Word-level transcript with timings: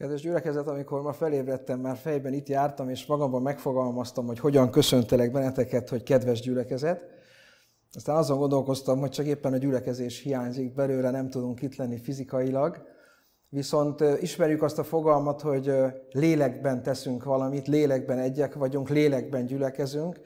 Kedves 0.00 0.20
gyülekezet, 0.20 0.68
amikor 0.68 1.02
ma 1.02 1.12
felébredtem, 1.12 1.80
már 1.80 1.96
fejben 1.96 2.32
itt 2.32 2.48
jártam, 2.48 2.88
és 2.88 3.06
magamban 3.06 3.42
megfogalmaztam, 3.42 4.26
hogy 4.26 4.38
hogyan 4.38 4.70
köszöntelek 4.70 5.32
benneteket, 5.32 5.88
hogy 5.88 6.02
kedves 6.02 6.40
gyülekezet. 6.40 7.02
Aztán 7.94 8.16
azon 8.16 8.38
gondolkoztam, 8.38 8.98
hogy 8.98 9.10
csak 9.10 9.26
éppen 9.26 9.52
a 9.52 9.56
gyülekezés 9.56 10.20
hiányzik 10.20 10.74
belőle, 10.74 11.10
nem 11.10 11.30
tudunk 11.30 11.62
itt 11.62 11.76
lenni 11.76 11.98
fizikailag. 11.98 12.82
Viszont 13.48 14.00
ismerjük 14.20 14.62
azt 14.62 14.78
a 14.78 14.84
fogalmat, 14.84 15.40
hogy 15.40 15.72
lélekben 16.12 16.82
teszünk 16.82 17.24
valamit, 17.24 17.66
lélekben 17.66 18.18
egyek 18.18 18.54
vagyunk, 18.54 18.88
lélekben 18.88 19.46
gyülekezünk, 19.46 20.20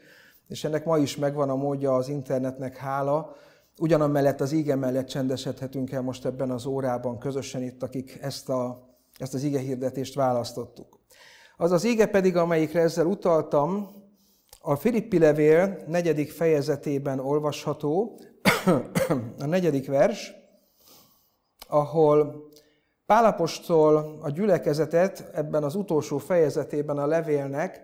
és 0.49 0.65
ennek 0.65 0.85
ma 0.85 0.99
is 0.99 1.17
megvan 1.17 1.51
a 1.51 1.57
módja 1.57 1.95
az 1.95 2.09
internetnek 2.09 2.77
hála. 2.77 3.35
Ugyanamellett 3.79 4.41
az 4.41 4.53
íge 4.53 4.75
mellett 4.75 5.07
csendesedhetünk 5.07 5.93
el 5.93 6.03
most 6.03 6.25
ebben 6.25 6.51
az 6.51 6.67
órában 6.67 7.19
közösen 7.19 7.63
itt, 7.63 7.83
akik 7.83 8.19
ezt 8.21 8.49
a 8.49 8.93
ezt 9.19 9.35
az 9.35 9.43
ige 9.43 9.59
hirdetést 9.59 10.15
választottuk. 10.15 10.99
Az 11.57 11.73
az 11.73 11.85
ige 11.85 12.07
pedig, 12.07 12.37
amelyikre 12.37 12.81
ezzel 12.81 13.07
utaltam, 13.07 14.03
a 14.61 14.77
Filippi 14.77 15.19
levél 15.19 15.85
negyedik 15.87 16.31
fejezetében 16.31 17.19
olvasható, 17.19 18.21
a 19.39 19.47
negyedik 19.47 19.87
vers, 19.87 20.33
ahol 21.69 22.49
Pálapostól 23.07 24.19
a 24.23 24.31
gyülekezetet 24.31 25.31
ebben 25.35 25.63
az 25.63 25.75
utolsó 25.75 26.19
fejezetében 26.19 26.99
a 26.99 27.07
levélnek 27.07 27.83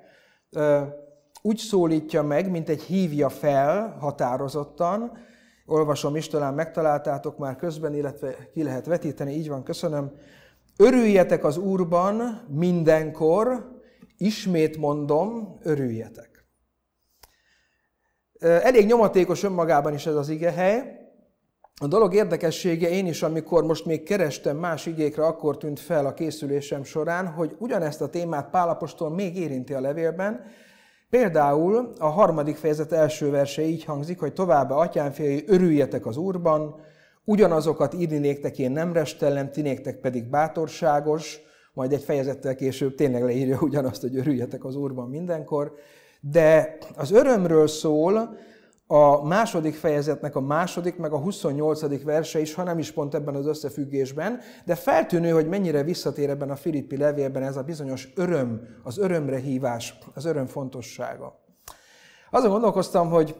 úgy 1.42 1.56
szólítja 1.56 2.23
meg, 2.23 2.51
mint 2.51 2.69
egy 2.69 2.83
hívja 2.83 3.28
fel 3.28 3.97
határozottan. 4.01 5.12
Olvasom 5.67 6.17
is, 6.17 6.28
talán 6.28 6.55
megtaláltátok 6.55 7.39
már 7.39 7.56
közben, 7.56 7.95
illetve 7.95 8.48
ki 8.53 8.62
lehet 8.62 8.87
vetíteni, 8.87 9.33
így 9.33 9.48
van, 9.48 9.62
köszönöm. 9.62 10.12
Örüljetek 10.80 11.45
az 11.45 11.57
Úrban 11.57 12.47
mindenkor, 12.48 13.70
ismét 14.16 14.77
mondom, 14.77 15.59
örüljetek. 15.62 16.45
Elég 18.39 18.86
nyomatékos 18.86 19.42
önmagában 19.42 19.95
is 19.95 20.06
ez 20.06 20.14
az 20.14 20.28
igehely. 20.28 20.98
A 21.81 21.86
dolog 21.86 22.14
érdekessége 22.14 22.89
én 22.89 23.06
is, 23.06 23.23
amikor 23.23 23.64
most 23.64 23.84
még 23.84 24.03
kerestem 24.03 24.56
más 24.56 24.86
igékre, 24.86 25.27
akkor 25.27 25.56
tűnt 25.56 25.81
fel 25.81 26.06
a 26.06 26.14
készülésem 26.14 26.84
során, 26.84 27.27
hogy 27.27 27.56
ugyanezt 27.58 28.01
a 28.01 28.08
témát 28.08 28.51
Pálapostól 28.51 29.11
még 29.11 29.36
érinti 29.36 29.75
a 29.75 29.81
levélben. 29.81 30.45
Például 31.11 31.92
a 31.98 32.08
harmadik 32.08 32.56
fejezet 32.56 32.92
első 32.92 33.31
verse 33.31 33.62
így 33.62 33.84
hangzik, 33.84 34.19
hogy 34.20 34.33
továbbá 34.33 34.75
atyánfiai, 34.75 35.45
örüljetek 35.47 36.06
az 36.06 36.17
Úrban, 36.17 36.81
Ugyanazokat 37.31 37.95
írni 37.95 38.19
néktek 38.19 38.59
én 38.59 38.70
nem 38.70 38.92
restellem, 38.92 39.50
ti 39.50 39.61
néktek 39.61 40.00
pedig 40.00 40.31
bátorságos, 40.31 41.41
majd 41.73 41.92
egy 41.92 42.03
fejezettel 42.03 42.55
később 42.55 42.95
tényleg 42.95 43.23
leírja 43.23 43.59
ugyanazt, 43.61 44.00
hogy 44.00 44.17
örüljetek 44.17 44.64
az 44.64 44.77
Úrban 44.77 45.09
mindenkor. 45.09 45.73
De 46.20 46.78
az 46.97 47.11
örömről 47.11 47.67
szól 47.67 48.36
a 48.86 49.27
második 49.27 49.75
fejezetnek 49.75 50.36
a 50.36 50.41
második, 50.41 50.97
meg 50.97 51.12
a 51.12 51.19
28. 51.19 52.03
verse 52.03 52.41
is, 52.41 52.55
ha 52.55 52.62
nem 52.62 52.78
is 52.78 52.92
pont 52.92 53.14
ebben 53.14 53.34
az 53.34 53.47
összefüggésben, 53.47 54.41
de 54.64 54.75
feltűnő, 54.75 55.31
hogy 55.31 55.48
mennyire 55.48 55.83
visszatér 55.83 56.31
ebben 56.31 56.51
a 56.51 56.56
Filippi 56.56 56.97
levélben 56.97 57.42
ez 57.42 57.56
a 57.56 57.62
bizonyos 57.62 58.08
öröm, 58.14 58.61
az 58.83 58.98
örömre 58.98 59.39
hívás, 59.39 59.98
az 60.14 60.25
öröm 60.25 60.47
fontossága. 60.47 61.41
Azon 62.31 62.51
gondolkoztam, 62.51 63.11
hogy 63.11 63.36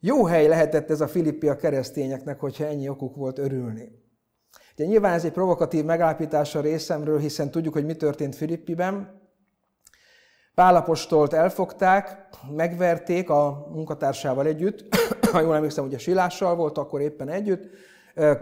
jó 0.00 0.24
hely 0.24 0.46
lehetett 0.46 0.90
ez 0.90 1.00
a 1.00 1.08
Filippi 1.08 1.48
a 1.48 1.56
keresztényeknek, 1.56 2.40
hogyha 2.40 2.64
ennyi 2.64 2.88
okuk 2.88 3.16
volt 3.16 3.38
örülni. 3.38 4.06
Ugye 4.76 4.86
nyilván 4.86 5.12
ez 5.12 5.24
egy 5.24 5.32
provokatív 5.32 5.84
megállapítás 5.84 6.54
a 6.54 6.60
részemről, 6.60 7.18
hiszen 7.18 7.50
tudjuk, 7.50 7.72
hogy 7.72 7.84
mi 7.84 7.94
történt 7.94 8.36
Filippiben. 8.36 9.20
Pálapostolt 10.54 11.32
elfogták, 11.32 12.28
megverték 12.56 13.30
a 13.30 13.66
munkatársával 13.72 14.46
együtt, 14.46 14.96
ha 15.32 15.40
jól 15.40 15.54
emlékszem, 15.54 15.84
ugye 15.84 15.98
Silással 15.98 16.54
volt, 16.54 16.78
akkor 16.78 17.00
éppen 17.00 17.28
együtt, 17.28 17.70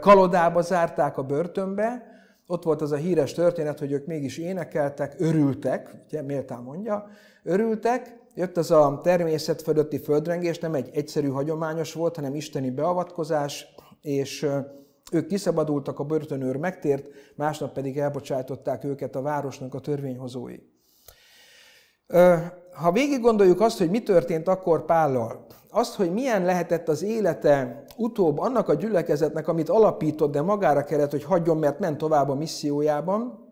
kalodába 0.00 0.62
zárták 0.62 1.18
a 1.18 1.22
börtönbe, 1.22 2.14
ott 2.46 2.62
volt 2.62 2.82
az 2.82 2.92
a 2.92 2.96
híres 2.96 3.32
történet, 3.32 3.78
hogy 3.78 3.92
ők 3.92 4.06
mégis 4.06 4.38
énekeltek, 4.38 5.14
örültek, 5.18 5.94
ugye 6.06 6.22
méltán 6.22 6.62
mondja, 6.62 7.06
örültek, 7.42 8.16
Jött 8.38 8.56
az 8.56 8.70
a 8.70 9.00
természet 9.02 9.62
fölötti 9.62 9.98
földrengés, 9.98 10.58
nem 10.58 10.74
egy 10.74 10.90
egyszerű 10.92 11.28
hagyományos 11.28 11.92
volt, 11.92 12.16
hanem 12.16 12.34
isteni 12.34 12.70
beavatkozás, 12.70 13.66
és 14.00 14.46
ők 15.12 15.26
kiszabadultak, 15.26 15.98
a 15.98 16.04
börtönőr 16.04 16.56
megtért, 16.56 17.06
másnap 17.34 17.72
pedig 17.72 17.98
elbocsátották 17.98 18.84
őket 18.84 19.16
a 19.16 19.22
városnak 19.22 19.74
a 19.74 19.78
törvényhozói. 19.78 20.56
Ha 22.72 22.92
végig 22.92 23.20
gondoljuk 23.20 23.60
azt, 23.60 23.78
hogy 23.78 23.90
mi 23.90 24.02
történt 24.02 24.48
akkor 24.48 24.84
Pállal, 24.84 25.46
azt, 25.70 25.94
hogy 25.94 26.12
milyen 26.12 26.44
lehetett 26.44 26.88
az 26.88 27.02
élete 27.02 27.84
utóbb 27.96 28.38
annak 28.38 28.68
a 28.68 28.74
gyülekezetnek, 28.74 29.48
amit 29.48 29.68
alapított, 29.68 30.32
de 30.32 30.42
magára 30.42 30.84
kellett, 30.84 31.10
hogy 31.10 31.24
hagyjon, 31.24 31.56
mert 31.56 31.78
ment 31.78 31.98
tovább 31.98 32.28
a 32.28 32.34
missziójában, 32.34 33.45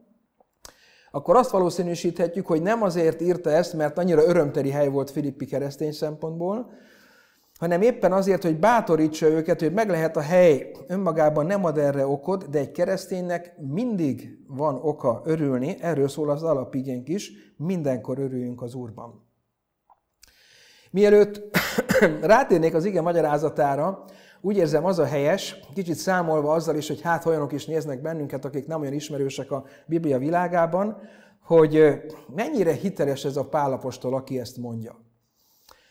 akkor 1.15 1.37
azt 1.37 1.51
valószínűsíthetjük, 1.51 2.47
hogy 2.47 2.63
nem 2.63 2.83
azért 2.83 3.21
írta 3.21 3.51
ezt, 3.51 3.73
mert 3.73 3.99
annyira 3.99 4.25
örömteli 4.25 4.71
hely 4.71 4.89
volt 4.89 5.11
Filippi 5.11 5.47
keresztény 5.47 5.93
szempontból, 5.93 6.73
hanem 7.59 7.83
éppen 7.83 8.13
azért, 8.13 8.43
hogy 8.43 8.59
bátorítsa 8.59 9.27
őket, 9.27 9.61
hogy 9.61 9.73
meg 9.73 9.89
lehet 9.89 10.17
a 10.17 10.21
hely, 10.21 10.71
önmagában 10.87 11.47
nem 11.47 11.65
ad 11.65 11.79
erre 11.79 12.07
okot, 12.07 12.51
de 12.51 12.59
egy 12.59 12.71
kereszténynek 12.71 13.55
mindig 13.59 14.39
van 14.49 14.79
oka 14.83 15.23
örülni, 15.25 15.77
erről 15.81 16.09
szól 16.09 16.31
az 16.31 16.43
alapigénk 16.43 17.09
is, 17.09 17.33
mindenkor 17.57 18.19
örüljünk 18.19 18.63
az 18.63 18.75
Úrban. 18.75 19.29
Mielőtt 20.91 21.59
rátérnék 22.23 22.75
az 22.75 22.85
ige 22.85 23.01
magyarázatára, 23.01 24.05
úgy 24.45 24.57
érzem, 24.57 24.85
az 24.85 24.99
a 24.99 25.05
helyes, 25.05 25.57
kicsit 25.75 25.95
számolva 25.95 26.53
azzal 26.53 26.77
is, 26.77 26.89
hogy 26.89 27.01
hát 27.01 27.27
olyanok 27.27 27.53
is 27.53 27.67
néznek 27.67 28.01
bennünket, 28.01 28.45
akik 28.45 28.67
nem 28.67 28.81
olyan 28.81 28.93
ismerősek 28.93 29.51
a 29.51 29.65
Biblia 29.87 30.19
világában, 30.19 30.99
hogy 31.43 32.03
mennyire 32.35 32.73
hiteles 32.73 33.25
ez 33.25 33.37
a 33.37 33.45
pálapostól, 33.45 34.15
aki 34.15 34.41
ezt 34.41 34.57
mondja. 34.57 35.01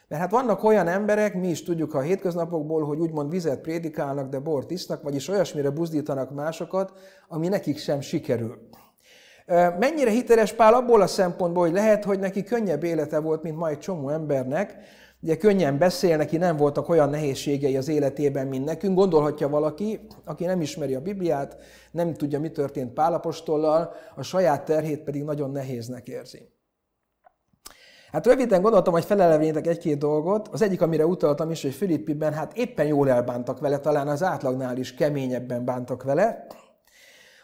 Mert 0.07 0.21
hát 0.21 0.31
vannak 0.31 0.63
olyan 0.63 0.87
emberek, 0.87 1.35
mi 1.35 1.47
is 1.47 1.63
tudjuk 1.63 1.93
a 1.93 2.01
hétköznapokból, 2.01 2.85
hogy 2.85 2.99
úgymond 2.99 3.29
vizet 3.29 3.61
prédikálnak, 3.61 4.29
de 4.29 4.39
bort 4.39 4.71
isznak, 4.71 5.03
vagyis 5.03 5.29
olyasmire 5.29 5.69
buzdítanak 5.69 6.33
másokat, 6.33 6.93
ami 7.27 7.47
nekik 7.47 7.77
sem 7.77 8.01
sikerül. 8.01 8.69
Mennyire 9.79 10.09
hiteles 10.09 10.53
Pál 10.53 10.73
abból 10.73 11.01
a 11.01 11.07
szempontból, 11.07 11.63
hogy 11.63 11.73
lehet, 11.73 12.03
hogy 12.03 12.19
neki 12.19 12.43
könnyebb 12.43 12.83
élete 12.83 13.19
volt, 13.19 13.43
mint 13.43 13.57
ma 13.57 13.69
egy 13.69 13.79
csomó 13.79 14.09
embernek, 14.09 14.75
Ugye 15.23 15.37
könnyen 15.37 15.77
beszél, 15.77 16.17
neki 16.17 16.37
nem 16.37 16.57
voltak 16.57 16.89
olyan 16.89 17.09
nehézségei 17.09 17.77
az 17.77 17.87
életében, 17.87 18.47
mint 18.47 18.65
nekünk. 18.65 18.95
Gondolhatja 18.95 19.49
valaki, 19.49 19.99
aki 20.25 20.45
nem 20.45 20.61
ismeri 20.61 20.95
a 20.95 21.01
Bibliát, 21.01 21.57
nem 21.91 22.13
tudja, 22.13 22.39
mi 22.39 22.51
történt 22.51 22.93
Pálapostollal, 22.93 23.93
a 24.15 24.21
saját 24.21 24.65
terhét 24.65 25.03
pedig 25.03 25.23
nagyon 25.23 25.51
nehéznek 25.51 26.07
érzi. 26.07 26.49
Hát 28.11 28.25
röviden 28.25 28.61
gondoltam, 28.61 28.93
hogy 28.93 29.05
felelevenítek 29.05 29.67
egy-két 29.67 29.97
dolgot. 29.97 30.47
Az 30.47 30.61
egyik, 30.61 30.81
amire 30.81 31.05
utaltam 31.05 31.51
is, 31.51 31.61
hogy 31.61 31.73
Filippiben 31.73 32.33
hát 32.33 32.57
éppen 32.57 32.85
jól 32.85 33.09
elbántak 33.09 33.59
vele, 33.59 33.77
talán 33.77 34.07
az 34.07 34.23
átlagnál 34.23 34.77
is 34.77 34.93
keményebben 34.93 35.65
bántak 35.65 36.03
vele. 36.03 36.45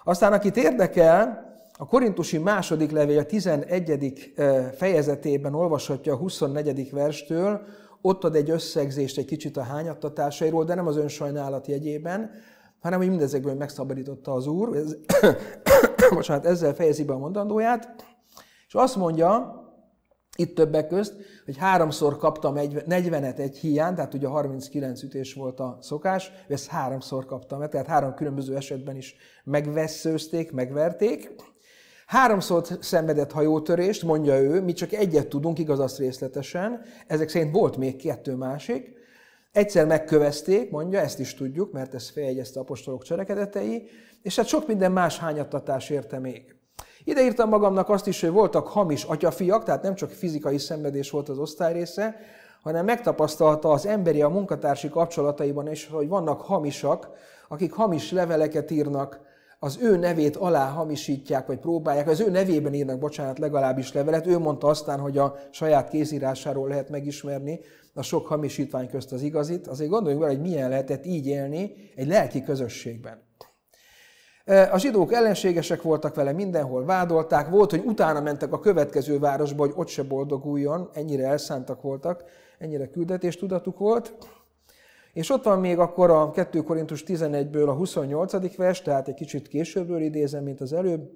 Aztán, 0.04 0.34
akit 0.34 0.58
érdekel, 0.58 1.49
a 1.82 1.86
Korintusi 1.86 2.38
második 2.38 2.92
levél 2.92 3.26
11. 3.26 4.34
fejezetében 4.76 5.54
olvashatja 5.54 6.14
a 6.14 6.18
24. 6.18 6.92
verstől, 6.92 7.62
ott 8.02 8.24
ad 8.24 8.36
egy 8.36 8.50
összegzést 8.50 9.18
egy 9.18 9.26
kicsit 9.26 9.58
a 9.58 9.62
hányattatásairól, 9.62 10.66
de 10.66 10.76
nem 10.76 10.88
az 10.88 10.98
önsajnálat 10.98 11.68
jegyében, 11.68 12.32
hanem 12.80 13.00
hogy 13.00 13.10
mindezekből 13.10 13.54
megszabadította 13.54 14.32
az 14.34 14.48
Úr. 14.48 14.76
Ez, 14.76 14.96
bocsánat, 16.16 16.46
ezzel 16.46 16.74
fejezi 16.74 17.04
be 17.04 17.14
a 17.14 17.18
mondandóját, 17.18 18.06
és 18.68 18.74
azt 18.74 18.96
mondja, 18.96 19.64
itt 20.36 20.56
többek 20.56 20.88
közt, 20.88 21.16
hogy 21.46 21.58
háromszor 21.58 22.18
kaptam 22.18 22.58
egy, 22.58 22.84
40-et 22.88 23.38
egy 23.38 23.58
hiány, 23.58 23.96
tehát 23.96 24.14
ugye 24.14 24.28
39 24.28 25.04
ütés 25.04 25.34
volt 25.34 25.60
a 25.60 25.78
szokás, 25.82 26.32
ezt 26.48 26.68
háromszor 26.68 27.26
kaptam, 27.26 27.70
tehát 27.70 27.88
három 27.88 28.14
különböző 28.14 28.56
esetben 28.56 28.96
is 28.96 29.16
megvesszőzték, 29.44 30.52
megverték, 30.52 31.36
Háromszor 32.10 32.64
szenvedett 32.80 33.32
hajótörést, 33.32 34.04
mondja 34.04 34.40
ő, 34.40 34.62
mi 34.62 34.74
csak 34.74 34.92
egyet 34.92 35.28
tudunk, 35.28 35.60
igaz 35.60 35.80
azt 35.80 35.98
részletesen, 35.98 36.82
ezek 37.08 37.30
szerint 37.30 37.56
volt 37.56 37.78
még 37.78 38.02
kettő 38.02 38.36
másik. 38.36 38.94
Egyszer 39.52 39.86
megkövezték, 39.86 40.72
mondja, 40.72 41.00
ezt 41.00 41.20
is 41.20 41.34
tudjuk, 41.34 41.72
mert 41.72 41.94
ez 41.94 42.10
feljegyezte 42.10 42.60
apostolok 42.60 43.04
cselekedetei, 43.04 43.90
és 44.22 44.36
hát 44.36 44.46
sok 44.46 44.68
minden 44.68 44.92
más 44.92 45.20
hányattatás 45.20 45.90
érte 45.90 46.20
még. 46.20 46.56
Ide 47.04 47.24
írtam 47.24 47.50
magamnak 47.50 47.90
azt 47.90 48.08
is, 48.08 48.22
hogy 48.22 48.32
voltak 48.32 48.68
hamis 48.68 49.04
atyafiak, 49.04 49.64
tehát 49.64 49.84
nem 49.84 49.96
csak 49.96 50.10
fizikai 50.10 50.58
szenvedés 50.58 51.10
volt 51.10 51.30
az 51.30 51.38
osztály 51.38 51.74
része, 51.74 52.16
hanem 52.62 52.86
megtapasztalta 52.86 53.72
az 53.72 53.86
emberi 53.86 54.22
a 54.22 54.30
munkatársi 54.30 54.90
kapcsolataiban 54.90 55.72
is, 55.72 55.88
hogy 55.88 56.08
vannak 56.08 56.42
hamisak, 56.42 57.10
akik 57.48 57.74
hamis 57.74 58.12
leveleket 58.12 58.72
írnak 58.72 59.28
az 59.60 59.78
ő 59.82 59.98
nevét 59.98 60.36
alá 60.36 60.70
hamisítják, 60.70 61.48
vagy 61.48 61.60
próbálják, 61.60 62.08
az 62.08 62.20
ő 62.20 62.30
nevében 62.30 62.74
írnak, 62.74 63.00
bocsánat, 63.00 63.40
legalábbis 63.40 63.94
levelet. 63.94 64.28
Ő 64.28 64.38
mondta 64.38 64.68
aztán, 64.68 65.00
hogy 65.00 65.18
a 65.18 65.36
saját 65.52 65.90
kézírásáról 65.90 66.68
lehet 66.68 66.90
megismerni 66.90 67.60
a 67.94 68.02
sok 68.02 68.28
hamisítvány 68.28 68.90
közt 68.90 69.12
az 69.12 69.22
igazit. 69.22 69.68
Azért 69.68 69.90
gondoljunk 69.90 70.24
vele, 70.24 70.36
hogy 70.36 70.48
milyen 70.50 70.70
lehetett 70.70 71.06
így 71.06 71.28
élni 71.28 71.74
egy 71.96 72.08
lelki 72.08 72.44
közösségben. 72.44 73.28
A 74.72 74.78
zsidók 74.78 75.14
ellenségesek 75.14 75.82
voltak 75.82 76.16
vele, 76.16 76.32
mindenhol 76.32 76.86
vádolták. 76.86 77.50
Volt, 77.50 77.70
hogy 77.70 77.84
utána 77.86 78.22
mentek 78.22 78.54
a 78.54 78.60
következő 78.60 79.20
városba, 79.20 79.64
hogy 79.66 79.74
ott 79.76 79.88
se 79.88 80.04
boldoguljon, 80.04 80.90
ennyire 80.94 81.28
elszántak 81.28 81.82
voltak, 81.82 82.24
ennyire 82.60 82.90
küldetéstudatuk 82.90 83.78
volt. 83.78 84.14
És 85.14 85.30
ott 85.30 85.44
van 85.44 85.60
még 85.60 85.80
akkor 85.80 86.10
a 86.10 86.32
2 86.32 86.62
Korintus 86.62 87.04
11-ből 87.08 87.68
a 87.68 87.74
28. 87.74 88.56
vers, 88.56 88.82
tehát 88.82 89.08
egy 89.08 89.14
kicsit 89.14 89.48
későbbről 89.48 90.02
idézem, 90.02 90.44
mint 90.44 90.62
az 90.62 90.74
előbb. 90.74 91.10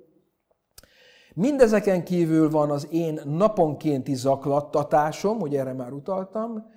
Mindezeken 1.36 2.04
kívül 2.04 2.50
van 2.50 2.72
az 2.72 2.88
én 2.92 3.20
naponkénti 3.26 4.16
zaklattatásom, 4.16 5.42
ugye 5.42 5.60
erre 5.60 5.74
már 5.74 5.92
utaltam, 5.92 6.72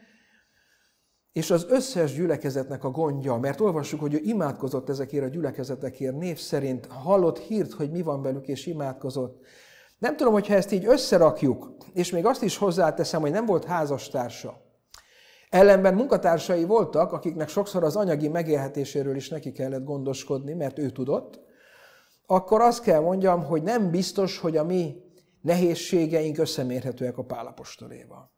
és 1.32 1.50
az 1.50 1.66
összes 1.68 2.14
gyülekezetnek 2.14 2.84
a 2.84 2.90
gondja, 2.90 3.36
mert 3.36 3.60
olvassuk, 3.60 4.00
hogy 4.00 4.14
ő 4.14 4.18
imádkozott 4.22 4.88
ezekért 4.88 5.24
a 5.24 5.28
gyülekezetekért, 5.28 6.16
név 6.16 6.38
szerint 6.38 6.86
hallott 6.86 7.38
hírt, 7.38 7.72
hogy 7.72 7.90
mi 7.90 8.02
van 8.02 8.22
velük, 8.22 8.46
és 8.46 8.66
imádkozott. 8.66 9.44
Nem 9.98 10.16
tudom, 10.16 10.32
hogyha 10.32 10.54
ezt 10.54 10.72
így 10.72 10.86
összerakjuk, 10.86 11.76
és 11.92 12.10
még 12.10 12.26
azt 12.26 12.42
is 12.42 12.56
hozzáteszem, 12.56 13.20
hogy 13.20 13.30
nem 13.30 13.46
volt 13.46 13.64
házastársa. 13.64 14.65
Ellenben 15.48 15.94
munkatársai 15.94 16.64
voltak, 16.64 17.12
akiknek 17.12 17.48
sokszor 17.48 17.84
az 17.84 17.96
anyagi 17.96 18.28
megélhetéséről 18.28 19.16
is 19.16 19.28
neki 19.28 19.52
kellett 19.52 19.84
gondoskodni, 19.84 20.52
mert 20.52 20.78
ő 20.78 20.90
tudott, 20.90 21.40
akkor 22.26 22.60
azt 22.60 22.82
kell 22.82 23.00
mondjam, 23.00 23.44
hogy 23.44 23.62
nem 23.62 23.90
biztos, 23.90 24.38
hogy 24.38 24.56
a 24.56 24.64
mi 24.64 24.96
nehézségeink 25.40 26.38
összemérhetőek 26.38 27.18
a 27.18 27.24
pálapostoléval. 27.24 28.30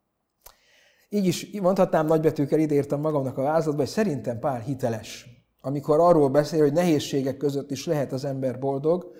Így 1.08 1.26
is 1.26 1.60
mondhatnám 1.60 2.06
nagybetűkkel 2.06 2.58
idértem 2.58 3.00
magamnak 3.00 3.38
a 3.38 3.43
vázlatba, 3.43 3.81
hogy 3.81 3.90
szerintem 3.90 4.38
Pál 4.38 4.60
hiteles, 4.60 5.28
amikor 5.60 6.00
arról 6.00 6.28
beszél, 6.28 6.60
hogy 6.60 6.72
nehézségek 6.72 7.37
között 7.37 7.70
is 7.70 7.87
lehet 7.87 8.12
az 8.12 8.25
ember 8.25 8.58
boldog, 8.58 9.10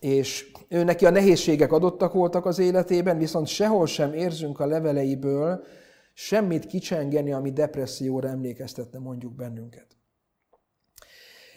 és 0.00 0.50
ő 0.68 0.84
neki 0.84 1.06
a 1.06 1.10
nehézségek 1.10 1.72
adottak 1.72 2.12
voltak 2.12 2.46
az 2.46 2.58
életében, 2.58 3.18
viszont 3.18 3.46
sehol 3.46 3.86
sem 3.86 4.12
érzünk 4.12 4.60
a 4.60 4.66
leveleiből 4.66 5.64
semmit 6.14 6.66
kicsengeni, 6.66 7.32
ami 7.32 7.52
depresszióra 7.52 8.28
emlékeztetne 8.28 8.98
mondjuk 8.98 9.34
bennünket. 9.34 9.86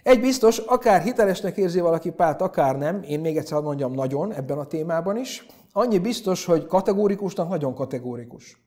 Egy 0.04 0.19
biztos, 0.19 0.57
akár 0.57 1.01
hitelesnek 1.01 1.57
érzi 1.57 1.80
valaki 1.80 2.09
Pált, 2.09 2.42
akár 2.42 2.77
nem, 2.77 3.01
én 3.04 3.19
még 3.19 3.38
egyszer 3.38 3.62
mondjam 3.62 3.94
nagyon 3.94 4.33
ebben 4.33 4.57
a 4.57 4.65
témában 4.65 5.18
is, 5.18 5.45
annyi 5.71 6.00
biztos, 6.00 6.45
hogy 6.45 6.65
kategórikusnak 6.65 7.50
nagyon 7.50 7.74
kategórikus. 7.74 8.65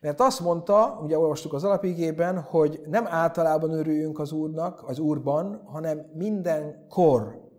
Mert 0.00 0.20
azt 0.20 0.40
mondta, 0.40 1.00
ugye 1.02 1.18
olvastuk 1.18 1.52
az 1.52 1.64
alapigében, 1.64 2.40
hogy 2.40 2.80
nem 2.86 3.06
általában 3.06 3.70
örüljünk 3.70 4.18
az 4.18 4.32
Úrnak, 4.32 4.82
az 4.88 4.98
Úrban, 4.98 5.62
hanem 5.64 6.10
mindenkor. 6.14 7.50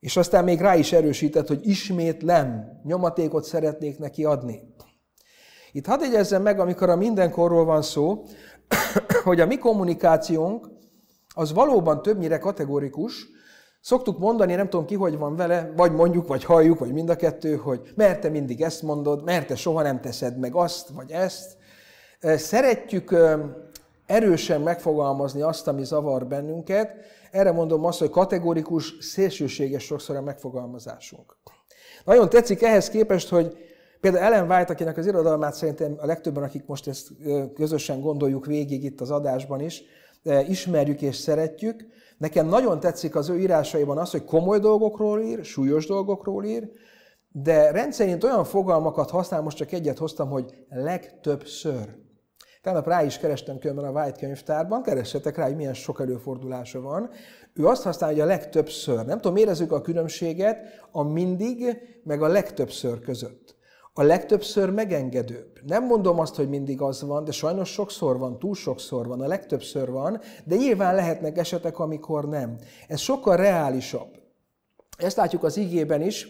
És 0.00 0.16
aztán 0.16 0.44
még 0.44 0.60
rá 0.60 0.76
is 0.76 0.92
erősített, 0.92 1.48
hogy 1.48 1.68
ismétlem, 1.68 2.80
nyomatékot 2.84 3.44
szeretnék 3.44 3.98
neki 3.98 4.24
adni. 4.24 4.74
Itt 5.72 5.86
hadd 5.86 6.02
egyezzem 6.02 6.42
meg, 6.42 6.60
amikor 6.60 6.88
a 6.88 6.96
mindenkorról 6.96 7.64
van 7.64 7.82
szó, 7.82 8.22
hogy 9.24 9.40
a 9.40 9.46
mi 9.46 9.58
kommunikációnk 9.58 10.68
az 11.34 11.52
valóban 11.52 12.02
többnyire 12.02 12.38
kategorikus, 12.38 13.28
Szoktuk 13.80 14.18
mondani, 14.18 14.54
nem 14.54 14.68
tudom 14.68 14.86
ki, 14.86 14.94
hogy 14.94 15.18
van 15.18 15.36
vele, 15.36 15.72
vagy 15.76 15.92
mondjuk, 15.92 16.28
vagy 16.28 16.44
halljuk, 16.44 16.78
vagy 16.78 16.92
mind 16.92 17.10
a 17.10 17.16
kettő, 17.16 17.56
hogy 17.56 17.80
mert 17.94 18.20
te 18.20 18.28
mindig 18.28 18.62
ezt 18.62 18.82
mondod, 18.82 19.24
mert 19.24 19.46
te 19.46 19.56
soha 19.56 19.82
nem 19.82 20.00
teszed 20.00 20.38
meg 20.38 20.54
azt, 20.54 20.88
vagy 20.88 21.10
ezt. 21.10 21.56
Szeretjük 22.20 23.16
erősen 24.06 24.60
megfogalmazni 24.60 25.42
azt, 25.42 25.68
ami 25.68 25.84
zavar 25.84 26.26
bennünket. 26.26 26.94
Erre 27.30 27.52
mondom 27.52 27.84
azt, 27.84 27.98
hogy 27.98 28.10
kategorikus, 28.10 28.94
szélsőséges 29.00 29.84
sokszor 29.84 30.16
a 30.16 30.22
megfogalmazásunk. 30.22 31.36
Nagyon 32.04 32.28
tetszik 32.28 32.62
ehhez 32.62 32.88
képest, 32.88 33.28
hogy 33.28 33.56
például 34.00 34.24
Ellen 34.24 34.50
White, 34.50 34.72
akinek 34.72 34.96
az 34.96 35.06
irodalmát 35.06 35.54
szerintem 35.54 35.96
a 35.98 36.06
legtöbben, 36.06 36.42
akik 36.42 36.66
most 36.66 36.88
ezt 36.88 37.08
közösen 37.54 38.00
gondoljuk 38.00 38.46
végig 38.46 38.84
itt 38.84 39.00
az 39.00 39.10
adásban 39.10 39.60
is, 39.60 39.82
ismerjük 40.48 41.02
és 41.02 41.16
szeretjük, 41.16 41.86
Nekem 42.20 42.46
nagyon 42.46 42.80
tetszik 42.80 43.14
az 43.14 43.28
ő 43.28 43.38
írásaiban 43.38 43.98
az, 43.98 44.10
hogy 44.10 44.24
komoly 44.24 44.58
dolgokról 44.58 45.20
ír, 45.20 45.44
súlyos 45.44 45.86
dolgokról 45.86 46.44
ír, 46.44 46.70
de 47.28 47.70
rendszerint 47.70 48.24
olyan 48.24 48.44
fogalmakat 48.44 49.10
használ, 49.10 49.42
most 49.42 49.56
csak 49.56 49.72
egyet 49.72 49.98
hoztam, 49.98 50.28
hogy 50.28 50.64
legtöbbször. 50.68 51.94
Tehát 52.62 52.86
rá 52.86 53.02
is 53.02 53.18
kerestem 53.18 53.58
különben 53.58 53.84
a 53.84 54.00
White 54.00 54.18
könyvtárban, 54.18 54.82
keressetek 54.82 55.36
rá, 55.36 55.44
hogy 55.44 55.56
milyen 55.56 55.74
sok 55.74 56.00
előfordulása 56.00 56.80
van. 56.80 57.10
Ő 57.54 57.66
azt 57.66 57.82
használja, 57.82 58.16
hogy 58.16 58.24
a 58.24 58.34
legtöbbször. 58.34 59.04
Nem 59.04 59.20
tudom, 59.20 59.36
érezzük 59.36 59.72
a 59.72 59.80
különbséget 59.80 60.58
a 60.90 61.02
mindig, 61.02 61.78
meg 62.04 62.22
a 62.22 62.28
legtöbbször 62.28 63.00
között 63.00 63.58
a 63.92 64.02
legtöbbször 64.02 64.70
megengedőbb. 64.70 65.60
Nem 65.66 65.86
mondom 65.86 66.18
azt, 66.18 66.34
hogy 66.34 66.48
mindig 66.48 66.80
az 66.80 67.02
van, 67.02 67.24
de 67.24 67.32
sajnos 67.32 67.68
sokszor 67.68 68.18
van, 68.18 68.38
túl 68.38 68.54
sokszor 68.54 69.06
van, 69.06 69.20
a 69.20 69.26
legtöbbször 69.26 69.90
van, 69.90 70.20
de 70.44 70.56
nyilván 70.56 70.94
lehetnek 70.94 71.38
esetek, 71.38 71.78
amikor 71.78 72.28
nem. 72.28 72.56
Ez 72.88 73.00
sokkal 73.00 73.36
reálisabb. 73.36 74.08
Ezt 74.96 75.16
látjuk 75.16 75.44
az 75.44 75.56
igében 75.56 76.02
is, 76.02 76.28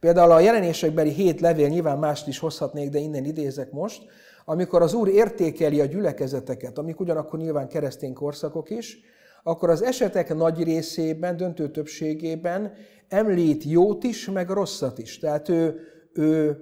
például 0.00 0.30
a 0.30 0.40
jelenésekbeli 0.40 1.10
hét 1.10 1.40
levél, 1.40 1.68
nyilván 1.68 1.98
mást 1.98 2.26
is 2.26 2.38
hozhatnék, 2.38 2.90
de 2.90 2.98
innen 2.98 3.24
idézek 3.24 3.70
most, 3.70 4.02
amikor 4.44 4.82
az 4.82 4.94
Úr 4.94 5.08
értékeli 5.08 5.80
a 5.80 5.84
gyülekezeteket, 5.84 6.78
amik 6.78 7.00
ugyanakkor 7.00 7.38
nyilván 7.38 7.68
keresztény 7.68 8.12
korszakok 8.12 8.70
is, 8.70 8.98
akkor 9.42 9.70
az 9.70 9.82
esetek 9.82 10.34
nagy 10.34 10.62
részében, 10.62 11.36
döntő 11.36 11.70
többségében 11.70 12.72
említ 13.08 13.64
jót 13.64 14.04
is, 14.04 14.30
meg 14.30 14.50
rosszat 14.50 14.98
is. 14.98 15.18
Tehát 15.18 15.48
ő, 15.48 15.80
ő 16.12 16.60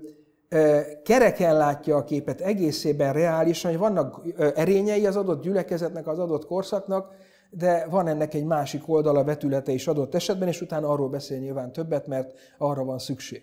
kereken 1.03 1.57
látja 1.57 1.97
a 1.97 2.05
képet 2.05 2.41
egészében 2.41 3.13
reálisan, 3.13 3.71
hogy 3.71 3.81
vannak 3.81 4.21
erényei 4.55 5.07
az 5.07 5.17
adott 5.17 5.43
gyülekezetnek, 5.43 6.07
az 6.07 6.19
adott 6.19 6.47
korszaknak, 6.47 7.15
de 7.51 7.87
van 7.91 8.09
ennek 8.09 8.35
egy 8.35 8.45
másik 8.45 8.89
oldala, 8.89 9.25
vetülete 9.25 9.73
is 9.73 9.87
adott 9.87 10.15
esetben, 10.15 10.49
és 10.49 10.61
utána 10.61 10.89
arról 10.89 11.09
beszél 11.09 11.39
nyilván 11.39 11.73
többet, 11.73 12.07
mert 12.07 12.33
arra 12.59 12.85
van 12.85 12.99
szükség. 12.99 13.43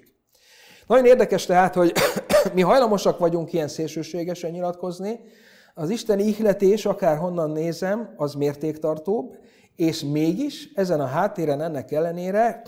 Nagyon 0.87 1.05
érdekes 1.05 1.45
tehát, 1.45 1.73
hogy 1.73 1.93
mi 2.53 2.61
hajlamosak 2.61 3.19
vagyunk 3.19 3.53
ilyen 3.53 3.67
szélsőségesen 3.67 4.51
nyilatkozni, 4.51 5.19
az 5.73 5.89
isteni 5.89 6.23
ihletés, 6.23 6.85
akár 6.85 7.17
honnan 7.17 7.51
nézem, 7.51 8.13
az 8.17 8.33
mértéktartóbb, 8.33 9.37
és 9.75 10.03
mégis 10.03 10.69
ezen 10.75 10.99
a 10.99 11.05
háttéren 11.05 11.61
ennek 11.61 11.91
ellenére 11.91 12.61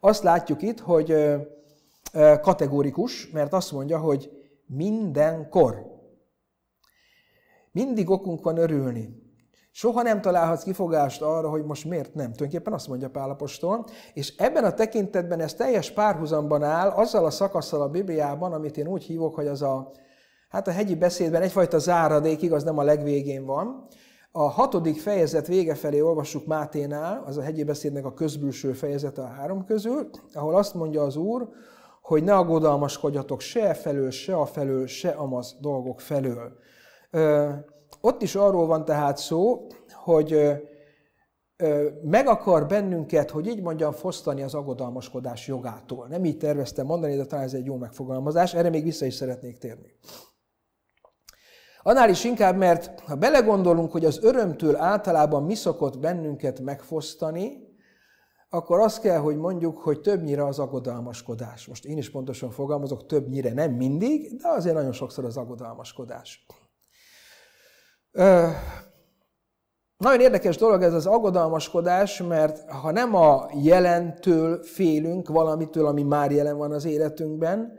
azt 0.00 0.22
látjuk 0.22 0.62
itt, 0.62 0.80
hogy 0.80 1.14
kategórikus, 2.40 3.30
mert 3.30 3.52
azt 3.52 3.72
mondja, 3.72 3.98
hogy 3.98 4.30
mindenkor. 4.66 5.94
Mindig 7.72 8.10
okunk 8.10 8.42
van 8.42 8.56
örülni. 8.56 9.24
Soha 9.70 10.02
nem 10.02 10.20
találhatsz 10.20 10.62
kifogást 10.62 11.22
arra, 11.22 11.48
hogy 11.48 11.64
most 11.64 11.84
miért 11.84 12.14
nem. 12.14 12.32
Tulajdonképpen 12.32 12.72
azt 12.72 12.88
mondja 12.88 13.10
Pálapostól. 13.10 13.86
És 14.14 14.36
ebben 14.36 14.64
a 14.64 14.74
tekintetben 14.74 15.40
ez 15.40 15.54
teljes 15.54 15.90
párhuzamban 15.90 16.62
áll 16.62 16.88
azzal 16.88 17.24
a 17.24 17.30
szakaszsal 17.30 17.82
a 17.82 17.88
Bibliában, 17.88 18.52
amit 18.52 18.76
én 18.76 18.86
úgy 18.86 19.02
hívok, 19.02 19.34
hogy 19.34 19.46
az 19.46 19.62
a, 19.62 19.90
hát 20.48 20.68
a 20.68 20.70
hegyi 20.70 20.94
beszédben 20.94 21.42
egyfajta 21.42 21.78
záradék, 21.78 22.42
igaz, 22.42 22.64
nem 22.64 22.78
a 22.78 22.82
legvégén 22.82 23.44
van. 23.44 23.86
A 24.32 24.48
hatodik 24.48 25.00
fejezet 25.00 25.46
vége 25.46 25.74
felé 25.74 26.00
olvassuk 26.00 26.46
Máténál, 26.46 27.22
az 27.26 27.36
a 27.36 27.42
hegyi 27.42 27.64
beszédnek 27.64 28.04
a 28.04 28.14
közbülső 28.14 28.72
fejezete 28.72 29.22
a 29.22 29.26
három 29.26 29.64
közül, 29.64 30.10
ahol 30.34 30.56
azt 30.56 30.74
mondja 30.74 31.02
az 31.02 31.16
Úr, 31.16 31.48
hogy 32.06 32.24
ne 32.24 32.34
aggodalmaskodjatok 32.34 33.40
se 33.40 33.68
e 33.68 33.74
felől, 33.74 34.10
se 34.10 34.36
a 34.36 34.46
felől, 34.46 34.86
se 34.86 35.08
amaz 35.08 35.56
dolgok 35.60 36.00
felől. 36.00 36.52
Ö, 37.10 37.50
ott 38.00 38.22
is 38.22 38.34
arról 38.34 38.66
van 38.66 38.84
tehát 38.84 39.16
szó, 39.16 39.66
hogy 39.92 40.32
ö, 40.32 40.52
ö, 41.56 41.88
meg 42.02 42.26
akar 42.28 42.66
bennünket, 42.66 43.30
hogy 43.30 43.46
így 43.46 43.62
mondjam, 43.62 43.92
fosztani 43.92 44.42
az 44.42 44.54
aggodalmaskodás 44.54 45.46
jogától. 45.46 46.06
Nem 46.06 46.24
így 46.24 46.38
terveztem 46.38 46.86
mondani, 46.86 47.16
de 47.16 47.24
talán 47.24 47.44
ez 47.44 47.54
egy 47.54 47.64
jó 47.64 47.76
megfogalmazás, 47.76 48.54
erre 48.54 48.68
még 48.70 48.84
vissza 48.84 49.06
is 49.06 49.14
szeretnék 49.14 49.58
térni. 49.58 49.98
Annál 51.82 52.10
is 52.10 52.24
inkább, 52.24 52.56
mert 52.56 53.00
ha 53.00 53.14
belegondolunk, 53.14 53.92
hogy 53.92 54.04
az 54.04 54.18
örömtől 54.22 54.76
általában 54.76 55.42
mi 55.42 55.54
szokott 55.54 55.98
bennünket 55.98 56.60
megfosztani, 56.60 57.65
akkor 58.50 58.80
azt 58.80 59.00
kell, 59.00 59.18
hogy 59.18 59.36
mondjuk, 59.36 59.78
hogy 59.78 60.00
többnyire 60.00 60.46
az 60.46 60.58
aggodalmaskodás. 60.58 61.66
Most 61.66 61.84
én 61.84 61.98
is 61.98 62.10
pontosan 62.10 62.50
fogalmazok, 62.50 63.06
többnyire 63.06 63.52
nem 63.52 63.72
mindig, 63.72 64.36
de 64.36 64.48
azért 64.48 64.74
nagyon 64.74 64.92
sokszor 64.92 65.24
az 65.24 65.36
aggodalmaskodás. 65.36 66.46
nagyon 69.96 70.20
érdekes 70.20 70.56
dolog 70.56 70.82
ez 70.82 70.94
az 70.94 71.06
aggodalmaskodás, 71.06 72.22
mert 72.22 72.70
ha 72.70 72.90
nem 72.90 73.14
a 73.14 73.48
jelentől 73.62 74.62
félünk, 74.62 75.28
valamitől, 75.28 75.86
ami 75.86 76.02
már 76.02 76.30
jelen 76.30 76.56
van 76.56 76.72
az 76.72 76.84
életünkben, 76.84 77.78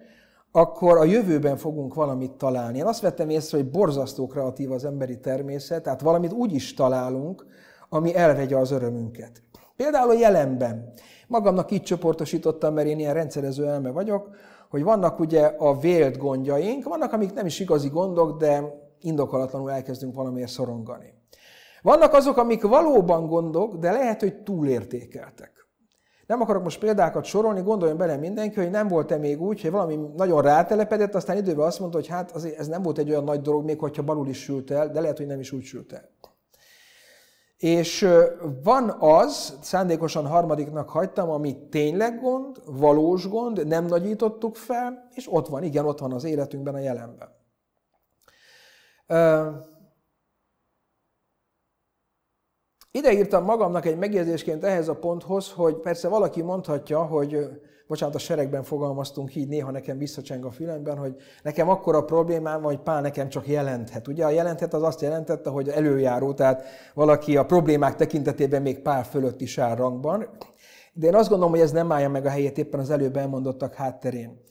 akkor 0.51 0.97
a 0.97 1.03
jövőben 1.03 1.57
fogunk 1.57 1.93
valamit 1.93 2.31
találni. 2.31 2.77
Én 2.77 2.85
azt 2.85 3.01
vettem 3.01 3.29
észre, 3.29 3.57
hogy 3.57 3.71
borzasztó 3.71 4.27
kreatív 4.27 4.71
az 4.71 4.85
emberi 4.85 5.19
természet, 5.19 5.83
tehát 5.83 6.01
valamit 6.01 6.31
úgy 6.31 6.53
is 6.53 6.73
találunk, 6.73 7.45
ami 7.89 8.15
elvegye 8.15 8.57
az 8.57 8.71
örömünket. 8.71 9.43
Például 9.77 10.09
a 10.09 10.13
jelenben. 10.13 10.93
Magamnak 11.27 11.71
így 11.71 11.81
csoportosítottam, 11.81 12.73
mert 12.73 12.87
én 12.87 12.99
ilyen 12.99 13.13
rendszerező 13.13 13.67
elme 13.67 13.89
vagyok, 13.89 14.29
hogy 14.69 14.83
vannak 14.83 15.19
ugye 15.19 15.45
a 15.45 15.77
vélt 15.77 16.17
gondjaink, 16.17 16.83
vannak, 16.83 17.13
amik 17.13 17.33
nem 17.33 17.45
is 17.45 17.59
igazi 17.59 17.89
gondok, 17.89 18.37
de 18.37 18.63
indokolatlanul 19.01 19.71
elkezdünk 19.71 20.15
valamiért 20.15 20.51
szorongani. 20.51 21.13
Vannak 21.81 22.13
azok, 22.13 22.37
amik 22.37 22.63
valóban 22.63 23.27
gondok, 23.27 23.75
de 23.75 23.91
lehet, 23.91 24.19
hogy 24.19 24.35
túlértékeltek. 24.43 25.67
Nem 26.27 26.41
akarok 26.41 26.63
most 26.63 26.79
példákat 26.79 27.23
sorolni, 27.23 27.61
gondoljon 27.61 27.97
bele 27.97 28.17
mindenki, 28.17 28.59
hogy 28.59 28.69
nem 28.69 28.87
volt-e 28.87 29.17
még 29.17 29.41
úgy, 29.41 29.61
hogy 29.61 29.71
valami 29.71 29.99
nagyon 30.15 30.41
rátelepedett, 30.41 31.15
aztán 31.15 31.37
időben 31.37 31.65
azt 31.65 31.79
mondta, 31.79 31.97
hogy 31.97 32.07
hát 32.07 32.31
azért 32.31 32.59
ez 32.59 32.67
nem 32.67 32.81
volt 32.81 32.97
egy 32.97 33.09
olyan 33.09 33.23
nagy 33.23 33.41
dolog, 33.41 33.65
még 33.65 33.79
hogyha 33.79 34.03
balul 34.03 34.27
is 34.27 34.41
sült 34.41 34.71
el, 34.71 34.91
de 34.91 35.01
lehet, 35.01 35.17
hogy 35.17 35.27
nem 35.27 35.39
is 35.39 35.51
úgy 35.51 35.63
sült 35.63 35.93
el. 35.93 36.09
És 37.57 38.07
van 38.63 38.89
az, 38.99 39.57
szándékosan 39.61 40.27
harmadiknak 40.27 40.89
hagytam, 40.89 41.29
ami 41.29 41.67
tényleg 41.69 42.21
gond, 42.21 42.61
valós 42.65 43.27
gond, 43.27 43.67
nem 43.67 43.85
nagyítottuk 43.85 44.55
fel, 44.55 45.07
és 45.13 45.27
ott 45.31 45.47
van, 45.47 45.63
igen, 45.63 45.85
ott 45.85 45.99
van 45.99 46.13
az 46.13 46.23
életünkben, 46.23 46.73
a 46.73 46.79
jelenben. 46.79 47.35
Ide 52.97 53.11
írtam 53.11 53.43
magamnak 53.43 53.85
egy 53.85 53.97
megjegyzésként 53.97 54.63
ehhez 54.63 54.87
a 54.87 54.95
ponthoz, 54.95 55.51
hogy 55.51 55.75
persze 55.75 56.07
valaki 56.07 56.41
mondhatja, 56.41 57.03
hogy 57.03 57.49
bocsánat, 57.87 58.15
a 58.15 58.19
seregben 58.19 58.63
fogalmaztunk 58.63 59.35
így, 59.35 59.47
néha 59.47 59.71
nekem 59.71 59.97
visszacseng 59.97 60.45
a 60.45 60.51
fülemben, 60.51 60.97
hogy 60.97 61.15
nekem 61.43 61.69
akkor 61.69 61.95
a 61.95 62.03
problémám 62.03 62.61
van, 62.61 62.71
hogy 62.71 62.83
pár 62.83 63.01
nekem 63.01 63.29
csak 63.29 63.47
jelenthet. 63.47 64.07
Ugye 64.07 64.25
a 64.25 64.29
jelenthet 64.29 64.73
az 64.73 64.83
azt 64.83 65.01
jelentette, 65.01 65.49
hogy 65.49 65.69
előjáró, 65.69 66.33
tehát 66.33 66.63
valaki 66.93 67.37
a 67.37 67.45
problémák 67.45 67.95
tekintetében 67.95 68.61
még 68.61 68.79
pár 68.79 69.05
fölött 69.05 69.41
is 69.41 69.57
áll 69.57 69.75
rangban. 69.75 70.29
De 70.93 71.07
én 71.07 71.15
azt 71.15 71.29
gondolom, 71.29 71.53
hogy 71.53 71.61
ez 71.61 71.71
nem 71.71 71.91
állja 71.91 72.09
meg 72.09 72.25
a 72.25 72.29
helyét 72.29 72.57
éppen 72.57 72.79
az 72.79 72.89
előbb 72.89 73.17
elmondottak 73.17 73.73
hátterén. 73.73 74.41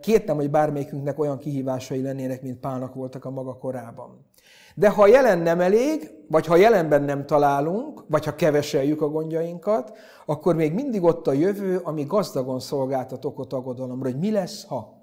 Kértem, 0.00 0.36
hogy 0.36 0.50
bármelyikünknek 0.50 1.18
olyan 1.18 1.38
kihívásai 1.38 2.02
lennének, 2.02 2.42
mint 2.42 2.60
Pálnak 2.60 2.94
voltak 2.94 3.24
a 3.24 3.30
maga 3.30 3.56
korában. 3.56 4.30
De 4.74 4.88
ha 4.88 5.06
jelen 5.06 5.38
nem 5.38 5.60
elég, 5.60 6.10
vagy 6.28 6.46
ha 6.46 6.56
jelenben 6.56 7.02
nem 7.02 7.26
találunk, 7.26 8.04
vagy 8.08 8.24
ha 8.24 8.34
keveseljük 8.34 9.02
a 9.02 9.08
gondjainkat, 9.08 9.92
akkor 10.26 10.54
még 10.54 10.72
mindig 10.72 11.02
ott 11.02 11.26
a 11.26 11.32
jövő, 11.32 11.80
ami 11.84 12.04
gazdagon 12.04 12.60
szolgáltat 12.60 13.24
okot 13.24 13.52
aggodalomra, 13.52 14.10
hogy 14.10 14.18
mi 14.18 14.30
lesz, 14.30 14.64
ha. 14.64 15.00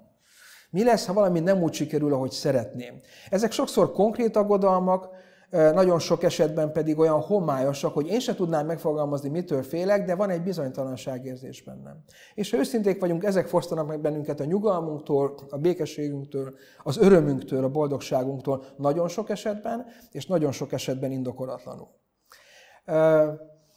Mi 0.70 0.84
lesz, 0.84 1.06
ha 1.06 1.12
valami 1.12 1.40
nem 1.40 1.62
úgy 1.62 1.72
sikerül, 1.72 2.12
ahogy 2.12 2.30
szeretném. 2.30 2.94
Ezek 3.30 3.52
sokszor 3.52 3.92
konkrét 3.92 4.36
aggodalmak, 4.36 5.08
nagyon 5.50 5.98
sok 5.98 6.22
esetben 6.22 6.72
pedig 6.72 6.98
olyan 6.98 7.20
homályosak, 7.20 7.94
hogy 7.94 8.06
én 8.06 8.20
se 8.20 8.34
tudnám 8.34 8.66
megfogalmazni, 8.66 9.28
mitől 9.28 9.62
félek, 9.62 10.04
de 10.04 10.14
van 10.14 10.30
egy 10.30 10.42
bizonytalanságérzés 10.42 11.62
bennem. 11.62 12.02
És 12.34 12.50
ha 12.50 12.56
őszinték 12.56 13.00
vagyunk, 13.00 13.24
ezek 13.24 13.46
fosztanak 13.46 13.86
meg 13.86 14.00
bennünket 14.00 14.40
a 14.40 14.44
nyugalmunktól, 14.44 15.34
a 15.50 15.58
békességünktől, 15.58 16.54
az 16.82 16.96
örömünktől, 16.96 17.64
a 17.64 17.68
boldogságunktól 17.68 18.64
nagyon 18.76 19.08
sok 19.08 19.30
esetben, 19.30 19.86
és 20.10 20.26
nagyon 20.26 20.52
sok 20.52 20.72
esetben 20.72 21.10
indokolatlanul. 21.10 21.88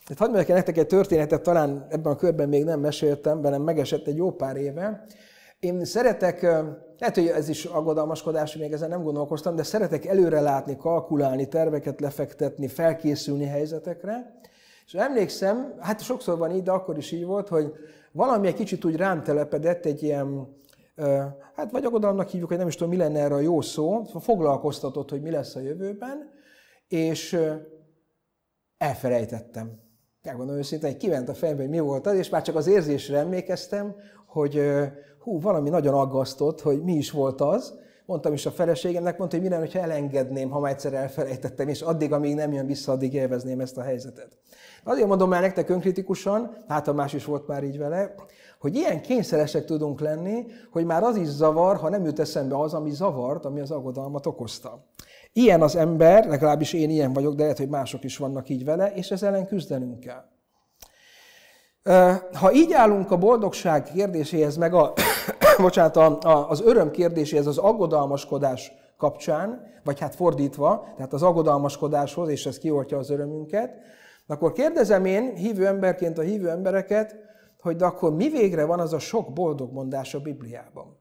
Hát 0.08 0.18
hadd 0.18 0.32
mondjak 0.32 0.48
nektek 0.48 0.78
egy 0.78 0.88
történetet, 0.88 1.42
talán 1.42 1.86
ebben 1.90 2.12
a 2.12 2.16
körben 2.16 2.50
még 2.50 2.64
nem 2.64 2.80
meséltem, 2.80 3.42
de 3.42 3.50
nem 3.50 3.62
megesett 3.62 4.08
egy 4.08 4.16
jó 4.16 4.32
pár 4.32 4.56
éve. 4.56 5.06
Én 5.60 5.86
szeretek, 5.86 6.48
lehet, 7.04 7.18
hogy 7.18 7.28
ez 7.28 7.50
is 7.50 7.66
aggodalmaskodás, 7.66 8.56
még 8.56 8.72
ezen 8.72 8.90
nem 8.90 9.04
gondolkoztam, 9.04 9.56
de 9.56 9.64
szeretek 9.64 10.06
előre 10.06 10.40
látni, 10.40 10.78
kalkulálni, 10.78 11.48
terveket 11.48 12.00
lefektetni, 12.00 12.68
felkészülni 12.68 13.46
helyzetekre. 13.46 14.40
És 14.86 14.94
emlékszem, 14.94 15.74
hát 15.80 16.02
sokszor 16.02 16.38
van 16.38 16.52
így, 16.52 16.64
de 16.64 16.72
akkor 16.72 16.98
is 16.98 17.12
így 17.12 17.26
volt, 17.26 17.48
hogy 17.48 17.74
valami 18.12 18.48
egy 18.48 18.54
kicsit 18.54 18.86
úgy 18.86 18.96
rám 18.96 19.24
telepedett, 19.24 19.86
egy 19.86 20.04
ilyen, 20.04 20.56
hát 21.56 21.72
vagy 21.72 21.86
aggodalomnak 21.86 22.28
hívjuk, 22.28 22.50
hogy 22.50 22.58
nem 22.58 22.68
is 22.68 22.76
tudom, 22.76 22.92
mi 22.92 22.98
lenne 22.98 23.20
erre 23.20 23.34
a 23.34 23.40
jó 23.40 23.62
szó, 23.62 24.04
foglalkoztatott, 24.04 25.10
hogy 25.10 25.22
mi 25.22 25.30
lesz 25.30 25.56
a 25.56 25.60
jövőben, 25.60 26.30
és 26.88 27.40
elfelejtettem. 28.78 29.72
Megmondom 30.24 30.56
őszintén, 30.56 30.90
hogy 30.90 31.00
kiment 31.00 31.30
a 31.30 31.34
fejembe, 31.34 31.62
hogy 31.62 31.72
mi 31.72 31.80
volt 31.80 32.08
az, 32.08 32.16
és 32.16 32.30
már 32.30 32.42
csak 32.42 32.56
az 32.56 32.68
érzésre 32.68 33.18
emlékeztem, 33.18 33.96
hogy 34.26 34.62
hú, 35.24 35.42
valami 35.42 35.70
nagyon 35.70 35.94
aggasztott, 35.94 36.62
hogy 36.62 36.84
mi 36.84 36.94
is 36.94 37.12
volt 37.12 37.42
az. 37.42 37.74
Mondtam 38.06 38.34
is 38.34 38.46
a 38.46 38.52
feleségemnek, 38.52 39.18
mondta, 39.18 39.36
hogy 39.38 39.46
mi 39.46 39.52
lenne, 39.52 39.68
ha 39.74 39.80
elengedném, 39.80 40.50
ha 40.50 40.60
már 40.60 40.72
egyszer 40.72 40.94
elfelejtettem, 40.94 41.68
és 41.68 41.82
addig, 41.82 42.14
amíg 42.14 42.36
nem 42.36 42.54
jön 42.54 42.66
vissza, 42.66 42.92
addig 42.92 43.14
élvezném 43.14 43.60
ezt 43.60 43.78
a 43.78 43.82
helyzetet. 43.82 44.38
Azért 44.84 45.08
mondom 45.08 45.34
el 45.34 45.42
nektek 45.42 45.70
önkritikusan, 45.70 46.58
hát 46.68 46.88
a 46.88 46.94
más 46.94 47.14
is 47.14 47.26
volt 47.26 47.48
már 47.48 47.64
így 47.64 47.78
vele, 47.78 48.16
hogy 48.60 48.76
ilyen 48.76 49.02
kényszeresek 49.02 49.66
tudunk 49.66 50.00
lenni, 50.00 50.46
hogy 50.72 50.86
már 50.86 51.04
az 51.04 51.16
is 51.16 51.28
zavar, 51.28 51.78
ha 51.78 51.90
nem 51.90 52.06
jut 52.06 52.20
eszembe 52.20 52.60
az, 52.60 52.74
ami 52.74 52.92
zavart, 52.92 53.46
ami 53.46 53.60
az 53.60 53.72
aggodalmat 53.72 54.26
okozta. 54.26 54.86
Ilyen 55.34 55.62
az 55.62 55.76
ember, 55.76 56.28
legalábbis 56.28 56.74
én 56.74 56.90
ilyen 56.90 57.14
vagyok, 57.14 57.36
de 57.36 57.42
lehet, 57.42 57.58
hogy 57.58 57.70
mások 57.70 58.04
is 58.04 58.18
vannak 58.18 58.50
így 58.50 58.66
vele, 58.66 58.94
és 58.94 59.12
ezzel 59.12 59.34
ellen 59.34 59.48
küzdenünk 59.48 60.00
kell. 60.00 60.24
Ha 62.34 62.52
így 62.54 62.74
állunk 62.74 63.12
a 63.12 63.18
boldogság 63.18 63.84
kérdéséhez, 63.84 64.58
meg 64.58 64.74
a, 64.74 64.94
bocsánat, 65.62 65.96
a, 65.96 66.50
az 66.50 66.62
öröm 66.62 66.92
kérdéséhez, 66.92 67.48
az 67.48 67.58
aggodalmaskodás 67.58 68.72
kapcsán, 68.98 69.72
vagy 69.84 70.00
hát 70.00 70.16
fordítva, 70.16 70.88
tehát 70.96 71.14
az 71.14 71.24
aggodalmaskodáshoz, 71.24 72.30
és 72.30 72.46
ez 72.46 72.58
kioltja 72.58 72.98
az 72.98 73.10
örömünket, 73.10 73.78
akkor 74.28 74.52
kérdezem 74.52 75.06
én, 75.06 75.36
hívő 75.36 75.68
emberként 75.68 76.18
a 76.18 76.22
hívő 76.22 76.50
embereket, 76.50 77.16
hogy 77.62 77.76
de 77.76 77.86
akkor 77.86 78.16
mi 78.16 78.30
végre 78.30 78.66
van 78.66 78.80
az 78.80 78.94
a 78.94 79.00
sok 79.00 79.34
boldog 79.34 79.74
mondás 79.74 80.14
a 80.14 80.20
Bibliában? 80.20 80.98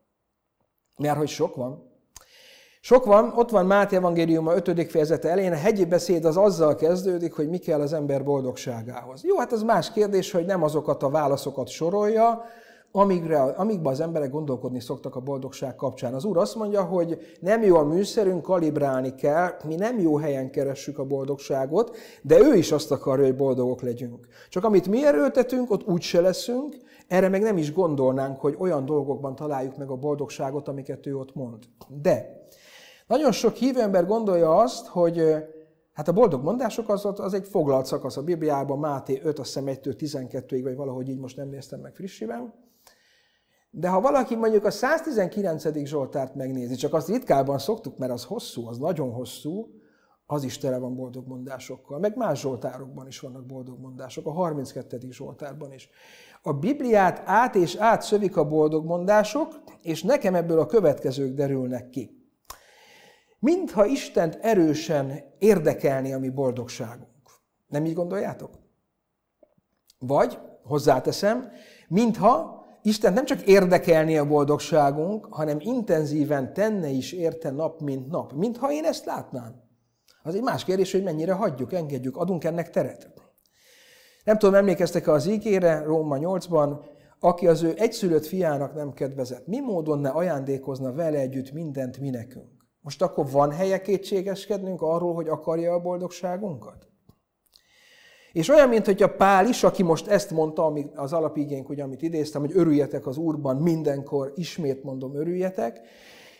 Mert 0.96 1.16
hogy 1.16 1.28
sok 1.28 1.56
van. 1.56 1.91
Sok 2.84 3.04
van, 3.04 3.32
ott 3.36 3.50
van 3.50 3.66
Máté 3.66 3.96
Evangélium 3.96 4.46
a 4.46 4.54
5. 4.54 4.90
fejezete 4.90 5.28
elején, 5.28 5.52
a 5.52 5.56
hegyi 5.56 5.84
beszéd 5.84 6.24
az 6.24 6.36
azzal 6.36 6.74
kezdődik, 6.74 7.32
hogy 7.32 7.48
mi 7.48 7.58
kell 7.58 7.80
az 7.80 7.92
ember 7.92 8.24
boldogságához. 8.24 9.24
Jó, 9.24 9.36
hát 9.38 9.52
ez 9.52 9.62
más 9.62 9.92
kérdés, 9.92 10.30
hogy 10.30 10.44
nem 10.44 10.62
azokat 10.62 11.02
a 11.02 11.10
válaszokat 11.10 11.68
sorolja, 11.68 12.44
amígre, 12.92 13.40
amígben 13.42 13.92
az 13.92 14.00
emberek 14.00 14.30
gondolkodni 14.30 14.80
szoktak 14.80 15.16
a 15.16 15.20
boldogság 15.20 15.74
kapcsán. 15.74 16.14
Az 16.14 16.24
Úr 16.24 16.36
azt 16.36 16.54
mondja, 16.54 16.82
hogy 16.82 17.36
nem 17.40 17.62
jó 17.62 17.76
a 17.76 17.84
műszerünk, 17.84 18.42
kalibrálni 18.42 19.14
kell, 19.14 19.50
mi 19.64 19.74
nem 19.74 19.98
jó 19.98 20.16
helyen 20.16 20.50
keressük 20.50 20.98
a 20.98 21.04
boldogságot, 21.04 21.96
de 22.22 22.38
ő 22.38 22.54
is 22.54 22.72
azt 22.72 22.90
akarja, 22.90 23.24
hogy 23.24 23.36
boldogok 23.36 23.82
legyünk. 23.82 24.26
Csak 24.48 24.64
amit 24.64 24.88
mi 24.88 25.06
erőltetünk, 25.06 25.70
ott 25.70 25.88
úgy 25.88 26.02
se 26.02 26.20
leszünk, 26.20 26.76
erre 27.08 27.28
meg 27.28 27.42
nem 27.42 27.56
is 27.56 27.72
gondolnánk, 27.72 28.40
hogy 28.40 28.54
olyan 28.58 28.84
dolgokban 28.84 29.34
találjuk 29.34 29.76
meg 29.76 29.90
a 29.90 29.96
boldogságot, 29.96 30.68
amiket 30.68 31.06
ő 31.06 31.16
ott 31.16 31.34
mond. 31.34 31.58
De 32.02 32.40
nagyon 33.12 33.32
sok 33.32 33.54
hívő 33.54 33.80
ember 33.80 34.06
gondolja 34.06 34.56
azt, 34.56 34.86
hogy 34.86 35.34
hát 35.92 36.08
a 36.08 36.12
boldog 36.12 36.42
mondások 36.42 36.88
az, 36.88 37.04
az 37.04 37.34
egy 37.34 37.48
foglalt 37.48 37.86
szakasz 37.86 38.16
a 38.16 38.22
Bibliában, 38.22 38.78
Máté 38.78 39.20
5, 39.22 39.38
azt 39.38 39.48
hiszem 39.48 39.66
1 39.66 39.78
12-ig, 39.82 40.60
vagy 40.62 40.76
valahogy 40.76 41.08
így 41.08 41.18
most 41.18 41.36
nem 41.36 41.48
néztem 41.48 41.80
meg 41.80 41.94
frissiben. 41.94 42.54
De 43.70 43.88
ha 43.88 44.00
valaki 44.00 44.36
mondjuk 44.36 44.64
a 44.64 44.70
119. 44.70 45.84
Zsoltárt 45.84 46.34
megnézi, 46.34 46.74
csak 46.74 46.94
azt 46.94 47.08
ritkában 47.08 47.58
szoktuk, 47.58 47.98
mert 47.98 48.12
az 48.12 48.24
hosszú, 48.24 48.66
az 48.66 48.78
nagyon 48.78 49.12
hosszú, 49.12 49.66
az 50.26 50.44
is 50.44 50.58
tele 50.58 50.78
van 50.78 50.94
boldog 50.94 51.26
mondásokkal. 51.26 51.98
Meg 51.98 52.16
más 52.16 52.40
zsoltárokban 52.40 53.06
is 53.06 53.20
vannak 53.20 53.46
boldog 53.46 53.80
mondások, 53.80 54.26
a 54.26 54.32
32. 54.32 54.98
zsoltárban 55.10 55.72
is. 55.72 55.88
A 56.42 56.52
Bibliát 56.52 57.22
át 57.24 57.54
és 57.54 57.76
át 57.76 58.02
szövik 58.02 58.36
a 58.36 58.48
boldog 58.48 58.84
mondások, 58.84 59.62
és 59.82 60.02
nekem 60.02 60.34
ebből 60.34 60.58
a 60.58 60.66
következők 60.66 61.34
derülnek 61.34 61.88
ki 61.88 62.20
mintha 63.42 63.86
Istent 63.86 64.38
erősen 64.40 65.20
érdekelni 65.38 66.12
a 66.12 66.18
mi 66.18 66.28
boldogságunk. 66.28 67.30
Nem 67.68 67.84
így 67.84 67.94
gondoljátok? 67.94 68.50
Vagy, 69.98 70.38
hozzáteszem, 70.62 71.50
mintha 71.88 72.64
Isten 72.82 73.12
nem 73.12 73.24
csak 73.24 73.42
érdekelni 73.42 74.18
a 74.18 74.26
boldogságunk, 74.26 75.26
hanem 75.30 75.56
intenzíven 75.60 76.52
tenne 76.52 76.88
is 76.88 77.12
érte 77.12 77.50
nap, 77.50 77.80
mint 77.80 78.08
nap. 78.08 78.32
Mintha 78.32 78.72
én 78.72 78.84
ezt 78.84 79.04
látnám. 79.04 79.62
Az 80.22 80.34
egy 80.34 80.42
más 80.42 80.64
kérdés, 80.64 80.92
hogy 80.92 81.02
mennyire 81.02 81.32
hagyjuk, 81.32 81.72
engedjük, 81.72 82.16
adunk 82.16 82.44
ennek 82.44 82.70
teret. 82.70 83.10
Nem 84.24 84.38
tudom, 84.38 84.54
emlékeztek-e 84.54 85.12
az 85.12 85.26
ígére, 85.26 85.82
Róma 85.82 86.16
8-ban, 86.20 86.84
aki 87.20 87.46
az 87.46 87.62
ő 87.62 87.74
egyszülött 87.76 88.26
fiának 88.26 88.74
nem 88.74 88.92
kedvezett, 88.92 89.46
mi 89.46 89.60
módon 89.60 89.98
ne 89.98 90.08
ajándékozna 90.08 90.92
vele 90.92 91.18
együtt 91.18 91.52
mindent 91.52 91.98
mi 91.98 92.10
nekünk? 92.10 92.51
Most 92.82 93.02
akkor 93.02 93.30
van 93.30 93.50
helye 93.50 93.80
kétségeskednünk 93.80 94.82
arról, 94.82 95.14
hogy 95.14 95.28
akarja 95.28 95.72
a 95.72 95.80
boldogságunkat? 95.80 96.86
És 98.32 98.48
olyan, 98.48 98.68
mint 98.68 98.86
hogy 98.86 99.02
a 99.02 99.14
Pál 99.14 99.48
is, 99.48 99.62
aki 99.62 99.82
most 99.82 100.06
ezt 100.06 100.30
mondta, 100.30 100.72
az 100.94 101.12
alapigénk, 101.12 101.68
ugye, 101.68 101.82
amit 101.82 102.02
idéztem, 102.02 102.40
hogy 102.40 102.52
örüljetek 102.54 103.06
az 103.06 103.16
Úrban 103.16 103.56
mindenkor, 103.56 104.32
ismét 104.34 104.82
mondom, 104.82 105.16
örüljetek, 105.16 105.80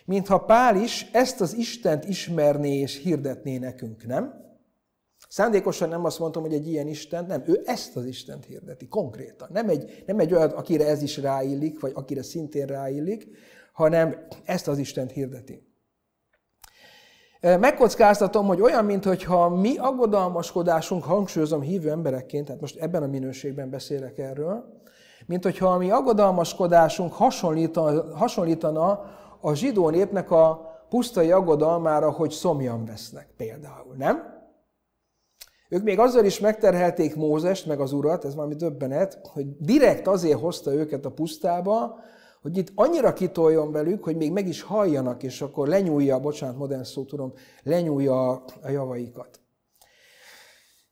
mintha 0.05 0.45
Pál 0.45 0.77
is 0.77 1.11
ezt 1.13 1.41
az 1.41 1.55
Istent 1.55 2.05
ismerné 2.05 2.79
és 2.79 3.03
hirdetné 3.03 3.59
nekünk, 3.59 4.07
nem? 4.07 4.41
Szándékosan 5.29 5.89
nem 5.89 6.05
azt 6.05 6.19
mondtam, 6.19 6.43
hogy 6.43 6.55
egy 6.55 6.69
ilyen 6.69 6.87
Isten, 6.87 7.25
nem, 7.27 7.43
ő 7.47 7.63
ezt 7.65 7.97
az 7.97 8.05
Istent 8.05 8.45
hirdeti, 8.45 8.89
konkrétan. 8.89 9.49
Nem 9.53 9.69
egy, 9.69 10.03
nem 10.07 10.19
egy 10.19 10.35
olyan, 10.35 10.51
akire 10.51 10.87
ez 10.87 11.03
is 11.03 11.17
ráillik, 11.17 11.81
vagy 11.81 11.93
akire 11.95 12.23
szintén 12.23 12.67
ráillik, 12.67 13.29
hanem 13.73 14.27
ezt 14.45 14.69
az 14.69 14.79
Istent 14.79 15.11
hirdeti. 15.11 15.72
Megkockáztatom, 17.43 18.47
hogy 18.47 18.61
olyan, 18.61 18.85
mintha 18.85 19.49
mi 19.49 19.77
aggodalmaskodásunk, 19.77 21.05
hangsúlyozom 21.05 21.61
hívő 21.61 21.91
emberekként, 21.91 22.47
tehát 22.47 22.61
most 22.61 22.77
ebben 22.77 23.03
a 23.03 23.07
minőségben 23.07 23.71
beszélek 23.71 24.19
erről, 24.19 24.81
mint 25.27 25.43
hogyha 25.43 25.67
a 25.67 25.79
mi 25.79 25.91
aggodalmaskodásunk 25.91 27.13
hasonlítana, 27.13 28.17
hasonlítana 28.17 29.05
a 29.41 29.55
zsidó 29.55 29.91
népnek 29.91 30.31
a 30.31 30.71
pusztai 30.89 31.31
aggodalmára, 31.31 32.11
hogy 32.11 32.31
szomjan 32.31 32.85
vesznek 32.85 33.29
például, 33.37 33.95
nem? 33.97 34.41
Ők 35.69 35.83
még 35.83 35.99
azzal 35.99 36.25
is 36.25 36.41
megterhelték 36.41 37.17
Mózest, 37.17 37.67
meg 37.67 37.81
az 37.81 37.93
urat, 37.93 38.25
ez 38.25 38.35
valami 38.35 38.55
döbbenet, 38.55 39.21
hogy 39.33 39.57
direkt 39.59 40.07
azért 40.07 40.41
hozta 40.41 40.73
őket 40.73 41.05
a 41.05 41.11
pusztába, 41.11 41.99
hogy 42.43 42.57
itt 42.57 42.73
annyira 42.75 43.13
kitoljon 43.13 43.73
velük, 43.73 44.05
hogy 44.05 44.17
még 44.17 44.33
meg 44.33 44.49
is 44.49 44.63
halljanak, 44.63 45.23
és 45.23 45.41
akkor 45.41 45.69
lenyúlja, 45.69 46.21
bocsánat, 46.21 46.57
modern 46.57 46.83
szó 46.83 47.05
tudom, 47.05 47.33
lenyúlja 47.63 48.31
a 48.63 48.69
javaikat. 48.69 49.41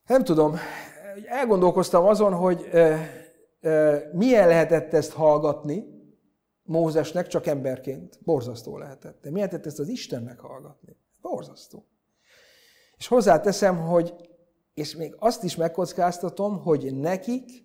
Nem 0.07 0.25
tudom, 0.25 0.57
elgondolkoztam 1.27 2.07
azon, 2.07 2.35
hogy 2.35 2.69
e, 2.73 2.79
e, 3.61 4.11
milyen 4.13 4.49
lehetett 4.49 4.93
ezt 4.93 5.13
hallgatni 5.13 5.99
Mózesnek, 6.63 7.27
csak 7.27 7.47
emberként. 7.47 8.19
Borzasztó 8.25 8.79
lehetett. 8.79 9.23
De 9.23 9.31
milyen 9.31 9.49
lehetett 9.49 9.67
ezt 9.67 9.79
az 9.79 9.89
Istennek 9.89 10.41
hallgatni? 10.41 10.97
Borzasztó. 11.21 11.87
És 12.97 13.07
hozzáteszem, 13.07 13.77
hogy, 13.77 14.15
és 14.75 14.97
még 14.97 15.15
azt 15.19 15.45
is 15.45 15.57
megkockáztatom, 15.57 16.63
hogy 16.63 16.97
nekik 16.97 17.65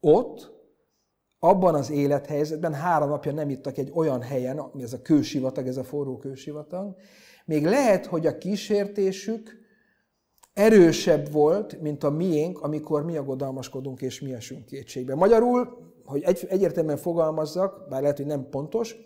ott 0.00 0.53
abban 1.44 1.74
az 1.74 1.90
élethelyzetben 1.90 2.74
három 2.74 3.08
napja 3.08 3.32
nem 3.32 3.50
ittak 3.50 3.78
egy 3.78 3.90
olyan 3.94 4.22
helyen, 4.22 4.58
ami 4.58 4.82
ez 4.82 4.92
a 4.92 5.02
kősivatag, 5.02 5.66
ez 5.66 5.76
a 5.76 5.84
forró 5.84 6.16
kősivatag, 6.16 6.94
még 7.44 7.64
lehet, 7.64 8.06
hogy 8.06 8.26
a 8.26 8.38
kísértésük 8.38 9.58
erősebb 10.52 11.32
volt, 11.32 11.80
mint 11.80 12.04
a 12.04 12.10
miénk, 12.10 12.60
amikor 12.60 13.04
mi 13.04 13.16
aggodalmaskodunk 13.16 14.00
és 14.00 14.20
mi 14.20 14.32
esünk 14.32 14.64
kétségbe. 14.64 15.14
Magyarul, 15.14 15.92
hogy 16.04 16.22
egy, 16.22 16.46
egyértelműen 16.48 16.96
fogalmazzak, 16.96 17.88
bár 17.88 18.00
lehet, 18.00 18.16
hogy 18.16 18.26
nem 18.26 18.48
pontos, 18.50 18.96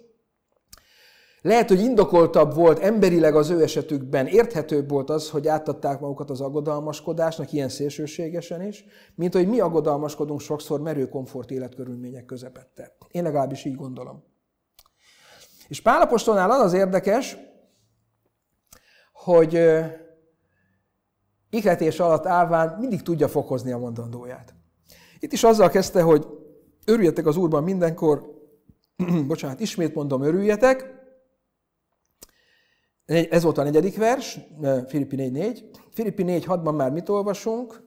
lehet, 1.42 1.68
hogy 1.68 1.80
indokoltabb 1.80 2.54
volt 2.54 2.78
emberileg 2.78 3.36
az 3.36 3.50
ő 3.50 3.62
esetükben, 3.62 4.26
érthetőbb 4.26 4.90
volt 4.90 5.10
az, 5.10 5.30
hogy 5.30 5.48
átadták 5.48 6.00
magukat 6.00 6.30
az 6.30 6.40
aggodalmaskodásnak, 6.40 7.52
ilyen 7.52 7.68
szélsőségesen 7.68 8.62
is, 8.62 8.84
mint 9.14 9.34
hogy 9.34 9.48
mi 9.48 9.60
aggodalmaskodunk 9.60 10.40
sokszor 10.40 10.80
merő 10.80 11.08
komfort 11.08 11.50
életkörülmények 11.50 12.24
közepette. 12.24 12.96
Én 13.10 13.22
legalábbis 13.22 13.64
így 13.64 13.76
gondolom. 13.76 14.24
És 15.68 15.82
Pálapostolnál 15.82 16.50
az 16.50 16.60
az 16.60 16.72
érdekes, 16.72 17.36
hogy 19.12 19.60
ikletés 21.50 22.00
alatt 22.00 22.26
állván 22.26 22.76
mindig 22.78 23.02
tudja 23.02 23.28
fokozni 23.28 23.72
a 23.72 23.78
mondandóját. 23.78 24.54
Itt 25.18 25.32
is 25.32 25.44
azzal 25.44 25.68
kezdte, 25.68 26.02
hogy 26.02 26.26
örüljetek 26.84 27.26
az 27.26 27.36
Úrban 27.36 27.62
mindenkor, 27.62 28.22
bocsánat, 29.26 29.60
ismét 29.60 29.94
mondom, 29.94 30.22
örüljetek, 30.22 30.97
ez 33.08 33.42
volt 33.42 33.58
a 33.58 33.62
negyedik 33.62 33.96
vers, 33.96 34.38
Filippi 34.86 35.16
4.4. 35.16 35.58
Filippi 35.92 36.24
4.6-ban 36.26 36.76
már 36.76 36.90
mit 36.90 37.08
olvasunk? 37.08 37.82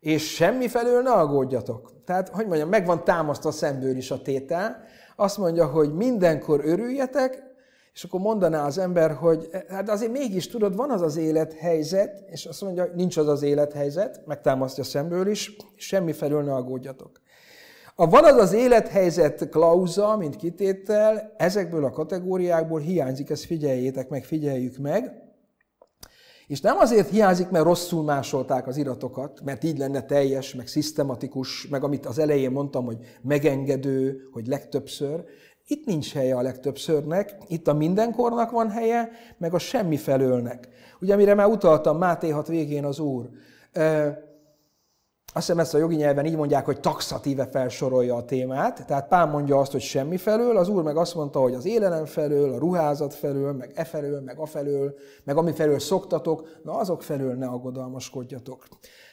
És 0.00 0.34
semmi 0.34 0.68
felől 0.68 1.02
ne 1.02 1.10
aggódjatok. 1.10 1.92
Tehát, 2.04 2.28
hogy 2.28 2.46
mondjam, 2.46 2.68
megvan 2.68 3.04
támasztva 3.04 3.50
szemből 3.50 3.96
is 3.96 4.10
a 4.10 4.22
tétel. 4.22 4.82
Azt 5.16 5.38
mondja, 5.38 5.66
hogy 5.66 5.94
mindenkor 5.94 6.60
örüljetek, 6.64 7.42
és 7.94 8.04
akkor 8.04 8.20
mondaná 8.20 8.66
az 8.66 8.78
ember, 8.78 9.14
hogy 9.14 9.48
hát 9.68 9.88
azért 9.90 10.12
mégis 10.12 10.48
tudod, 10.48 10.76
van 10.76 10.90
az 10.90 11.02
az 11.02 11.16
élethelyzet, 11.16 12.24
és 12.30 12.46
azt 12.46 12.62
mondja, 12.62 12.90
nincs 12.94 13.16
az 13.16 13.28
az 13.28 13.42
élethelyzet, 13.42 14.26
megtámasztja 14.26 14.84
szemből 14.84 15.26
is, 15.26 15.56
semmi 15.76 16.12
felől 16.12 16.42
ne 16.42 16.54
aggódjatok. 16.54 17.20
A 17.96 18.08
van 18.08 18.24
az 18.24 18.36
az 18.36 18.52
élethelyzet 18.52 19.48
klauza, 19.48 20.16
mint 20.16 20.36
kitétel, 20.36 21.34
ezekből 21.36 21.84
a 21.84 21.90
kategóriákból 21.90 22.80
hiányzik, 22.80 23.30
ezt 23.30 23.44
figyeljétek 23.44 24.08
meg, 24.08 24.24
figyeljük 24.24 24.78
meg. 24.78 25.12
És 26.46 26.60
nem 26.60 26.76
azért 26.78 27.08
hiányzik, 27.08 27.50
mert 27.50 27.64
rosszul 27.64 28.04
másolták 28.04 28.66
az 28.66 28.76
iratokat, 28.76 29.40
mert 29.44 29.64
így 29.64 29.78
lenne 29.78 30.02
teljes, 30.02 30.54
meg 30.54 30.66
szisztematikus, 30.66 31.66
meg 31.66 31.84
amit 31.84 32.06
az 32.06 32.18
elején 32.18 32.50
mondtam, 32.50 32.84
hogy 32.84 32.98
megengedő, 33.22 34.28
hogy 34.32 34.46
legtöbbször. 34.46 35.24
Itt 35.66 35.86
nincs 35.86 36.12
helye 36.12 36.36
a 36.36 36.42
legtöbbszörnek, 36.42 37.36
itt 37.48 37.68
a 37.68 37.74
mindenkornak 37.74 38.50
van 38.50 38.70
helye, 38.70 39.10
meg 39.38 39.54
a 39.54 39.58
semmi 39.58 39.96
felőlnek. 39.96 40.68
Ugye, 41.00 41.14
amire 41.14 41.34
már 41.34 41.46
utaltam 41.46 41.98
Máté 41.98 42.28
6 42.28 42.46
végén 42.46 42.84
az 42.84 42.98
Úr. 42.98 43.28
Azt 45.36 45.46
hiszem 45.46 45.60
ezt 45.60 45.74
a 45.74 45.78
jogi 45.78 45.96
nyelven 45.96 46.26
így 46.26 46.36
mondják, 46.36 46.64
hogy 46.64 46.80
taxatíve 46.80 47.46
felsorolja 47.46 48.14
a 48.14 48.24
témát. 48.24 48.86
Tehát 48.86 49.08
Pán 49.08 49.28
mondja 49.28 49.58
azt, 49.58 49.72
hogy 49.72 49.80
semmi 49.80 50.16
felől, 50.16 50.56
az 50.56 50.68
Úr 50.68 50.82
meg 50.82 50.96
azt 50.96 51.14
mondta, 51.14 51.40
hogy 51.40 51.54
az 51.54 51.64
élelem 51.66 52.04
felől, 52.04 52.52
a 52.52 52.58
ruházat 52.58 53.14
felől, 53.14 53.52
meg 53.52 53.72
e 53.74 53.84
felől, 53.84 54.20
meg 54.20 54.38
a 54.38 54.46
felől, 54.46 54.94
meg 55.24 55.36
ami 55.36 55.52
felől 55.52 55.78
szoktatok, 55.78 56.48
na 56.62 56.72
azok 56.72 57.02
felől 57.02 57.34
ne 57.34 57.46
aggodalmaskodjatok. 57.46 58.66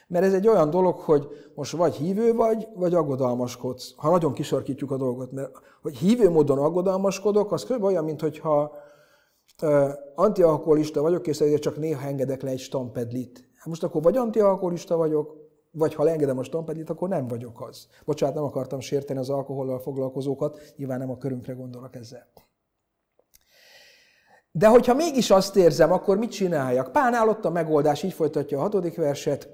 Mert 0.08 0.26
ez 0.26 0.34
egy 0.34 0.48
olyan 0.48 0.70
dolog, 0.70 1.00
hogy 1.00 1.28
most 1.56 1.72
vagy 1.72 1.96
hívő 1.96 2.34
vagy, 2.34 2.68
vagy 2.76 2.94
aggodalmaskodsz. 2.94 3.94
Ha 3.98 4.12
nagyon 4.12 4.34
kisarkítjuk 4.34 4.92
a 4.92 4.98
dolgot, 4.98 5.32
mert 5.32 5.52
hogy 5.82 5.98
hívő 5.98 6.30
módon 6.30 6.58
aggodalmaskodok, 6.58 7.52
az 7.52 7.64
kb. 7.64 7.84
olyan, 7.84 8.04
mint 8.04 8.22
hogyha 8.22 8.72
uh, 9.62 9.90
antialkoholista 10.16 11.02
vagyok, 11.02 11.28
és 11.28 11.44
csak 11.60 11.78
néha 11.78 12.08
engedek 12.08 12.42
le 12.42 12.50
egy 12.50 12.60
stampedlit. 12.60 13.50
Hát 13.56 13.68
most 13.68 13.84
akkor 13.84 14.02
vagy 14.02 14.18
antialkoholista 14.18 14.98
vagyok, 14.98 15.41
vagy 15.72 15.94
ha 15.94 16.04
leengedem 16.04 16.38
a 16.38 16.44
stampedit, 16.44 16.90
akkor 16.90 17.10
nem 17.10 17.28
vagyok 17.28 17.62
az. 17.62 17.88
Bocsánat, 18.06 18.36
nem 18.36 18.44
akartam 18.44 18.80
sérteni 18.80 19.20
az 19.20 19.30
alkohollal 19.30 19.80
foglalkozókat, 19.80 20.74
nyilván 20.76 21.00
nem 21.00 21.10
a 21.10 21.18
körünkre 21.18 21.54
gondolok 21.54 21.96
ezzel. 21.96 22.28
De 24.52 24.68
hogyha 24.68 24.94
mégis 24.94 25.32
azt 25.32 25.56
érzem, 25.56 25.92
akkor 25.92 26.18
mit 26.18 26.32
csináljak? 26.32 26.92
Pánál 26.92 27.30
ott 27.30 27.46
a 27.46 27.50
megoldás, 27.50 28.04
így 28.04 28.14
folytatja 28.14 28.58
a 28.58 28.62
hatodik 28.62 28.96
verset, 28.96 29.50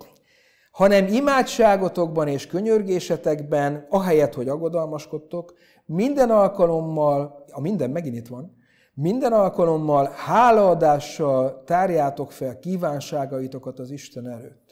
hanem 0.71 1.07
imádságotokban 1.07 2.27
és 2.27 2.47
könyörgésetekben, 2.47 3.85
ahelyett, 3.89 4.33
hogy 4.33 4.49
aggodalmaskodtok, 4.49 5.53
minden 5.85 6.29
alkalommal, 6.29 7.45
a 7.51 7.61
minden 7.61 7.89
megint 7.89 8.15
itt 8.15 8.27
van, 8.27 8.55
minden 8.93 9.33
alkalommal 9.33 10.11
hálaadással 10.15 11.63
tárjátok 11.65 12.31
fel 12.31 12.59
kívánságaitokat 12.59 13.79
az 13.79 13.91
Isten 13.91 14.29
előtt. 14.29 14.66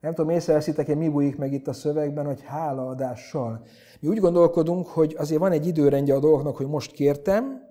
Nem 0.00 0.14
tudom, 0.14 0.30
észreveszitek 0.30 0.86
hogy 0.86 0.96
mi 0.96 1.08
bújik 1.08 1.36
meg 1.36 1.52
itt 1.52 1.68
a 1.68 1.72
szövegben, 1.72 2.26
hogy 2.26 2.42
hálaadással. 2.44 3.62
Mi 4.00 4.08
úgy 4.08 4.18
gondolkodunk, 4.18 4.86
hogy 4.86 5.14
azért 5.18 5.40
van 5.40 5.52
egy 5.52 5.66
időrendje 5.66 6.14
a 6.14 6.20
dolgoknak, 6.20 6.56
hogy 6.56 6.66
most 6.66 6.92
kértem, 6.92 7.62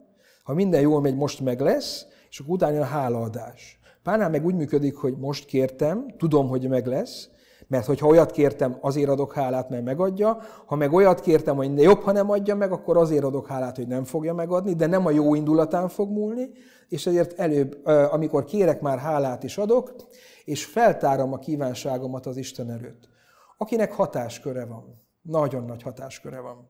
ha 0.44 0.54
minden 0.54 0.82
jól 0.82 1.02
megy, 1.02 1.16
most 1.16 1.42
meg 1.42 1.60
lesz, 1.60 2.06
és 2.30 2.40
akkor 2.40 2.54
utána 2.54 2.80
a 2.80 2.84
hálaadás. 2.84 3.80
Pánál 4.04 4.30
meg 4.30 4.46
úgy 4.46 4.56
működik, 4.56 4.96
hogy 4.96 5.18
most 5.18 5.46
kértem, 5.46 6.06
tudom, 6.18 6.48
hogy 6.48 6.68
meg 6.68 6.86
lesz, 6.86 7.30
mert 7.68 7.86
hogyha 7.86 8.08
olyat 8.08 8.32
kértem, 8.32 8.78
azért 8.82 9.10
adok 9.10 9.34
hálát, 9.34 9.70
mert 9.70 9.84
megadja, 9.84 10.38
ha 10.66 10.76
meg 10.76 10.94
olyat 10.94 11.20
kértem, 11.20 11.56
hogy 11.56 11.82
jobb, 11.82 12.02
ha 12.02 12.12
nem 12.12 12.30
adja 12.30 12.56
meg, 12.56 12.72
akkor 12.72 12.98
azért 12.98 13.24
adok 13.24 13.48
hálát, 13.48 13.76
hogy 13.76 13.88
nem 13.88 14.04
fogja 14.04 14.34
megadni, 14.34 14.74
de 14.74 14.86
nem 14.86 15.06
a 15.06 15.12
jó 15.12 15.36
indulatán 15.36 15.88
fog 15.88 16.10
múlni, 16.10 16.50
és 16.88 17.08
ezért 17.08 17.40
előbb, 17.40 17.86
amikor 17.86 18.44
kérek, 18.44 18.82
már 18.82 18.98
hálát 18.98 19.44
is 19.44 19.58
adok, 19.58 19.94
és 20.46 20.66
feltárom 20.66 21.34
a 21.34 21.38
kívánságomat 21.38 22.26
az 22.26 22.38
Isten 22.38 22.72
előtt. 22.72 23.10
Akinek 23.58 23.94
hatásköre 23.94 24.66
van. 24.66 25.06
Nagyon 25.22 25.66
nagy 25.66 25.82
hatásköre 25.82 26.40
van. 26.40 26.70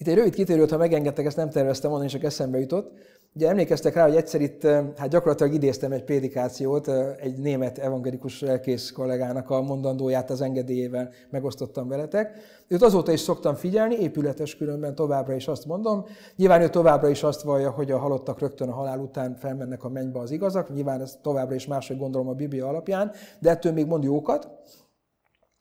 Itt 0.00 0.06
egy 0.06 0.14
rövid 0.14 0.34
kitérőt, 0.34 0.70
ha 0.70 0.76
megengedtek, 0.76 1.26
ezt 1.26 1.36
nem 1.36 1.50
terveztem 1.50 1.90
mondani, 1.90 2.10
csak 2.10 2.24
eszembe 2.24 2.58
jutott. 2.58 2.92
Ugye 3.34 3.48
emlékeztek 3.48 3.94
rá, 3.94 4.02
hogy 4.06 4.16
egyszer 4.16 4.40
itt, 4.40 4.62
hát 4.96 5.08
gyakorlatilag 5.08 5.52
idéztem 5.52 5.92
egy 5.92 6.04
prédikációt, 6.04 6.88
egy 7.20 7.38
német 7.38 7.78
evangelikus 7.78 8.40
lelkész 8.40 8.90
kollégának 8.90 9.50
a 9.50 9.62
mondandóját 9.62 10.30
az 10.30 10.40
engedélyével 10.40 11.10
megosztottam 11.30 11.88
veletek. 11.88 12.38
Őt 12.68 12.82
azóta 12.82 13.12
is 13.12 13.20
szoktam 13.20 13.54
figyelni, 13.54 13.94
épületes 13.94 14.56
különben 14.56 14.94
továbbra 14.94 15.34
is 15.34 15.48
azt 15.48 15.66
mondom. 15.66 16.04
Nyilván 16.36 16.62
ő 16.62 16.68
továbbra 16.68 17.08
is 17.08 17.22
azt 17.22 17.42
vallja, 17.42 17.70
hogy 17.70 17.90
a 17.90 17.98
halottak 17.98 18.38
rögtön 18.38 18.68
a 18.68 18.74
halál 18.74 18.98
után 18.98 19.34
felmennek 19.34 19.84
a 19.84 19.88
mennybe 19.88 20.18
az 20.18 20.30
igazak. 20.30 20.74
Nyilván 20.74 21.00
ez 21.00 21.18
továbbra 21.22 21.54
is 21.54 21.66
máshogy 21.66 21.98
gondolom 21.98 22.28
a 22.28 22.34
Biblia 22.34 22.68
alapján, 22.68 23.12
de 23.38 23.50
ettől 23.50 23.72
még 23.72 23.86
mond 23.86 24.04
jókat. 24.04 24.48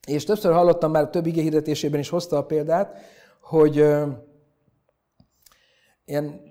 És 0.08 0.24
többször 0.24 0.54
hallottam 0.54 0.92
már 0.92 1.10
több 1.10 1.26
igéhirdetésében 1.26 2.00
is 2.00 2.10
hozta 2.10 2.38
a 2.38 2.46
példát, 2.46 2.98
hogy 3.42 3.86
ilyen 6.10 6.42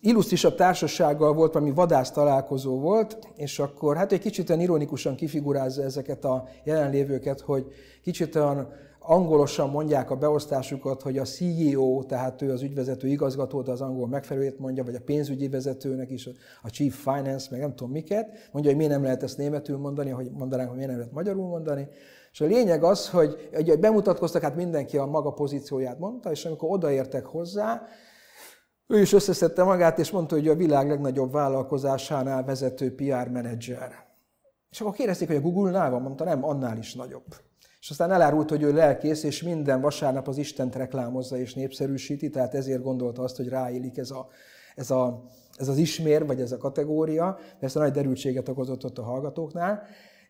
illusztrisabb 0.00 0.54
társasággal 0.54 1.32
volt, 1.32 1.52
valami 1.52 1.72
vadász 1.72 2.10
találkozó 2.10 2.78
volt, 2.80 3.18
és 3.34 3.58
akkor 3.58 3.96
hát 3.96 4.12
egy 4.12 4.20
kicsit 4.20 4.50
olyan 4.50 4.62
ironikusan 4.62 5.14
kifigurázza 5.14 5.82
ezeket 5.82 6.24
a 6.24 6.48
jelenlévőket, 6.64 7.40
hogy 7.40 7.66
kicsit 8.02 8.34
olyan 8.34 8.68
angolosan 8.98 9.70
mondják 9.70 10.10
a 10.10 10.16
beosztásukat, 10.16 11.02
hogy 11.02 11.18
a 11.18 11.24
CEO, 11.24 12.02
tehát 12.02 12.42
ő 12.42 12.50
az 12.50 12.62
ügyvezető 12.62 13.08
igazgató, 13.08 13.62
de 13.62 13.72
az 13.72 13.80
angol 13.80 14.08
megfelelőjét 14.08 14.58
mondja, 14.58 14.84
vagy 14.84 14.94
a 14.94 15.00
pénzügyi 15.04 15.48
vezetőnek 15.48 16.10
is, 16.10 16.28
a 16.62 16.70
Chief 16.70 17.02
Finance, 17.02 17.48
meg 17.50 17.60
nem 17.60 17.74
tudom 17.74 17.92
miket, 17.92 18.48
mondja, 18.52 18.70
hogy 18.70 18.80
miért 18.80 18.92
nem 18.92 19.02
lehet 19.02 19.22
ezt 19.22 19.36
németül 19.36 19.76
mondani, 19.76 20.10
hogy 20.10 20.30
mondanánk, 20.30 20.68
hogy 20.68 20.76
miért 20.76 20.90
nem 20.90 21.00
lehet 21.00 21.14
magyarul 21.14 21.48
mondani. 21.48 21.88
És 22.32 22.40
a 22.40 22.44
lényeg 22.44 22.84
az, 22.84 23.08
hogy, 23.08 23.48
hogy 23.52 23.78
bemutatkoztak, 23.78 24.42
hát 24.42 24.56
mindenki 24.56 24.96
a 24.96 25.06
maga 25.06 25.30
pozícióját 25.30 25.98
mondta, 25.98 26.30
és 26.30 26.44
amikor 26.44 26.70
odaértek 26.70 27.26
hozzá, 27.26 27.82
ő 28.86 29.00
is 29.00 29.12
összeszedte 29.12 29.62
magát, 29.62 29.98
és 29.98 30.10
mondta, 30.10 30.34
hogy 30.34 30.48
a 30.48 30.54
világ 30.54 30.88
legnagyobb 30.88 31.32
vállalkozásánál 31.32 32.44
vezető 32.44 32.94
PR 32.94 33.28
menedzser. 33.28 34.04
És 34.70 34.80
akkor 34.80 34.94
kérdezték, 34.94 35.28
hogy 35.28 35.36
a 35.36 35.40
Google-nál 35.40 35.90
van, 35.90 36.02
mondta, 36.02 36.24
nem, 36.24 36.44
annál 36.44 36.78
is 36.78 36.94
nagyobb. 36.94 37.24
És 37.80 37.90
aztán 37.90 38.12
elárult, 38.12 38.50
hogy 38.50 38.62
ő 38.62 38.72
lelkész, 38.72 39.22
és 39.22 39.42
minden 39.42 39.80
vasárnap 39.80 40.28
az 40.28 40.38
Istent 40.38 40.74
reklámozza 40.74 41.36
és 41.36 41.54
népszerűsíti, 41.54 42.30
tehát 42.30 42.54
ezért 42.54 42.82
gondolta 42.82 43.22
azt, 43.22 43.36
hogy 43.36 43.48
ráélik 43.48 43.98
ez, 43.98 44.10
a, 44.10 44.28
ez, 44.74 44.90
a, 44.90 45.24
ez 45.56 45.68
az 45.68 45.76
ismér, 45.76 46.26
vagy 46.26 46.40
ez 46.40 46.52
a 46.52 46.56
kategória, 46.56 47.38
ezt 47.60 47.76
a 47.76 47.78
nagy 47.78 47.92
derültséget 47.92 48.48
okozott 48.48 48.84
ott 48.84 48.98
a 48.98 49.02
hallgatóknál. 49.02 49.82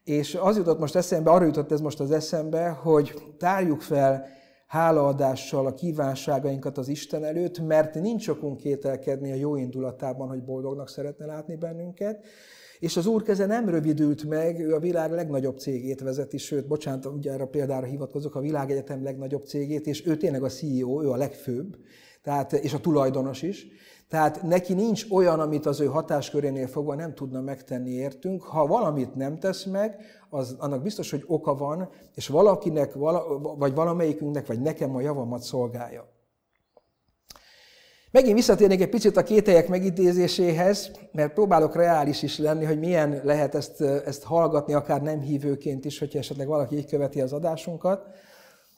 És 0.05 0.35
az 0.35 0.57
jutott 0.57 0.79
most 0.79 0.97
eszembe, 0.97 1.31
arra 1.31 1.45
jutott 1.45 1.73
ez 1.73 1.81
most 1.81 2.01
az 2.01 2.11
eszembe, 2.11 2.69
hogy 2.69 3.14
tárjuk 3.38 3.81
fel 3.81 4.27
hálaadással 4.66 5.66
a 5.66 5.74
kívánságainkat 5.74 6.79
az 6.79 6.88
Isten 6.88 7.24
előtt, 7.24 7.59
mert 7.59 7.94
nincs 7.94 8.29
okunk 8.29 8.57
kételkedni 8.57 9.33
a 9.33 9.35
jó 9.35 9.57
indulatában, 9.57 10.29
hogy 10.29 10.42
boldognak 10.42 10.88
szeretne 10.88 11.26
látni 11.26 11.57
bennünket, 11.57 12.24
és 12.79 12.96
az 12.96 13.07
Úr 13.07 13.22
keze 13.22 13.46
nem 13.46 13.68
rövidült 13.68 14.24
meg, 14.24 14.61
ő 14.61 14.74
a 14.74 14.79
világ 14.79 15.11
legnagyobb 15.11 15.59
cégét 15.59 16.00
vezeti, 16.00 16.38
sőt, 16.38 16.66
bocsánat, 16.66 17.07
ugye 17.07 17.33
erre 17.33 17.44
példára 17.44 17.87
hivatkozok, 17.87 18.35
a 18.35 18.40
világegyetem 18.40 19.02
legnagyobb 19.02 19.44
cégét, 19.44 19.87
és 19.87 20.07
ő 20.07 20.16
tényleg 20.16 20.42
a 20.42 20.48
CEO, 20.48 21.02
ő 21.02 21.11
a 21.11 21.16
legfőbb, 21.16 21.76
tehát, 22.22 22.52
és 22.52 22.74
a 22.74 22.81
tulajdonos 22.81 23.42
is. 23.42 23.66
Tehát 24.09 24.42
neki 24.42 24.75
nincs 24.75 25.05
olyan, 25.11 25.40
amit 25.40 25.66
az 25.66 25.81
ő 25.81 25.87
hatáskörénél 25.87 26.66
fogva 26.66 26.95
nem 26.95 27.14
tudna 27.14 27.40
megtenni 27.40 27.90
értünk. 27.90 28.42
Ha 28.42 28.66
valamit 28.66 29.14
nem 29.14 29.38
tesz 29.38 29.64
meg, 29.64 30.01
az, 30.31 30.57
annak 30.59 30.83
biztos, 30.83 31.11
hogy 31.11 31.25
oka 31.27 31.55
van, 31.55 31.88
és 32.14 32.29
valakinek, 32.29 32.95
vala, 32.95 33.38
vagy 33.57 33.75
valamelyikünknek, 33.75 34.47
vagy 34.47 34.61
nekem 34.61 34.97
a 34.97 35.01
javamat 35.01 35.42
szolgálja. 35.42 36.14
Megint 38.11 38.35
visszatérnék 38.35 38.81
egy 38.81 38.88
picit 38.88 39.16
a 39.16 39.23
kételyek 39.23 39.69
megidézéséhez, 39.69 40.90
mert 41.12 41.33
próbálok 41.33 41.77
reális 41.77 42.23
is 42.23 42.38
lenni, 42.38 42.64
hogy 42.64 42.79
milyen 42.79 43.21
lehet 43.25 43.55
ezt, 43.55 43.81
ezt 43.81 44.23
hallgatni, 44.23 44.75
akár 44.75 45.03
nem 45.03 45.21
hívőként 45.21 45.85
is, 45.85 45.99
hogyha 45.99 46.19
esetleg 46.19 46.47
valaki 46.47 46.77
így 46.77 46.87
követi 46.87 47.21
az 47.21 47.33
adásunkat. 47.33 48.07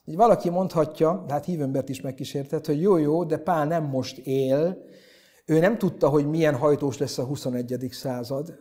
Így 0.05 0.15
valaki 0.15 0.49
mondhatja, 0.49 1.25
hát 1.27 1.45
hívőmbert 1.45 1.89
is 1.89 2.01
megkísértett, 2.01 2.65
hogy 2.65 2.81
jó, 2.81 2.97
jó, 2.97 3.23
de 3.23 3.37
Pál 3.37 3.65
nem 3.65 3.83
most 3.83 4.17
él, 4.17 4.83
ő 5.49 5.59
nem 5.59 5.77
tudta, 5.77 6.09
hogy 6.09 6.29
milyen 6.29 6.55
hajtós 6.55 6.97
lesz 6.97 7.17
a 7.17 7.23
21. 7.23 7.87
század, 7.91 8.57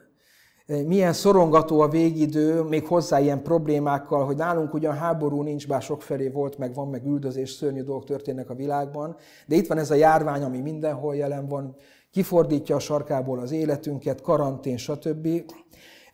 milyen 0.67 1.13
szorongató 1.13 1.81
a 1.81 1.89
végidő, 1.89 2.63
még 2.63 2.87
hozzá 2.87 3.21
ilyen 3.21 3.43
problémákkal, 3.43 4.25
hogy 4.25 4.37
nálunk 4.37 4.75
ugyan 4.75 4.95
háború 4.95 5.43
nincs, 5.43 5.67
bár 5.67 5.83
sokfelé 5.83 6.29
volt, 6.29 6.59
meg 6.59 6.75
van, 6.75 6.89
meg 6.89 7.07
üldözés, 7.07 7.51
szörnyű 7.51 7.83
dolgok 7.83 8.05
történnek 8.05 8.51
a 8.51 8.55
világban, 8.55 9.17
de 9.47 9.57
itt 9.57 9.67
van 9.67 9.79
ez 9.79 9.91
a 9.91 9.95
járvány, 9.95 10.43
ami 10.43 10.61
mindenhol 10.61 11.17
jelen 11.17 11.49
van, 11.49 11.77
kifordítja 12.11 12.77
a 12.77 12.81
sarkából 12.81 13.39
az 13.39 13.53
életünket, 13.53 14.21
karantén, 14.21 14.77
stb. 14.77 15.29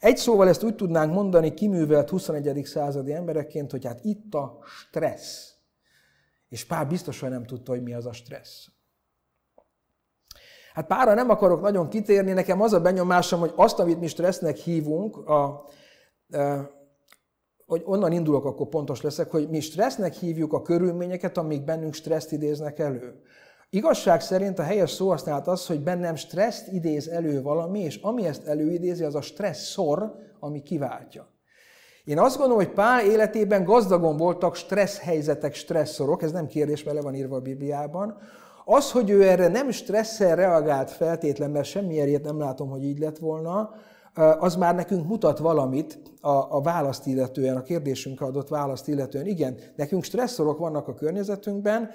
Egy 0.01 0.17
szóval 0.17 0.49
ezt 0.49 0.63
úgy 0.63 0.75
tudnánk 0.75 1.13
mondani 1.13 1.55
kiművelt 1.55 2.11
21. 2.11 2.65
századi 2.65 3.13
emberekként, 3.13 3.71
hogy 3.71 3.85
hát 3.85 4.05
itt 4.05 4.35
a 4.35 4.59
stressz. 4.65 5.55
És 6.49 6.65
Pál 6.65 6.85
biztos, 6.85 7.21
hogy 7.21 7.31
nem 7.31 7.47
tudta, 7.47 7.73
hogy 7.73 7.83
mi 7.83 7.95
az 7.95 8.07
a 8.07 8.13
stressz. 8.13 8.74
Hát 10.75 10.87
pára 10.87 11.15
nem 11.15 11.31
akarok 11.31 11.61
nagyon 11.61 11.89
kitérni, 11.89 12.33
nekem 12.33 12.61
az 12.61 12.73
a 12.73 12.81
benyomásom, 12.81 13.41
hogy 13.41 13.53
azt, 13.57 13.79
amit 13.79 14.01
mi 14.01 14.07
stressznek 14.07 14.57
hívunk, 14.57 15.17
a, 15.17 15.43
a, 15.43 15.65
hogy 17.67 17.83
onnan 17.85 18.13
indulok, 18.13 18.45
akkor 18.45 18.69
pontos 18.69 19.01
leszek, 19.01 19.31
hogy 19.31 19.49
mi 19.49 19.61
stressznek 19.61 20.15
hívjuk 20.15 20.53
a 20.53 20.63
körülményeket, 20.63 21.39
amik 21.39 21.65
bennünk 21.65 21.95
stresszt 21.95 22.33
idéznek 22.33 22.79
elő. 22.79 23.21
Igazság 23.71 24.21
szerint 24.21 24.59
a 24.59 24.63
helyes 24.63 24.91
szóhasználat 24.91 25.47
az, 25.47 25.67
hogy 25.67 25.81
bennem 25.81 26.15
stresszt 26.15 26.73
idéz 26.73 27.09
elő 27.09 27.43
valami, 27.43 27.81
és 27.81 27.97
ami 28.03 28.27
ezt 28.27 28.47
előidézi, 28.47 29.05
az 29.05 29.15
a 29.15 29.21
stresszor, 29.21 30.15
ami 30.41 30.63
kiváltja. 30.63 31.29
Én 32.05 32.19
azt 32.19 32.37
gondolom, 32.37 32.65
hogy 32.65 32.75
Pál 32.75 33.05
életében 33.05 33.65
gazdagon 33.65 34.17
voltak 34.17 34.55
stressz 34.55 34.99
helyzetek, 34.99 35.55
stresszorok, 35.55 36.23
ez 36.23 36.33
nem 36.33 36.47
kérdés, 36.47 36.83
mert 36.83 36.97
le 36.97 37.03
van 37.03 37.15
írva 37.15 37.37
a 37.37 37.41
Bibliában, 37.41 38.19
az, 38.65 38.91
hogy 38.91 39.11
ő 39.11 39.29
erre 39.29 39.49
nem 39.49 39.71
stresszel 39.71 40.37
reagált 40.37 40.91
feltétlen, 40.91 41.51
mert 41.51 41.67
semmi 41.67 42.19
nem 42.23 42.39
látom, 42.39 42.69
hogy 42.69 42.85
így 42.85 42.99
lett 42.99 43.19
volna, 43.19 43.71
az 44.39 44.57
már 44.57 44.75
nekünk 44.75 45.07
mutat 45.07 45.39
valamit 45.39 45.99
a, 46.21 46.29
a 46.29 46.61
választ 46.61 47.07
illetően, 47.07 47.57
a 47.57 47.63
kérdésünkre 47.63 48.27
adott 48.27 48.49
választ 48.49 48.89
illetően. 48.89 49.27
Igen, 49.27 49.57
nekünk 49.77 50.05
stresszorok 50.05 50.59
vannak 50.59 50.89
a 50.89 50.95
környezetünkben, 50.95 51.91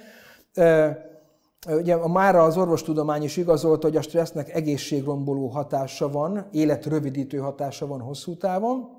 Ugye 1.68 2.08
már 2.08 2.36
az 2.36 2.58
orvostudomány 2.58 3.24
is 3.24 3.38
igazolta, 3.38 3.88
hogy 3.88 3.98
a 3.98 4.02
stressznek 4.02 4.54
egészségromboló 4.54 5.48
hatása 5.48 6.10
van, 6.10 6.48
életrövidítő 6.52 7.38
hatása 7.38 7.88
van 7.88 8.00
hosszú 8.00 8.38
távon, 8.38 8.99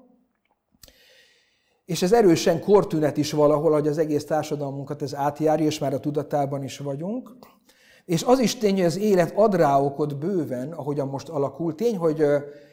és 1.90 2.02
ez 2.02 2.12
erősen 2.12 2.60
kortünet 2.60 3.16
is 3.16 3.32
valahol, 3.32 3.72
hogy 3.72 3.88
az 3.88 3.98
egész 3.98 4.24
társadalmunkat 4.24 5.02
ez 5.02 5.14
átjárja, 5.14 5.66
és 5.66 5.78
már 5.78 5.94
a 5.94 6.00
tudatában 6.00 6.62
is 6.62 6.78
vagyunk. 6.78 7.36
És 8.04 8.22
az 8.22 8.38
is 8.38 8.56
tény, 8.56 8.74
hogy 8.74 8.84
az 8.84 8.98
élet 8.98 9.32
ad 9.36 9.54
rá 9.54 9.80
okot 9.80 10.18
bőven, 10.18 10.72
ahogyan 10.72 11.08
most 11.08 11.28
alakul. 11.28 11.74
Tény, 11.74 11.96
hogy 11.96 12.24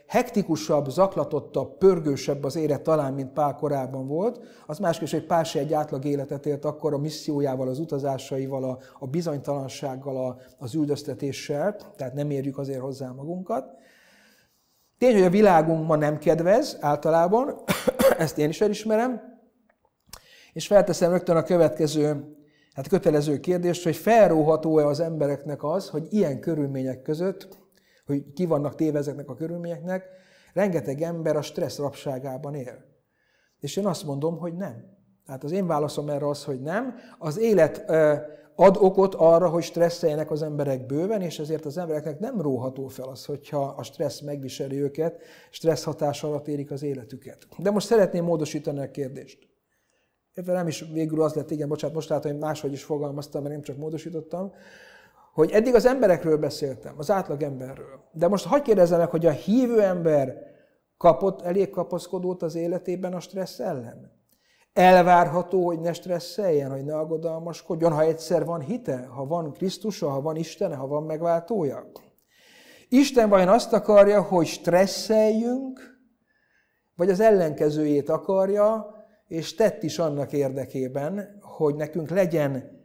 hektikusabb, 0.08 0.90
zaklatottabb, 0.90 1.78
pörgősebb 1.78 2.44
az 2.44 2.56
élet 2.56 2.82
talán, 2.82 3.14
mint 3.14 3.34
Pál 3.34 3.56
korábban 3.56 4.08
volt. 4.08 4.40
Az 4.66 4.80
másképp, 4.80 5.08
hogy 5.08 5.26
Pál 5.26 5.44
se 5.44 5.60
egy 5.60 5.74
átlag 5.74 6.06
életet 6.06 6.46
élt 6.46 6.66
akkor 6.66 6.94
a 6.94 6.98
missziójával, 6.98 7.68
az 7.68 7.80
utazásaival, 7.80 8.64
a, 8.64 8.78
a 9.00 9.08
bizonytalansággal, 9.08 10.26
a, 10.26 10.38
az 10.58 10.76
üldöztetéssel, 10.76 11.76
tehát 11.96 12.14
nem 12.14 12.30
érjük 12.30 12.58
azért 12.58 12.82
hozzá 12.82 13.12
magunkat. 13.12 13.76
Tény, 14.98 15.14
hogy 15.14 15.24
a 15.24 15.30
világunk 15.30 15.88
ma 15.88 15.96
nem 15.96 16.18
kedvez 16.18 16.78
általában, 16.80 17.64
ezt 18.18 18.38
én 18.38 18.50
is 18.50 18.62
elismerem, 18.62 19.22
és 20.54 20.68
felteszem 20.68 21.12
rögtön 21.12 21.36
a 21.36 21.44
következő 21.44 22.38
Hát 22.78 22.88
kötelező 22.88 23.40
kérdés, 23.40 23.84
hogy 23.84 23.96
felróható-e 23.96 24.86
az 24.86 25.00
embereknek 25.00 25.64
az, 25.64 25.90
hogy 25.90 26.08
ilyen 26.10 26.40
körülmények 26.40 27.02
között, 27.02 27.48
hogy 28.06 28.34
ki 28.34 28.46
vannak 28.46 28.76
téve 28.76 28.98
ezeknek 28.98 29.30
a 29.30 29.36
körülményeknek, 29.36 30.06
rengeteg 30.54 31.02
ember 31.02 31.36
a 31.36 31.42
stressz 31.42 31.78
rabságában 31.78 32.56
él. 32.56 32.86
És 33.60 33.76
én 33.76 33.86
azt 33.86 34.06
mondom, 34.06 34.38
hogy 34.38 34.54
nem. 34.54 34.98
Tehát 35.26 35.44
az 35.44 35.52
én 35.52 35.68
válaszom 35.68 36.10
erre 36.10 36.28
az, 36.28 36.44
hogy 36.44 36.62
nem. 36.62 36.96
Az 37.18 37.38
élet 37.38 37.92
ad 38.60 38.78
okot 38.80 39.16
arra, 39.16 39.50
hogy 39.50 39.64
stresszeljenek 39.64 40.32
az 40.32 40.42
emberek 40.42 40.86
bőven, 40.86 41.22
és 41.22 41.40
ezért 41.40 41.66
az 41.66 41.78
embereknek 41.78 42.20
nem 42.20 42.42
róható 42.42 42.88
fel 42.88 43.08
az, 43.08 43.26
hogyha 43.26 43.62
a 43.78 43.84
stressz 43.84 44.20
megviseli 44.20 44.82
őket, 44.82 45.22
stressz 45.50 45.84
hatás 45.84 46.24
alatt 46.24 46.48
érik 46.48 46.72
az 46.72 46.84
életüket. 46.84 47.48
De 47.58 47.72
most 47.72 47.88
szeretném 47.88 48.24
módosítani 48.24 48.80
a 48.80 48.92
kérdést. 48.92 49.48
Ebben 50.34 50.56
nem 50.56 50.68
is 50.68 50.86
végül 50.94 51.22
az 51.22 51.34
lett, 51.34 51.52
igen, 51.52 51.68
bocsánat, 51.68 51.96
most 51.96 52.10
látom, 52.10 52.32
hogy 52.32 52.40
máshogy 52.40 52.72
is 52.72 52.84
fogalmaztam, 52.84 53.42
mert 53.42 53.54
nem 53.54 53.64
csak 53.64 53.78
módosítottam, 53.78 54.54
hogy 55.34 55.52
eddig 55.52 55.76
az 55.76 55.86
emberekről 55.86 56.38
beszéltem, 56.38 56.94
az 56.98 57.12
átlag 57.12 57.42
emberről. 57.44 58.04
De 58.12 58.28
most 58.28 58.46
hagyj 58.46 58.64
kérdezzem 58.64 59.00
meg, 59.00 59.10
hogy 59.10 59.26
a 59.26 59.32
hívő 59.32 59.82
ember 59.82 60.38
kapott 60.98 61.42
elég 61.42 61.70
kapaszkodót 61.70 62.42
az 62.42 62.56
életében 62.56 63.14
a 63.14 63.20
stressz 63.20 63.60
ellen? 63.60 64.17
Elvárható, 64.78 65.66
hogy 65.66 65.80
ne 65.80 65.94
stresszeljen, 65.94 66.72
hogy 66.72 66.86
ne 66.86 66.98
aggodalmaskodjon, 66.98 67.92
ha 67.92 68.02
egyszer 68.02 68.46
van 68.46 68.60
hite, 68.60 69.06
ha 69.06 69.26
van 69.26 69.54
Krisztusa, 69.54 70.10
ha 70.10 70.22
van 70.22 70.36
Istene, 70.36 70.76
ha 70.76 70.88
van 70.88 71.04
megváltója. 71.04 71.92
Isten 72.90 73.30
vajon 73.30 73.48
azt 73.48 73.74
akarja, 73.74 74.22
hogy 74.22 74.46
stresszeljünk, 74.46 76.00
vagy 76.96 77.10
az 77.10 77.20
ellenkezőjét 77.20 78.10
akarja, 78.10 78.96
és 79.28 79.56
tett 79.56 79.84
is 79.84 80.00
annak 80.00 80.34
érdekében, 80.34 81.40
hogy 81.42 81.76
nekünk 81.76 82.10
legyen 82.10 82.76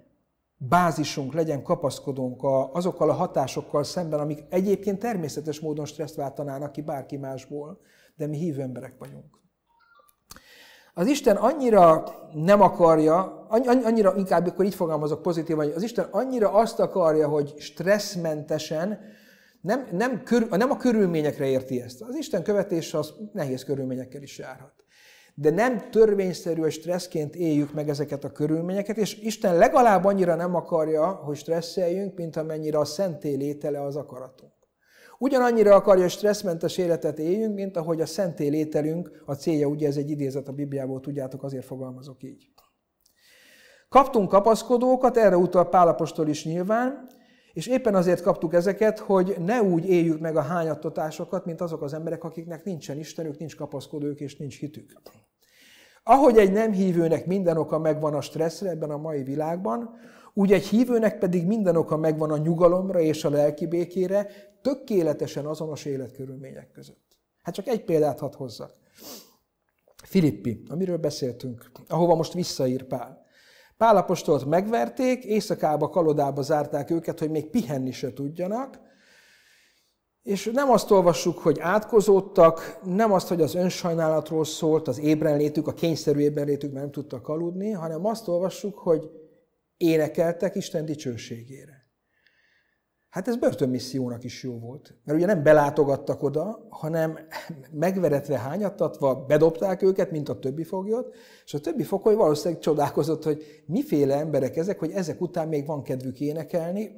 bázisunk, 0.57 1.35
legyen 1.35 1.62
kapaszkodónk 1.62 2.40
azokkal 2.72 3.11
a 3.11 3.12
hatásokkal 3.12 3.85
szemben, 3.85 4.20
amik 4.20 4.44
egyébként 4.48 4.98
természetes 4.98 5.61
módon 5.61 5.85
stresszt 5.85 6.14
váltanának 6.14 6.72
ki 6.72 6.81
bárki 6.81 7.16
másból, 7.16 7.81
de 8.16 8.26
mi 8.26 8.37
hívő 8.37 8.62
emberek 8.62 8.94
vagyunk. 8.98 9.41
Az 10.94 11.07
Isten 11.07 11.37
annyira 11.37 12.05
nem 12.33 12.61
akarja, 12.61 13.46
annyira 13.85 14.14
inkább 14.16 14.46
akkor 14.46 14.64
így 14.64 14.74
fogalmazok 14.74 15.22
pozitívan, 15.22 15.64
hogy 15.64 15.74
az 15.76 15.83
Isten 15.83 16.09
annyira 16.11 16.52
azt 16.52 16.81
akarja, 16.81 17.28
hogy 17.28 17.55
stresszmentesen, 17.59 19.00
nem, 19.61 19.88
nem, 19.92 20.22
kör, 20.22 20.48
nem 20.48 20.70
a 20.70 20.76
körülményekre 20.76 21.46
érti 21.46 21.81
ezt. 21.81 22.02
Az 22.02 22.14
Isten 22.14 22.42
követése 22.42 22.98
az 22.98 23.12
nehéz 23.33 23.64
körülményekkel 23.64 24.22
is 24.22 24.38
járhat. 24.38 24.72
De 25.35 25.50
nem 25.50 25.90
törvényszerű, 25.90 26.61
hogy 26.61 26.72
stresszként 26.72 27.37
éljük 27.37 27.72
meg 27.72 27.88
ezeket 27.88 28.24
a 28.24 28.33
körülményeket, 28.33 28.96
és 28.96 29.18
Isten 29.18 29.57
legalább 29.57 30.05
annyira 30.05 30.35
nem 30.35 30.55
akarja, 30.55 31.07
hogy 31.07 31.37
stresszeljünk, 31.37 32.16
mint 32.16 32.37
amennyire 32.37 32.78
a 32.78 32.85
szenté 32.85 33.35
létele 33.35 33.83
az 33.83 33.96
akaratunk. 33.96 34.52
Ugyanannyira 35.23 35.75
akarja, 35.75 36.03
hogy 36.03 36.11
stresszmentes 36.11 36.79
életet 36.79 37.19
éljünk, 37.19 37.55
mint 37.55 37.77
ahogy 37.77 38.01
a 38.01 38.07
szenté 38.07 38.49
lételünk, 38.49 39.23
a 39.27 39.35
célja, 39.35 39.67
ugye 39.67 39.87
ez 39.87 39.97
egy 39.97 40.11
idézet 40.11 40.49
a 40.49 40.53
Bibliából, 40.53 41.01
tudjátok, 41.01 41.43
azért 41.43 41.65
fogalmazok 41.65 42.23
így. 42.23 42.51
Kaptunk 43.89 44.29
kapaszkodókat, 44.29 45.17
erre 45.17 45.37
utal 45.37 45.69
Pálapostól 45.69 46.29
is 46.29 46.45
nyilván, 46.45 47.07
és 47.53 47.67
éppen 47.67 47.95
azért 47.95 48.23
kaptuk 48.23 48.55
ezeket, 48.55 48.99
hogy 48.99 49.37
ne 49.39 49.63
úgy 49.63 49.89
éljük 49.89 50.21
meg 50.21 50.37
a 50.37 50.43
hányattatásokat, 50.43 51.45
mint 51.45 51.61
azok 51.61 51.83
az 51.83 51.93
emberek, 51.93 52.25
akiknek 52.25 52.65
nincsen 52.65 52.99
Istenük, 52.99 53.39
nincs 53.39 53.57
kapaszkodók 53.57 54.21
és 54.21 54.37
nincs 54.37 54.59
hitük. 54.59 54.93
Ahogy 56.03 56.39
egy 56.39 56.53
nem 56.53 56.73
hívőnek 56.73 57.27
minden 57.27 57.57
oka 57.57 57.79
megvan 57.79 58.15
a 58.15 58.21
stresszre 58.21 58.71
ebben 58.71 58.91
a 58.91 58.97
mai 58.97 59.23
világban, 59.23 59.91
úgy 60.35 60.53
egy 60.53 60.66
hívőnek 60.66 61.18
pedig 61.18 61.47
minden 61.47 61.77
oka 61.77 61.97
megvan 61.97 62.31
a 62.31 62.37
nyugalomra 62.37 63.01
és 63.01 63.25
a 63.25 63.31
lelki 63.31 63.66
békére, 63.66 64.27
tökéletesen 64.62 65.47
azonos 65.47 65.85
életkörülmények 65.85 66.71
között. 66.71 67.16
Hát 67.42 67.55
csak 67.55 67.66
egy 67.66 67.85
példát 67.85 68.18
hadd 68.18 68.37
hozzak. 68.37 68.73
Filippi, 70.05 70.62
amiről 70.68 70.97
beszéltünk, 70.97 71.71
ahova 71.88 72.14
most 72.14 72.33
visszaír 72.33 72.85
Pál. 72.85 73.25
Pálapostolt 73.77 74.45
megverték, 74.45 75.25
éjszakába, 75.25 75.88
kalodába 75.88 76.42
zárták 76.42 76.90
őket, 76.90 77.18
hogy 77.18 77.31
még 77.31 77.51
pihenni 77.51 77.92
se 77.92 78.12
tudjanak, 78.12 78.81
és 80.23 80.51
nem 80.53 80.71
azt 80.71 80.90
olvassuk, 80.90 81.38
hogy 81.38 81.59
átkozódtak, 81.61 82.81
nem 82.85 83.12
azt, 83.12 83.29
hogy 83.29 83.40
az 83.40 83.55
önsajnálatról 83.55 84.45
szólt, 84.45 84.88
az 84.88 84.99
ébrenlétük, 84.99 85.66
a 85.66 85.73
kényszerű 85.73 86.21
ébrenlétük, 86.21 86.71
mert 86.73 86.83
nem 86.83 86.92
tudtak 86.92 87.29
aludni, 87.29 87.71
hanem 87.71 88.07
azt 88.07 88.29
olvassuk, 88.29 88.79
hogy 88.79 89.11
énekeltek 89.83 90.55
Isten 90.55 90.85
dicsőségére. 90.85 91.83
Hát 93.09 93.29
ez 93.29 93.37
börtönmissziónak 93.37 94.25
is 94.25 94.42
jó 94.42 94.59
volt. 94.59 94.95
Mert 95.05 95.18
ugye 95.18 95.27
nem 95.27 95.42
belátogattak 95.42 96.23
oda, 96.23 96.66
hanem 96.68 97.18
megveretve, 97.73 98.38
hányattatva 98.38 99.25
bedobták 99.25 99.83
őket, 99.83 100.11
mint 100.11 100.29
a 100.29 100.38
többi 100.38 100.64
foglyot, 100.64 101.14
és 101.45 101.55
a 101.55 101.61
többi 101.61 101.83
fogoly 101.83 102.14
valószínűleg 102.14 102.62
csodálkozott, 102.62 103.25
hogy 103.25 103.62
miféle 103.66 104.16
emberek 104.16 104.57
ezek, 104.57 104.79
hogy 104.79 104.90
ezek 104.90 105.21
után 105.21 105.49
még 105.49 105.66
van 105.66 105.83
kedvük 105.83 106.21
énekelni, 106.21 106.95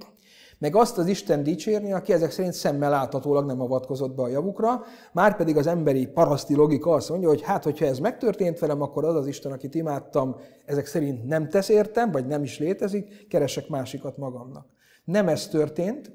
meg 0.58 0.76
azt 0.76 0.98
az 0.98 1.06
Isten 1.06 1.42
dicsérni, 1.42 1.92
aki 1.92 2.12
ezek 2.12 2.30
szerint 2.30 2.52
szemmel 2.52 2.90
láthatólag 2.90 3.46
nem 3.46 3.60
avatkozott 3.60 4.14
be 4.14 4.22
a 4.22 4.28
javukra, 4.28 4.82
már 5.12 5.36
pedig 5.36 5.56
az 5.56 5.66
emberi 5.66 6.06
paraszti 6.06 6.54
logika 6.54 6.92
azt 6.92 7.08
mondja, 7.08 7.28
hogy 7.28 7.42
hát, 7.42 7.64
hogyha 7.64 7.86
ez 7.86 7.98
megtörtént 7.98 8.58
velem, 8.58 8.82
akkor 8.82 9.04
az 9.04 9.14
az 9.14 9.26
Isten, 9.26 9.52
akit 9.52 9.74
imádtam, 9.74 10.36
ezek 10.64 10.86
szerint 10.86 11.24
nem 11.24 11.48
tesz 11.48 11.68
értem, 11.68 12.10
vagy 12.10 12.26
nem 12.26 12.42
is 12.42 12.58
létezik, 12.58 13.28
keresek 13.28 13.68
másikat 13.68 14.16
magamnak. 14.16 14.66
Nem 15.04 15.28
ez 15.28 15.48
történt, 15.48 16.12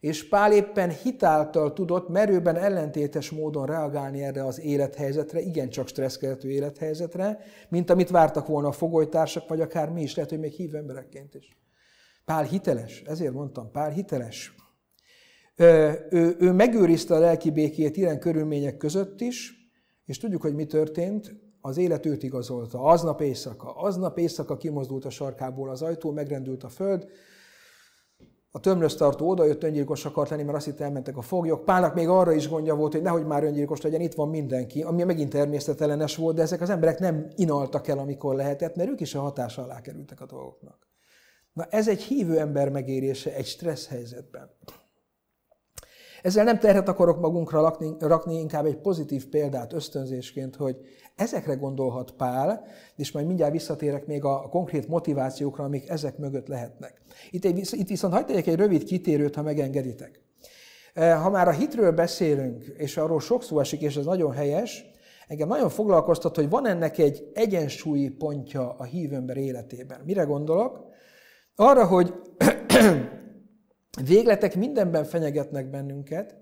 és 0.00 0.28
Pál 0.28 0.52
éppen 0.52 0.90
hitáltal 0.90 1.72
tudott 1.72 2.08
merőben 2.08 2.56
ellentétes 2.56 3.30
módon 3.30 3.66
reagálni 3.66 4.22
erre 4.22 4.44
az 4.44 4.60
élethelyzetre, 4.60 5.40
igencsak 5.40 5.88
stresszkeltő 5.88 6.50
élethelyzetre, 6.50 7.38
mint 7.68 7.90
amit 7.90 8.10
vártak 8.10 8.46
volna 8.46 8.68
a 8.68 8.72
fogolytársak, 8.72 9.48
vagy 9.48 9.60
akár 9.60 9.90
mi 9.90 10.02
is, 10.02 10.14
lehet, 10.14 10.30
hogy 10.30 10.40
még 10.40 10.52
hív 10.52 10.74
emberekként 10.74 11.34
is. 11.34 11.56
Pál 12.26 12.44
hiteles, 12.44 13.02
ezért 13.06 13.32
mondtam, 13.32 13.70
Pál 13.70 13.90
hiteles. 13.90 14.54
Ő, 15.56 16.06
ő, 16.10 16.36
ő 16.38 16.52
megőrizte 16.52 17.14
a 17.14 17.18
lelki 17.18 17.50
békét 17.50 17.96
ilyen 17.96 18.18
körülmények 18.18 18.76
között 18.76 19.20
is, 19.20 19.54
és 20.04 20.18
tudjuk, 20.18 20.42
hogy 20.42 20.54
mi 20.54 20.66
történt, 20.66 21.34
az 21.60 21.76
élet 21.76 22.06
őt 22.06 22.22
igazolta. 22.22 22.82
Aznap 22.82 23.20
éjszaka, 23.20 23.72
aznap 23.74 24.18
éjszaka 24.18 24.56
kimozdult 24.56 25.04
a 25.04 25.10
sarkából 25.10 25.70
az 25.70 25.82
ajtó, 25.82 26.10
megrendült 26.10 26.62
a 26.64 26.68
föld, 26.68 27.06
a 28.50 28.60
tömlöztartó 28.60 29.28
oda 29.28 29.44
jött 29.44 29.62
öngyilkos 29.62 30.04
akart 30.04 30.30
lenni, 30.30 30.42
mert 30.42 30.56
azt 30.56 30.66
itt 30.66 30.80
elmentek 30.80 31.16
a 31.16 31.22
foglyok. 31.22 31.64
Pálnak 31.64 31.94
még 31.94 32.08
arra 32.08 32.32
is 32.32 32.48
gondja 32.48 32.74
volt, 32.74 32.92
hogy 32.92 33.02
nehogy 33.02 33.26
már 33.26 33.44
öngyilkos 33.44 33.80
legyen, 33.80 34.00
itt 34.00 34.14
van 34.14 34.28
mindenki, 34.28 34.82
ami 34.82 35.02
megint 35.02 35.30
természetellenes 35.30 36.16
volt, 36.16 36.36
de 36.36 36.42
ezek 36.42 36.60
az 36.60 36.70
emberek 36.70 36.98
nem 36.98 37.28
inaltak 37.34 37.88
el, 37.88 37.98
amikor 37.98 38.34
lehetett, 38.34 38.76
mert 38.76 38.90
ők 38.90 39.00
is 39.00 39.14
a 39.14 39.20
hatás 39.20 39.58
alá 39.58 39.80
kerültek 39.80 40.20
a 40.20 40.26
dolgoknak. 40.26 40.85
Na 41.56 41.64
ez 41.70 41.88
egy 41.88 42.02
hívő 42.02 42.38
ember 42.38 42.68
megérése 42.68 43.34
egy 43.34 43.46
stressz 43.46 43.88
helyzetben. 43.88 44.50
Ezzel 46.22 46.44
nem 46.44 46.58
terhet 46.58 46.88
akarok 46.88 47.20
magunkra 47.20 47.60
rakni, 47.60 47.94
rakni, 47.98 48.38
inkább 48.38 48.66
egy 48.66 48.76
pozitív 48.76 49.28
példát 49.28 49.72
ösztönzésként, 49.72 50.56
hogy 50.56 50.76
ezekre 51.14 51.54
gondolhat 51.54 52.10
Pál, 52.10 52.64
és 52.96 53.12
majd 53.12 53.26
mindjárt 53.26 53.52
visszatérek 53.52 54.06
még 54.06 54.24
a 54.24 54.40
konkrét 54.40 54.88
motivációkra, 54.88 55.64
amik 55.64 55.88
ezek 55.88 56.18
mögött 56.18 56.46
lehetnek. 56.46 57.00
Itt, 57.30 57.44
egy, 57.44 57.68
itt 57.70 57.88
viszont 57.88 58.12
hagyd 58.12 58.30
egy 58.30 58.54
rövid 58.54 58.84
kitérőt, 58.84 59.34
ha 59.34 59.42
megengeditek. 59.42 60.20
E, 60.94 61.14
ha 61.14 61.30
már 61.30 61.48
a 61.48 61.52
hitről 61.52 61.92
beszélünk, 61.92 62.64
és 62.64 62.96
arról 62.96 63.20
sok 63.20 63.42
szó 63.42 63.60
esik, 63.60 63.80
és 63.80 63.96
ez 63.96 64.04
nagyon 64.04 64.32
helyes, 64.32 64.84
engem 65.28 65.48
nagyon 65.48 65.68
foglalkoztat, 65.68 66.36
hogy 66.36 66.48
van 66.48 66.66
ennek 66.66 66.98
egy 66.98 67.30
egyensúlyi 67.34 68.08
pontja 68.08 68.74
a 68.78 68.84
hívőmber 68.84 69.36
életében. 69.36 70.00
Mire 70.04 70.22
gondolok? 70.22 70.85
Arra, 71.56 71.86
hogy 71.86 72.14
végletek 74.04 74.56
mindenben 74.56 75.04
fenyegetnek 75.04 75.70
bennünket, 75.70 76.36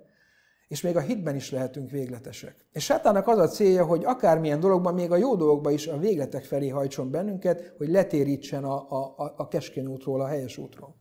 és 0.68 0.80
még 0.80 0.96
a 0.96 1.00
hitben 1.00 1.34
is 1.34 1.50
lehetünk 1.50 1.90
végletesek. 1.90 2.66
És 2.72 2.84
sátának 2.84 3.26
az 3.26 3.38
a 3.38 3.48
célja, 3.48 3.84
hogy 3.84 4.04
akármilyen 4.04 4.60
dologban, 4.60 4.94
még 4.94 5.10
a 5.10 5.16
jó 5.16 5.36
dolgokban 5.36 5.72
is 5.72 5.86
a 5.86 5.98
végletek 5.98 6.44
felé 6.44 6.68
hajtson 6.68 7.10
bennünket, 7.10 7.74
hogy 7.78 7.88
letérítsen 7.88 8.64
a, 8.64 8.86
a, 8.90 9.34
a 9.36 9.48
keskeny 9.48 9.86
útról, 9.86 10.20
a 10.20 10.26
helyes 10.26 10.58
útról. 10.58 10.96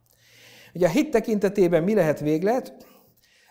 Ugye 0.74 0.86
a 0.86 0.90
hit 0.90 1.12
tekintetében 1.12 1.84
mi 1.84 1.94
lehet 1.94 2.20
véglet? 2.20 2.76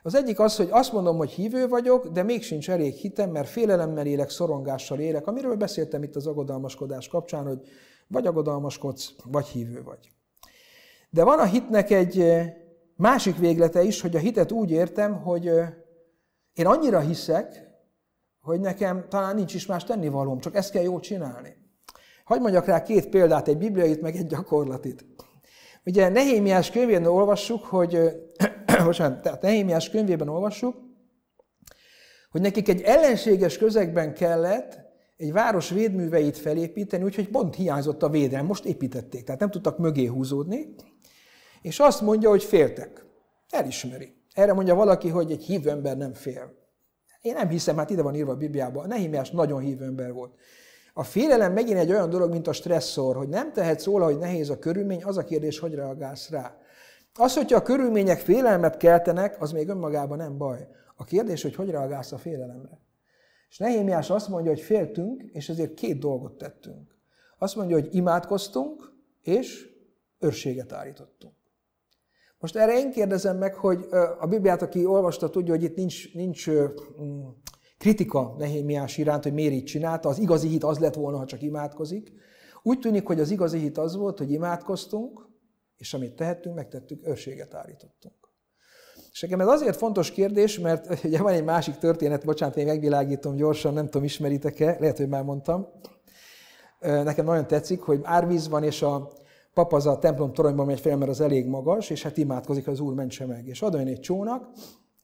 Az 0.03 0.15
egyik 0.15 0.41
az, 0.41 0.57
hogy 0.57 0.69
azt 0.71 0.93
mondom, 0.93 1.17
hogy 1.17 1.31
hívő 1.31 1.69
vagyok, 1.69 2.07
de 2.07 2.23
még 2.23 2.43
sincs 2.43 2.71
elég 2.71 2.95
hitem, 2.95 3.31
mert 3.31 3.49
félelemmel 3.49 4.07
élek, 4.07 4.31
szorongással 4.31 4.99
élek, 4.99 5.27
amiről 5.27 5.57
beszéltem 5.57 6.03
itt 6.03 6.17
az 6.17 6.27
agodalmaskodás 6.27 7.09
kapcsán, 7.09 7.47
hogy 7.47 7.61
vagy 8.09 8.27
agodalmaskodsz, 8.27 9.15
vagy 9.25 9.47
hívő 9.47 9.83
vagy. 9.83 10.13
De 11.15 11.25
van 11.25 11.39
a 11.39 11.45
hitnek 11.45 11.91
egy 11.91 12.25
másik 12.97 13.39
véglete 13.39 13.83
is, 13.83 14.01
hogy 14.01 14.17
a 14.17 14.19
hitet 14.19 14.53
úgy 14.53 14.71
értem, 14.71 15.23
hogy 15.23 15.45
én 16.53 16.67
annyira 16.67 17.01
hiszek, 17.01 17.71
hogy 18.41 18.61
nekem 18.61 19.07
talán 19.09 19.35
nincs 19.35 19.55
is 19.55 19.67
más 19.67 19.85
tennivalóm, 19.85 20.39
csak 20.41 20.55
ezt 20.55 20.71
kell 20.71 20.83
jól 20.83 21.01
csinálni. 21.01 21.57
Hagy 22.25 22.41
mondjak 22.41 22.65
rá 22.65 22.83
két 22.83 23.09
példát, 23.09 23.49
egy 23.49 23.59
bibliait, 23.59 24.01
meg 24.01 24.17
egy 24.17 24.27
gyakorlatit. 24.27 25.05
Ugye 25.85 26.09
Nehémiás 26.09 26.71
könyvében 26.71 27.07
olvassuk, 27.07 27.65
hogy, 27.65 27.99
bocsánat, 28.85 29.23
tehát 29.23 29.43
Nehémiás 29.43 29.91
könyvében 29.91 30.29
olvassuk, 30.29 30.77
hogy 32.31 32.41
nekik 32.41 32.69
egy 32.69 32.81
ellenséges 32.81 33.59
közegben 33.59 34.15
kellett 34.15 34.79
egy 35.17 35.33
város 35.33 35.71
védműveit 35.71 36.39
felépíteni, 36.39 37.05
úgyhogy 37.05 37.29
pont 37.29 37.55
hiányzott 37.55 38.03
a 38.03 38.09
védelem, 38.09 38.47
most 38.47 38.65
építették, 38.65 39.25
tehát 39.25 39.41
nem 39.41 39.51
tudtak 39.51 39.79
mögé 39.79 40.07
húzódni, 40.07 40.75
és 41.63 41.79
azt 41.79 42.01
mondja, 42.01 42.29
hogy 42.29 42.43
féltek. 42.43 43.05
Elismeri. 43.51 44.15
Erre 44.35 44.53
mondja 44.53 44.75
valaki, 44.75 45.09
hogy 45.09 45.31
egy 45.31 45.45
hívő 45.45 45.71
ember 45.71 45.97
nem 45.97 46.13
fél. 46.13 46.55
Én 47.21 47.33
nem 47.35 47.49
hiszem, 47.49 47.77
hát 47.77 47.91
ide 47.91 48.03
van 48.03 48.15
írva 48.15 48.33
a 48.33 48.37
Bibliában. 48.37 48.89
Nehemiás 48.89 49.31
nagyon 49.31 49.61
hívő 49.61 49.85
ember 49.85 50.13
volt. 50.13 50.35
A 50.95 51.03
félelem 51.03 51.53
megint 51.53 51.79
egy 51.79 51.91
olyan 51.91 52.11
dolog, 52.11 52.31
mint 52.31 52.47
a 52.47 52.53
stresszor, 52.53 53.17
hogy 53.17 53.29
nem 53.29 53.53
tehetsz 53.53 53.85
róla, 53.85 54.05
hogy 54.05 54.19
nehéz 54.19 54.51
a 54.51 54.59
körülmény, 54.59 55.05
az 55.05 55.17
a 55.17 55.25
kérdés, 55.25 55.59
hogy 55.59 55.75
reagálsz 55.75 56.31
rá. 56.31 56.57
Az, 57.15 57.35
hogyha 57.35 57.57
a 57.57 57.63
körülmények 57.63 58.19
félelmet 58.19 58.77
keltenek, 58.77 59.41
az 59.41 59.53
még 59.53 59.69
önmagában 59.69 60.17
nem 60.17 60.39
baj. 60.39 60.69
A 60.97 61.05
kérdés, 61.05 61.43
hogy 61.43 61.55
hogy 61.55 61.71
reagálsz 61.71 62.13
a 62.13 62.19
félelemre. 62.19 62.81
És 63.49 63.59
Nehémiás 63.59 64.11
azt 64.11 64.29
mondja, 64.29 64.51
hogy 64.51 64.61
féltünk, 64.61 65.23
és 65.23 65.49
ezért 65.49 65.75
két 65.75 65.99
dolgot 65.99 66.39
tettünk. 66.39 66.97
Azt 67.39 67.57
mondja, 67.57 67.77
hogy 67.77 67.95
imádkoztunk, 67.95 68.93
és 69.23 69.69
őrséget 70.19 70.73
állítottunk. 70.73 71.35
Most 72.43 72.57
erre 72.57 72.79
én 72.79 72.91
kérdezem 72.91 73.39
meg, 73.39 73.55
hogy 73.55 73.87
a 74.21 74.27
Bibliát, 74.27 74.63
aki 74.63 74.87
olvasta, 74.87 75.31
tudja, 75.31 75.55
hogy 75.55 75.63
itt 75.63 75.77
nincs, 75.77 76.15
nincs 76.15 76.51
mm, 76.51 77.27
kritika 77.79 78.35
Nehémiás 78.39 78.99
iránt, 78.99 79.23
hogy 79.23 79.33
miért 79.33 79.53
így 79.53 79.65
csinálta. 79.65 80.09
Az 80.09 80.19
igazi 80.19 80.49
hit 80.49 80.65
az 80.65 80.79
lett 80.79 80.95
volna, 80.95 81.19
ha 81.19 81.25
csak 81.25 81.43
imádkozik. 81.43 82.13
Úgy 82.63 82.79
tűnik, 82.79 83.07
hogy 83.07 83.21
az 83.21 83.31
igazi 83.31 83.59
hit 83.59 83.79
az 83.79 83.97
volt, 83.97 84.19
hogy 84.19 84.31
imádkoztunk, 84.31 85.29
és 85.77 85.95
amit 85.95 86.15
tehettünk, 86.15 86.55
megtettük, 86.55 87.07
őrséget 87.07 87.55
állítottunk. 87.55 88.15
És 89.13 89.21
nekem 89.21 89.41
ez 89.41 89.49
azért 89.49 89.77
fontos 89.77 90.11
kérdés, 90.11 90.59
mert 90.59 91.05
ugye 91.05 91.23
van 91.23 91.33
egy 91.33 91.45
másik 91.45 91.75
történet, 91.75 92.25
bocsánat, 92.25 92.57
én 92.57 92.67
megvilágítom 92.67 93.37
gyorsan, 93.37 93.73
nem 93.73 93.85
tudom, 93.85 94.05
ismeritek-e, 94.05 94.77
lehet, 94.81 94.97
hogy 94.97 95.09
már 95.09 95.23
mondtam. 95.25 95.69
Nekem 96.81 97.25
nagyon 97.25 97.47
tetszik, 97.47 97.81
hogy 97.81 98.01
árvíz 98.03 98.49
van, 98.49 98.63
és 98.63 98.83
a 98.83 99.13
pap 99.55 99.73
az 99.73 99.87
a 99.87 99.99
templom 99.99 100.33
toronyban 100.33 100.67
megy 100.67 100.81
fel, 100.81 100.97
mert 100.97 101.11
az 101.11 101.21
elég 101.21 101.47
magas, 101.47 101.91
és 101.91 102.03
hát 102.03 102.17
imádkozik, 102.17 102.67
az 102.67 102.81
úr 102.81 102.95
mentse 102.95 103.27
meg. 103.27 103.47
És 103.47 103.63
oda 103.63 103.79
egy 103.79 104.01
csónak, 104.01 104.49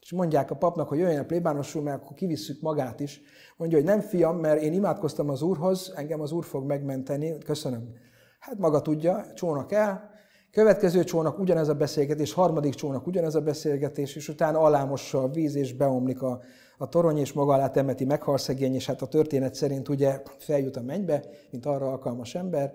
és 0.01 0.13
mondják 0.13 0.51
a 0.51 0.57
papnak, 0.57 0.89
hogy 0.89 0.99
jöjjön 0.99 1.21
a 1.21 1.25
plébánosul, 1.25 1.83
mert 1.83 2.03
akkor 2.03 2.17
kivisszük 2.17 2.61
magát 2.61 3.01
is. 3.01 3.21
Mondja, 3.57 3.79
hogy 3.79 3.87
nem 3.87 4.01
fiam, 4.01 4.37
mert 4.37 4.63
én 4.63 4.73
imádkoztam 4.73 5.29
az 5.29 5.43
úrhoz, 5.43 5.93
engem 5.97 6.21
az 6.21 6.33
úr 6.33 6.45
fog 6.45 6.67
megmenteni, 6.67 7.39
köszönöm. 7.39 7.93
Hát 8.39 8.59
maga 8.59 8.83
tudja, 8.83 9.25
csónak 9.35 9.73
el, 9.73 10.17
Következő 10.51 11.05
csónak 11.05 11.39
ugyanez 11.39 11.69
a 11.69 11.75
beszélgetés, 11.75 12.33
harmadik 12.33 12.75
csónak 12.75 13.07
ugyanez 13.07 13.35
a 13.35 13.41
beszélgetés, 13.41 14.17
és 14.17 14.29
utána 14.29 14.59
alámossa 14.59 15.23
a 15.23 15.29
víz, 15.29 15.55
és 15.55 15.75
beomlik 15.75 16.23
a, 16.23 16.41
a 16.79 16.89
torony, 16.89 17.19
és 17.19 17.33
maga 17.33 17.53
alá 17.53 17.71
temeti, 17.71 18.05
meghal 18.05 18.39
szegény, 18.39 18.75
és 18.75 18.87
hát 18.87 19.03
a 19.03 19.07
történet 19.07 19.55
szerint 19.55 19.89
ugye 19.89 20.23
feljut 20.39 20.77
a 20.77 20.83
mennybe, 20.83 21.25
mint 21.51 21.67
arra 21.67 21.87
alkalmas 21.87 22.35
ember, 22.35 22.73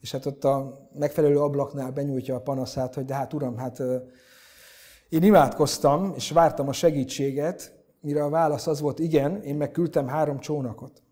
és 0.00 0.12
hát 0.12 0.26
ott 0.26 0.44
a 0.44 0.88
megfelelő 0.94 1.40
ablaknál 1.40 1.90
benyújtja 1.90 2.34
a 2.34 2.40
panaszát, 2.40 2.94
hogy 2.94 3.04
de 3.04 3.14
hát 3.14 3.32
uram, 3.32 3.56
hát 3.56 3.82
én 5.08 5.22
imádkoztam, 5.22 6.12
és 6.16 6.30
vártam 6.30 6.68
a 6.68 6.72
segítséget, 6.72 7.74
mire 8.00 8.24
a 8.24 8.28
válasz 8.28 8.66
az 8.66 8.80
volt, 8.80 8.98
igen, 8.98 9.42
én 9.42 9.56
meg 9.56 9.70
küldtem 9.70 10.06
három 10.06 10.38
csónakot. 10.38 11.02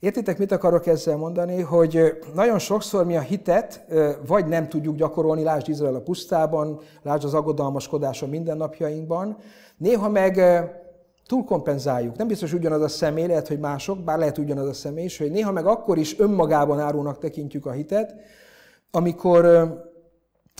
Értitek, 0.00 0.38
mit 0.38 0.52
akarok 0.52 0.86
ezzel 0.86 1.16
mondani? 1.16 1.60
Hogy 1.60 2.18
nagyon 2.34 2.58
sokszor 2.58 3.04
mi 3.04 3.16
a 3.16 3.20
hitet 3.20 3.86
vagy 4.26 4.46
nem 4.46 4.68
tudjuk 4.68 4.96
gyakorolni, 4.96 5.42
lásd 5.42 5.68
Izrael 5.68 5.94
a 5.94 6.00
pusztában, 6.00 6.80
lásd 7.02 7.24
az 7.24 7.34
aggodalmaskodás 7.34 8.22
a 8.22 8.26
mindennapjainkban, 8.26 9.36
néha 9.76 10.08
meg 10.08 10.36
túlkompenzáljuk. 11.26 12.16
Nem 12.16 12.26
biztos 12.26 12.52
ugyanaz 12.52 12.82
a 12.82 12.88
személy, 12.88 13.26
lehet, 13.26 13.48
hogy 13.48 13.58
mások, 13.58 13.98
bár 13.98 14.18
lehet 14.18 14.38
ugyanaz 14.38 14.68
a 14.68 14.72
személy 14.72 15.04
is, 15.04 15.18
hogy 15.18 15.30
néha 15.30 15.52
meg 15.52 15.66
akkor 15.66 15.98
is 15.98 16.18
önmagában 16.18 16.80
árulnak 16.80 17.18
tekintjük 17.18 17.66
a 17.66 17.70
hitet, 17.70 18.14
amikor 18.90 19.44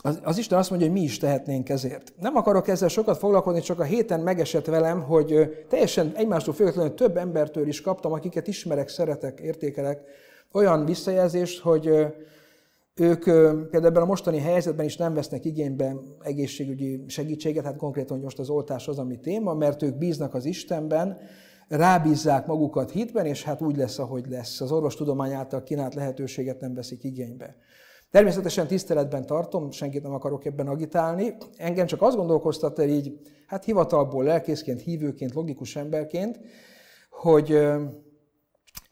az, 0.02 0.20
az 0.22 0.38
Isten 0.38 0.58
azt 0.58 0.70
mondja, 0.70 0.88
hogy 0.88 0.96
mi 0.96 1.04
is 1.04 1.18
tehetnénk 1.18 1.68
ezért. 1.68 2.12
Nem 2.20 2.36
akarok 2.36 2.68
ezzel 2.68 2.88
sokat 2.88 3.18
foglalkozni, 3.18 3.60
csak 3.60 3.80
a 3.80 3.84
héten 3.84 4.20
megesett 4.20 4.66
velem, 4.66 5.02
hogy 5.02 5.50
teljesen 5.68 6.12
egymástól 6.14 6.54
függetlenül 6.54 6.94
több 6.94 7.16
embertől 7.16 7.66
is 7.66 7.80
kaptam, 7.80 8.12
akiket 8.12 8.46
ismerek, 8.46 8.88
szeretek, 8.88 9.40
értékelek, 9.40 10.00
olyan 10.52 10.84
visszajelzést, 10.84 11.60
hogy 11.60 12.06
ők 13.00 13.24
például 13.24 13.86
ebben 13.86 14.02
a 14.02 14.06
mostani 14.06 14.38
helyzetben 14.38 14.86
is 14.86 14.96
nem 14.96 15.14
vesznek 15.14 15.44
igénybe 15.44 15.96
egészségügyi 16.20 17.04
segítséget, 17.06 17.64
hát 17.64 17.76
konkrétan 17.76 18.18
most 18.18 18.38
az 18.38 18.48
oltás 18.48 18.88
az, 18.88 18.98
ami 18.98 19.20
téma, 19.20 19.54
mert 19.54 19.82
ők 19.82 19.98
bíznak 19.98 20.34
az 20.34 20.44
Istenben, 20.44 21.18
rábízzák 21.68 22.46
magukat 22.46 22.90
hitben, 22.90 23.26
és 23.26 23.42
hát 23.42 23.62
úgy 23.62 23.76
lesz, 23.76 23.98
ahogy 23.98 24.26
lesz. 24.28 24.60
Az 24.60 24.72
orvostudomány 24.72 25.32
által 25.32 25.62
kínált 25.62 25.94
lehetőséget 25.94 26.60
nem 26.60 26.74
veszik 26.74 27.04
igénybe. 27.04 27.56
Természetesen 28.10 28.66
tiszteletben 28.66 29.26
tartom, 29.26 29.70
senkit 29.70 30.02
nem 30.02 30.12
akarok 30.12 30.44
ebben 30.44 30.66
agitálni. 30.66 31.36
Engem 31.56 31.86
csak 31.86 32.02
azt 32.02 32.16
gondolkoztat 32.16 32.78
el 32.78 32.88
így, 32.88 33.18
hát 33.46 33.64
hivatalból, 33.64 34.24
lelkészként, 34.24 34.80
hívőként, 34.82 35.34
logikus 35.34 35.76
emberként, 35.76 36.40
hogy 37.10 37.58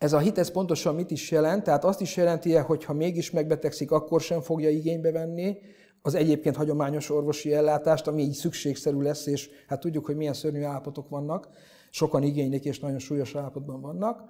ez 0.04 0.12
a 0.12 0.18
hit, 0.18 0.38
ez 0.38 0.50
pontosan 0.50 0.94
mit 0.94 1.10
is 1.10 1.30
jelent? 1.30 1.62
Tehát 1.62 1.84
azt 1.84 2.00
is 2.00 2.16
jelenti 2.16 2.54
hogy 2.54 2.84
ha 2.84 2.92
mégis 2.92 3.30
megbetegszik, 3.30 3.90
akkor 3.90 4.20
sem 4.20 4.40
fogja 4.40 4.70
igénybe 4.70 5.12
venni 5.12 5.58
az 6.02 6.14
egyébként 6.14 6.56
hagyományos 6.56 7.10
orvosi 7.10 7.54
ellátást, 7.54 8.06
ami 8.06 8.22
így 8.22 8.32
szükségszerű 8.32 9.00
lesz, 9.00 9.26
és 9.26 9.50
hát 9.68 9.80
tudjuk, 9.80 10.06
hogy 10.06 10.16
milyen 10.16 10.32
szörnyű 10.32 10.62
állapotok 10.62 11.08
vannak, 11.08 11.48
sokan 11.90 12.22
igénylik, 12.22 12.64
és 12.64 12.80
nagyon 12.80 12.98
súlyos 12.98 13.34
állapotban 13.34 13.80
vannak. 13.80 14.22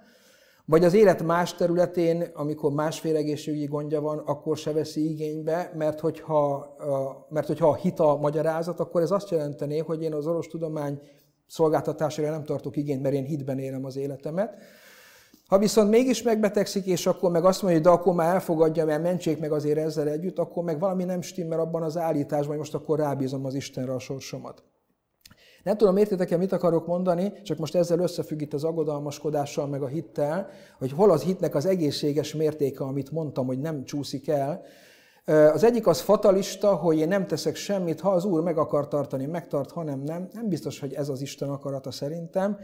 Vagy 0.64 0.84
az 0.84 0.94
élet 0.94 1.22
más 1.22 1.54
területén, 1.54 2.30
amikor 2.34 2.72
másféle 2.72 3.18
egészségügyi 3.18 3.66
gondja 3.66 4.00
van, 4.00 4.18
akkor 4.18 4.56
se 4.56 4.72
veszi 4.72 5.10
igénybe, 5.10 5.72
mert 5.76 6.00
hogyha, 6.00 6.74
mert 7.28 7.46
hogyha 7.46 7.68
a 7.68 7.74
hita 7.74 8.16
magyarázat, 8.16 8.80
akkor 8.80 9.02
ez 9.02 9.10
azt 9.10 9.30
jelenteni, 9.30 9.78
hogy 9.78 10.02
én 10.02 10.12
az 10.12 10.26
orvostudomány 10.26 11.00
szolgáltatására 11.46 12.30
nem 12.30 12.44
tartok 12.44 12.76
igényt, 12.76 13.02
mert 13.02 13.14
én 13.14 13.24
hitben 13.24 13.58
élem 13.58 13.84
az 13.84 13.96
életemet. 13.96 14.56
Ha 15.54 15.60
viszont 15.60 15.90
mégis 15.90 16.22
megbetegszik, 16.22 16.86
és 16.86 17.06
akkor 17.06 17.30
meg 17.30 17.44
azt 17.44 17.62
mondja, 17.62 17.80
hogy 17.80 17.90
de 17.90 17.94
akkor 18.00 18.14
már 18.14 18.34
elfogadja, 18.34 18.84
mert 18.84 19.02
mentsék 19.02 19.38
meg 19.38 19.52
azért 19.52 19.78
ezzel 19.78 20.08
együtt, 20.08 20.38
akkor 20.38 20.64
meg 20.64 20.78
valami 20.78 21.04
nem 21.04 21.20
stimmel 21.20 21.60
abban 21.60 21.82
az 21.82 21.96
állításban, 21.96 22.48
hogy 22.48 22.58
most 22.58 22.74
akkor 22.74 22.98
rábízom 22.98 23.44
az 23.44 23.54
Istenre 23.54 23.92
a 23.92 23.98
sorsomat. 23.98 24.62
Nem 25.62 25.76
tudom, 25.76 25.96
értitek-e, 25.96 26.36
mit 26.36 26.52
akarok 26.52 26.86
mondani, 26.86 27.32
csak 27.42 27.58
most 27.58 27.74
ezzel 27.74 27.98
összefügg 27.98 28.40
itt 28.40 28.52
az 28.52 28.64
aggodalmaskodással, 28.64 29.66
meg 29.66 29.82
a 29.82 29.86
hittel, 29.86 30.48
hogy 30.78 30.92
hol 30.92 31.10
az 31.10 31.22
hitnek 31.22 31.54
az 31.54 31.66
egészséges 31.66 32.34
mértéke, 32.34 32.84
amit 32.84 33.10
mondtam, 33.10 33.46
hogy 33.46 33.60
nem 33.60 33.84
csúszik 33.84 34.28
el. 34.28 34.62
Az 35.52 35.64
egyik 35.64 35.86
az 35.86 36.00
fatalista, 36.00 36.74
hogy 36.74 36.98
én 36.98 37.08
nem 37.08 37.26
teszek 37.26 37.54
semmit, 37.54 38.00
ha 38.00 38.10
az 38.10 38.24
Úr 38.24 38.42
meg 38.42 38.58
akar 38.58 38.88
tartani, 38.88 39.26
megtart, 39.26 39.70
hanem 39.70 40.00
nem. 40.00 40.28
Nem 40.32 40.48
biztos, 40.48 40.80
hogy 40.80 40.92
ez 40.92 41.08
az 41.08 41.20
Isten 41.20 41.48
akarata 41.48 41.90
szerintem. 41.90 42.58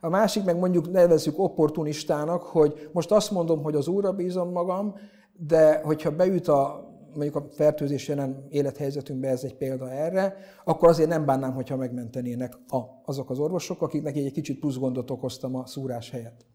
A 0.00 0.08
másik 0.08 0.44
meg 0.44 0.58
mondjuk 0.58 0.90
nevezzük 0.90 1.38
opportunistának, 1.38 2.42
hogy 2.42 2.88
most 2.92 3.10
azt 3.10 3.30
mondom, 3.30 3.62
hogy 3.62 3.74
az 3.74 3.88
Úrra 3.88 4.12
bízom 4.12 4.52
magam, 4.52 4.94
de 5.32 5.80
hogyha 5.84 6.10
beüt 6.10 6.48
a 6.48 6.84
mondjuk 7.14 7.36
a 7.36 7.46
fertőzés 7.50 8.08
jelen 8.08 8.46
élethelyzetünkben 8.48 9.30
ez 9.30 9.44
egy 9.44 9.56
példa 9.56 9.90
erre, 9.90 10.36
akkor 10.64 10.88
azért 10.88 11.08
nem 11.08 11.24
bánnám, 11.24 11.54
hogyha 11.54 11.76
megmentenének 11.76 12.58
a, 12.68 12.78
azok 13.04 13.30
az 13.30 13.38
orvosok, 13.38 13.82
akiknek 13.82 14.16
egy 14.16 14.32
kicsit 14.32 14.58
plusz 14.58 14.76
gondot 14.76 15.10
okoztam 15.10 15.54
a 15.54 15.66
szúrás 15.66 16.10
helyett. 16.10 16.46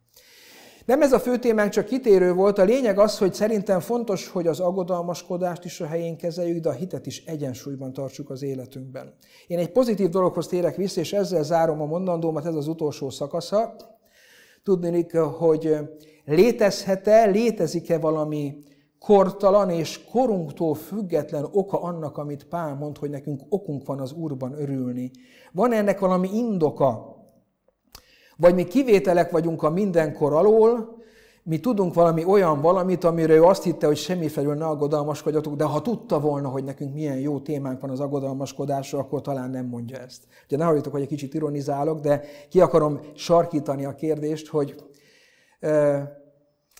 Nem 0.86 1.02
ez 1.02 1.14
a 1.14 1.20
fő 1.20 1.38
témánk, 1.38 1.72
csak 1.72 1.86
kitérő 1.86 2.34
volt. 2.34 2.58
A 2.58 2.64
lényeg 2.64 3.00
az, 3.00 3.18
hogy 3.18 3.34
szerintem 3.34 3.80
fontos, 3.80 4.28
hogy 4.28 4.48
az 4.48 4.60
aggodalmaskodást 4.60 5.66
is 5.66 5.82
a 5.82 5.86
helyén 5.86 6.18
kezeljük, 6.18 6.62
de 6.64 6.70
a 6.70 6.74
hitet 6.74 7.06
is 7.06 7.24
egyensúlyban 7.26 7.94
tartsuk 7.94 8.30
az 8.30 8.44
életünkben. 8.44 9.14
Én 9.48 9.58
egy 9.58 9.72
pozitív 9.72 10.10
dologhoz 10.10 10.48
térek 10.48 10.76
vissza, 10.76 11.00
és 11.00 11.14
ezzel 11.14 11.44
zárom 11.44 11.82
a 11.82 11.86
mondandómat, 11.86 12.46
ez 12.46 12.56
az 12.56 12.68
utolsó 12.68 13.10
szakasza. 13.10 13.76
Tudni, 14.64 15.06
hogy 15.38 15.78
létezhet-e, 16.26 17.26
létezik-e 17.26 17.98
valami 17.98 18.58
kortalan 19.00 19.70
és 19.70 20.04
korunktól 20.12 20.76
független 20.76 21.48
oka 21.52 21.82
annak, 21.82 22.18
amit 22.18 22.44
Pál 22.44 22.76
mond, 22.76 22.98
hogy 22.98 23.10
nekünk 23.10 23.42
okunk 23.50 23.86
van 23.86 24.00
az 24.00 24.12
Úrban 24.14 24.54
örülni. 24.62 25.12
Van 25.52 25.74
ennek 25.74 26.00
valami 26.00 26.30
indoka? 26.34 27.20
Vagy 28.42 28.56
mi 28.56 28.64
kivételek 28.64 29.32
vagyunk 29.32 29.64
a 29.64 29.70
mindenkor 29.70 30.34
alól, 30.34 31.00
mi 31.44 31.60
tudunk 31.60 31.94
valami 31.94 32.24
olyan 32.26 32.62
valamit, 32.62 33.04
amire 33.04 33.34
ő 33.34 33.44
azt 33.44 33.64
hitte, 33.64 33.88
hogy 33.88 33.98
semmifelől 33.98 34.56
ne 34.56 34.66
aggodalmaskodjatok, 34.66 35.56
de 35.56 35.64
ha 35.64 35.82
tudta 35.82 36.20
volna, 36.20 36.48
hogy 36.48 36.64
nekünk 36.64 36.94
milyen 36.94 37.20
jó 37.20 37.40
témánk 37.40 37.82
van 37.82 37.90
az 37.90 38.00
aggodalmaskodásra, 38.00 39.00
akkor 39.00 39.22
talán 39.22 39.50
nem 39.50 39.66
mondja 39.66 39.98
ezt. 39.98 40.24
Ugye 40.46 40.58
ne 40.58 40.64
halljatok, 40.64 40.92
hogy 40.92 41.02
egy 41.02 41.08
kicsit 41.08 41.34
ironizálok, 41.34 42.00
de 42.00 42.24
ki 42.50 42.62
akarom 42.62 43.00
sarkítani 43.16 43.86
a 43.86 43.96
kérdést, 43.96 44.48
hogy 44.48 44.76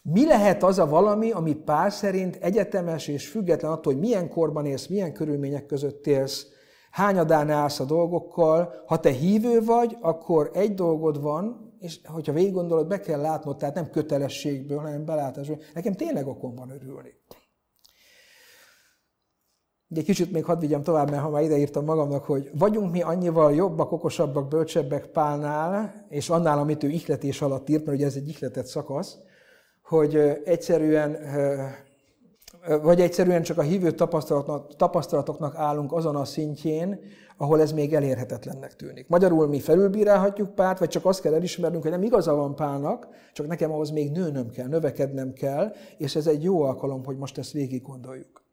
mi 0.04 0.26
lehet 0.26 0.64
az 0.64 0.80
a 0.80 0.88
valami, 0.88 1.32
ami 1.32 1.54
Pál 1.54 1.90
szerint 1.90 2.36
egyetemes 2.36 3.08
és 3.08 3.28
független 3.28 3.72
attól, 3.72 3.94
hogy 3.94 4.02
milyen 4.02 4.30
korban 4.30 4.66
élsz, 4.66 4.88
milyen 4.88 5.14
körülmények 5.14 5.66
között 5.66 6.08
élsz, 6.08 6.46
hányadán 6.92 7.50
állsz 7.50 7.80
a 7.80 7.86
dolgokkal. 7.86 8.74
Ha 8.86 9.00
te 9.00 9.10
hívő 9.10 9.64
vagy, 9.64 9.98
akkor 10.02 10.50
egy 10.54 10.74
dolgod 10.74 11.22
van, 11.22 11.76
és 11.80 12.00
hogyha 12.06 12.34
végig 12.34 12.54
gondolod, 12.54 12.88
be 12.88 13.00
kell 13.00 13.22
látnod, 13.22 13.58
tehát 13.58 13.76
nem 13.76 13.90
kötelességből, 13.90 14.78
hanem 14.78 15.06
belátásból. 15.06 15.60
Nekem 15.74 15.94
tényleg 15.94 16.28
okom 16.28 16.56
van 16.56 16.70
örülni. 16.70 17.20
Egy 19.96 20.04
kicsit 20.04 20.32
még 20.32 20.46
hadd 20.46 20.60
vigyem 20.60 20.84
tovább, 20.84 21.10
mert 21.10 21.22
ha 21.22 21.30
már 21.30 21.44
ideírtam 21.44 21.86
magamnak, 21.86 22.24
hogy 22.24 22.50
vagyunk 22.54 22.92
mi 22.92 23.02
annyival 23.02 23.54
jobbak, 23.54 23.92
okosabbak, 23.92 24.48
bölcsebbek 24.48 25.06
Pálnál, 25.06 26.06
és 26.10 26.30
annál, 26.30 26.60
amit 26.60 26.84
ő 26.84 26.90
ihletés 26.90 27.42
alatt 27.42 27.70
írt, 27.70 27.86
mert 27.86 27.98
ugye 27.98 28.06
ez 28.06 28.16
egy 28.16 28.28
ihletett 28.28 28.66
szakasz, 28.66 29.18
hogy 29.84 30.16
egyszerűen 30.44 31.18
vagy 32.82 33.02
egyszerűen 33.02 33.42
csak 33.42 33.58
a 33.58 33.62
hívő 33.62 33.92
tapasztalatoknak, 33.92 34.76
tapasztalatoknak 34.76 35.56
állunk 35.56 35.92
azon 35.94 36.16
a 36.16 36.26
szintjén, 36.26 37.00
ahol 37.38 37.62
ez 37.62 37.72
még 37.72 37.94
elérhetetlennek 37.94 38.76
tűnik. 38.76 39.08
Magyarul 39.08 39.48
mi 39.48 39.60
felülbírálhatjuk 39.60 40.56
Pált, 40.56 40.80
vagy 40.80 40.90
csak 40.90 41.06
azt 41.06 41.22
kell 41.22 41.34
elismernünk, 41.34 41.84
hogy 41.84 41.92
nem 41.92 42.04
igaza 42.04 42.36
van 42.36 42.56
Pálnak, 42.56 43.08
csak 43.34 43.48
nekem 43.48 43.72
ahhoz 43.72 43.90
még 43.90 44.12
nőnöm 44.12 44.50
kell, 44.50 44.68
növekednem 44.68 45.34
kell, 45.34 45.74
és 45.98 46.16
ez 46.16 46.28
egy 46.28 46.44
jó 46.44 46.62
alkalom, 46.62 47.06
hogy 47.06 47.18
most 47.18 47.38
ezt 47.38 47.52
végig 47.52 47.82
gondoljuk. 47.82 48.44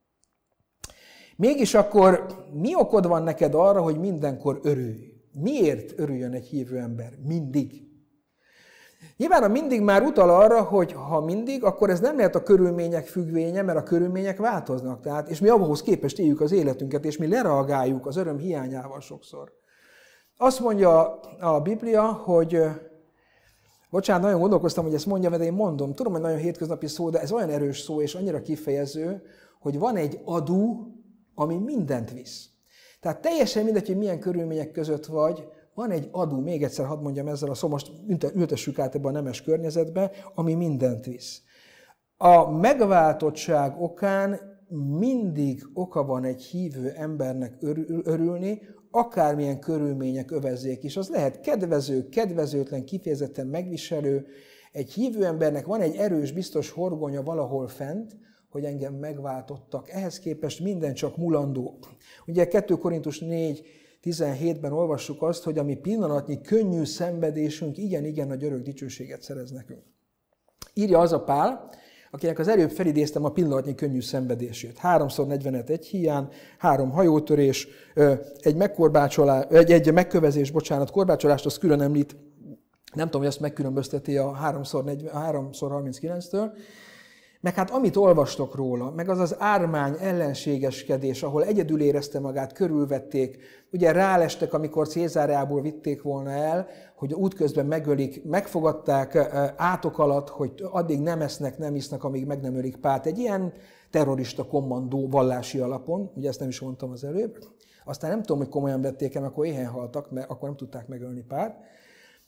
Mégis 1.37 1.75
akkor 1.75 2.27
mi 2.53 2.75
okod 2.75 3.07
van 3.07 3.23
neked 3.23 3.55
arra, 3.55 3.83
hogy 3.83 3.99
mindenkor 3.99 4.61
örülj? 4.63 5.13
Miért 5.41 5.99
örüljön 5.99 6.33
egy 6.33 6.47
hívő 6.47 6.79
ember? 6.79 7.13
Mindig. 7.27 7.88
Nyilván 9.19 9.43
a 9.43 9.49
mindig 9.49 9.81
már 9.81 10.03
utal 10.03 10.31
arra, 10.31 10.63
hogy 10.63 10.93
ha 10.93 11.21
mindig, 11.21 11.65
akkor 11.65 11.91
ez 11.91 12.01
nem 12.01 12.17
lehet 12.17 12.35
a 12.35 12.43
körülmények 12.43 13.07
függvénye, 13.07 13.63
mert 13.63 13.79
a 13.79 13.83
körülmények 13.83 14.39
változnak. 14.39 15.01
Tehát, 15.01 15.29
és 15.29 15.41
mi 15.41 15.49
ahhoz 15.49 15.83
képest 15.83 16.19
éljük 16.19 16.41
az 16.41 16.53
életünket, 16.53 17.05
és 17.05 17.17
mi 17.17 17.29
lereagáljuk 17.29 18.07
az 18.07 18.17
öröm 18.17 18.39
hiányával 18.39 19.01
sokszor. 19.01 19.53
Azt 20.37 20.61
mondja 20.61 21.21
a 21.41 21.61
Biblia, 21.61 22.03
hogy 22.03 22.63
Bocsánat, 23.91 24.23
nagyon 24.23 24.41
gondolkoztam, 24.41 24.85
hogy 24.85 24.95
ezt 24.95 25.07
mondja, 25.07 25.31
de 25.31 25.45
én 25.45 25.53
mondom. 25.53 25.95
Tudom, 25.95 26.13
hogy 26.13 26.23
nagyon 26.23 26.39
hétköznapi 26.39 26.87
szó, 26.87 27.11
de 27.11 27.21
ez 27.21 27.33
olyan 27.33 27.51
erős 27.51 27.81
szó 27.81 28.03
és 28.03 28.15
annyira 28.15 28.41
kifejező, 28.41 29.23
hogy 29.61 29.79
van 29.79 29.97
egy 29.97 30.21
adó, 30.25 30.87
ami 31.35 31.59
mindent 31.59 32.11
visz. 32.11 32.49
Tehát 33.01 33.21
teljesen 33.21 33.65
mindegy, 33.65 33.87
hogy 33.87 33.97
milyen 33.97 34.21
körülmények 34.21 34.71
között 34.71 35.07
vagy, 35.07 35.49
van 35.79 35.91
egy 35.91 36.09
adó, 36.11 36.41
még 36.41 36.63
egyszer 36.63 36.87
hadd 36.87 37.03
mondjam 37.03 37.29
ezzel 37.29 37.51
a 37.51 37.55
szó, 37.55 37.69
most 37.69 37.93
ültessük 38.35 38.79
át 38.79 38.95
ebbe 38.95 39.09
a 39.09 39.11
nemes 39.11 39.43
környezetbe, 39.43 40.11
ami 40.35 40.55
mindent 40.55 41.05
visz. 41.05 41.43
A 42.17 42.51
megváltottság 42.51 43.81
okán 43.81 44.41
mindig 44.99 45.63
oka 45.75 46.05
van 46.05 46.25
egy 46.25 46.43
hívő 46.43 46.91
embernek 46.91 47.57
örülni, 48.03 48.61
akármilyen 48.91 49.61
körülmények 49.61 50.31
övezzék 50.31 50.85
is. 50.85 50.97
Az 50.97 51.09
lehet 51.09 51.41
kedvező, 51.41 52.09
kedvezőtlen, 52.09 52.85
kifejezetten 52.85 53.47
megviselő. 53.47 54.27
Egy 54.73 54.93
hívő 54.93 55.25
embernek 55.25 55.67
van 55.67 55.81
egy 55.81 55.97
erős, 55.97 56.33
biztos 56.33 56.71
horgonya 56.71 57.23
valahol 57.23 57.69
fent, 57.69 58.17
hogy 58.51 58.65
engem 58.65 58.95
megváltottak. 58.95 59.91
Ehhez 59.91 60.19
képest 60.19 60.61
minden 60.61 60.95
csak 60.95 61.17
mulandó. 61.17 61.79
Ugye 62.27 62.49
2 62.49 62.75
Korintus 62.75 63.19
4 63.19 63.67
17-ben 64.05 64.73
olvassuk 64.73 65.23
azt, 65.23 65.45
hogy 65.45 65.59
a 65.59 65.63
mi 65.63 65.75
pillanatnyi 65.75 66.41
könnyű 66.41 66.85
szenvedésünk 66.85 67.79
igen-igen 67.79 68.27
nagy 68.27 68.45
örök 68.45 68.63
dicsőséget 68.63 69.23
szerez 69.23 69.51
nekünk. 69.51 69.83
Írja 70.75 70.99
az 70.99 71.13
a 71.13 71.21
Pál, 71.21 71.71
akinek 72.11 72.39
az 72.39 72.49
előbb 72.49 72.71
felidéztem 72.71 73.25
a 73.25 73.31
pillanatnyi 73.31 73.75
könnyű 73.75 74.01
szenvedését. 74.01 74.79
Háromszor 74.79 75.27
45 75.27 75.71
egy 75.71 75.87
hián, 75.87 76.29
három 76.59 76.91
hajótörés, 76.91 77.69
egy, 78.41 78.57
megkorbácsolás, 78.57 79.45
egy, 79.51 79.73
egy 79.73 79.93
megkövezés, 79.93 80.51
bocsánat, 80.51 80.91
korbácsolást 80.91 81.47
az 81.47 81.59
külön 81.59 81.81
említ, 81.81 82.17
nem 82.95 83.07
tudom, 83.07 83.21
hogy 83.21 83.31
azt 83.31 83.41
megkülönbözteti 83.41 84.17
a 84.17 84.39
3x39-től, 84.45 86.51
meg 87.41 87.55
hát 87.55 87.71
amit 87.71 87.97
olvastok 87.97 88.55
róla, 88.55 88.91
meg 88.91 89.09
az 89.09 89.19
az 89.19 89.37
ármány 89.39 89.97
ellenségeskedés, 90.01 91.23
ahol 91.23 91.45
egyedül 91.45 91.81
érezte 91.81 92.21
magát, 92.21 92.53
körülvették, 92.53 93.39
ugye 93.73 93.93
rálestek, 93.93 94.55
amikor 94.55 94.89
Cézáreából 94.89 95.61
vitték 95.61 96.03
volna 96.03 96.31
el, 96.31 96.67
hogy 96.97 97.15
útközben 97.15 97.67
megölik, 97.67 98.25
megfogadták 98.25 99.17
átok 99.57 99.99
alatt, 99.99 100.29
hogy 100.29 100.53
addig 100.71 101.01
nem 101.01 101.21
esznek, 101.21 101.59
nem 101.59 101.75
isznak, 101.75 102.05
amíg 102.05 102.27
meg 102.27 102.41
nem 102.41 102.55
ölik 102.55 102.77
Pát. 102.77 103.07
Egy 103.07 103.19
ilyen 103.19 103.53
terrorista 103.91 104.47
kommandó 104.47 105.09
vallási 105.09 105.59
alapon, 105.59 106.11
ugye 106.15 106.29
ezt 106.29 106.41
nem 106.41 106.49
is 106.49 106.61
mondtam 106.61 106.91
az 106.91 107.05
előbb. 107.05 107.39
Aztán 107.85 108.11
nem 108.11 108.21
tudom, 108.21 108.39
hogy 108.39 108.49
komolyan 108.49 108.81
vették 108.81 109.15
el, 109.15 109.25
akkor 109.25 109.47
éhen 109.47 109.67
haltak, 109.67 110.11
mert 110.11 110.31
akkor 110.31 110.49
nem 110.49 110.57
tudták 110.57 110.89
megölni 110.89 111.23
Pát. 111.23 111.59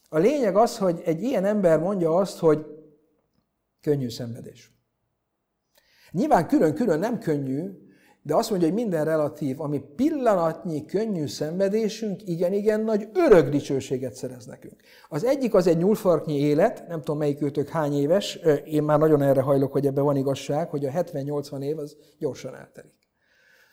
A 0.09 0.19
lényeg 0.19 0.57
az, 0.57 0.79
hogy 0.79 1.03
egy 1.05 1.23
ilyen 1.23 1.45
ember 1.45 1.79
mondja 1.79 2.17
azt, 2.17 2.39
hogy 2.39 2.67
könnyű 3.81 4.09
szenvedés. 4.09 4.79
Nyilván 6.13 6.47
külön-külön 6.47 6.99
nem 6.99 7.19
könnyű, 7.19 7.71
de 8.23 8.35
azt 8.35 8.51
mondja, 8.51 8.69
hogy 8.69 8.77
minden 8.77 9.05
relatív, 9.05 9.61
ami 9.61 9.83
pillanatnyi 9.97 10.85
könnyű 10.85 11.27
szenvedésünk, 11.27 12.29
igen-igen 12.29 12.81
nagy 12.81 13.09
örök 13.15 13.49
dicsőséget 13.49 14.15
szerez 14.15 14.47
nekünk. 14.47 14.81
Az 15.09 15.25
egyik 15.25 15.55
az 15.55 15.67
egy 15.67 15.77
nyúlfarknyi 15.77 16.39
élet, 16.39 16.85
nem 16.89 16.99
tudom 16.99 17.19
melyik 17.19 17.43
őtök 17.43 17.69
hány 17.69 17.95
éves, 17.95 18.39
én 18.65 18.83
már 18.83 18.99
nagyon 18.99 19.23
erre 19.23 19.41
hajlok, 19.41 19.73
hogy 19.73 19.87
ebben 19.87 20.05
van 20.05 20.17
igazság, 20.17 20.69
hogy 20.69 20.85
a 20.85 20.91
70-80 20.91 21.63
év 21.63 21.79
az 21.79 21.97
gyorsan 22.19 22.55
eltelik. 22.55 22.95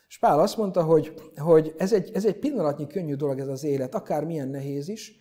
És 0.07 0.19
Pál 0.19 0.39
azt 0.39 0.57
mondta, 0.57 0.83
hogy, 0.83 1.13
hogy 1.35 1.73
ez, 1.77 1.93
egy, 1.93 2.11
ez 2.13 2.25
egy 2.25 2.39
pillanatnyi 2.39 2.87
könnyű 2.87 3.15
dolog 3.15 3.39
ez 3.39 3.47
az 3.47 3.63
élet, 3.63 3.95
akár 3.95 4.23
milyen 4.23 4.47
nehéz 4.47 4.87
is, 4.87 5.15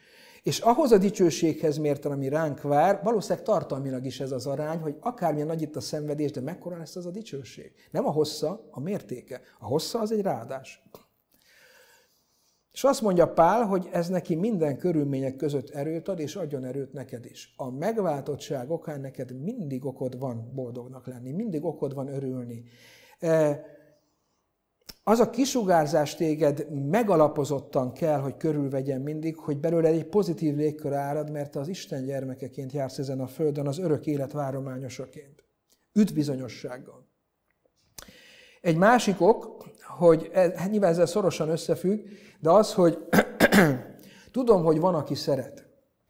és 0.46 0.58
ahhoz 0.58 0.92
a 0.92 0.98
dicsőséghez 0.98 1.76
mérten, 1.78 2.12
ami 2.12 2.28
ránk 2.28 2.62
vár, 2.62 3.00
valószínűleg 3.02 3.44
tartalmilag 3.44 4.04
is 4.04 4.20
ez 4.20 4.32
az 4.32 4.46
arány, 4.46 4.78
hogy 4.78 4.96
akármilyen 5.00 5.46
nagy 5.46 5.62
itt 5.62 5.76
a 5.76 5.80
szenvedés, 5.80 6.30
de 6.30 6.40
mekkora 6.40 6.76
lesz 6.76 6.96
az 6.96 7.06
a 7.06 7.10
dicsőség. 7.10 7.72
Nem 7.90 8.06
a 8.06 8.10
hossza, 8.10 8.68
a 8.70 8.80
mértéke. 8.80 9.40
A 9.58 9.66
hossza 9.66 10.00
az 10.00 10.12
egy 10.12 10.20
ráadás. 10.20 10.82
És 12.72 12.84
azt 12.84 13.02
mondja 13.02 13.32
Pál, 13.32 13.64
hogy 13.64 13.88
ez 13.92 14.08
neki 14.08 14.34
minden 14.34 14.78
körülmények 14.78 15.36
között 15.36 15.70
erőt 15.70 16.08
ad, 16.08 16.18
és 16.18 16.36
adjon 16.36 16.64
erőt 16.64 16.92
neked 16.92 17.24
is. 17.24 17.54
A 17.56 17.70
megváltottság 17.70 18.70
okán 18.70 19.00
neked 19.00 19.42
mindig 19.42 19.84
okod 19.84 20.18
van 20.18 20.50
boldognak 20.54 21.06
lenni, 21.06 21.32
mindig 21.32 21.64
okod 21.64 21.94
van 21.94 22.08
örülni. 22.08 22.64
E, 23.18 23.64
az 25.08 25.20
a 25.20 25.30
kisugárzás 25.30 26.14
téged 26.14 26.66
megalapozottan 26.90 27.92
kell, 27.92 28.18
hogy 28.18 28.36
körülvegyen 28.36 29.00
mindig, 29.00 29.36
hogy 29.36 29.58
belőle 29.58 29.88
egy 29.88 30.04
pozitív 30.04 30.56
légkör 30.56 30.92
árad, 30.92 31.30
mert 31.30 31.56
az 31.56 31.68
Isten 31.68 32.04
gyermekeként 32.04 32.72
jársz 32.72 32.98
ezen 32.98 33.20
a 33.20 33.26
földön, 33.26 33.66
az 33.66 33.78
örök 33.78 34.06
élet 34.06 34.32
várományosaként. 34.32 35.44
Üdvbizonyossággal. 35.92 37.06
Egy 38.60 38.76
másik 38.76 39.20
ok, 39.20 39.66
hogy 39.98 40.30
ez, 40.32 40.52
hát 40.52 40.70
nyilván 40.70 40.90
ezzel 40.90 41.06
szorosan 41.06 41.48
összefügg, 41.48 42.06
de 42.40 42.50
az, 42.50 42.74
hogy 42.74 42.98
tudom, 44.32 44.64
hogy 44.64 44.80
van, 44.80 44.94
aki 44.94 45.14
szeret. 45.14 45.65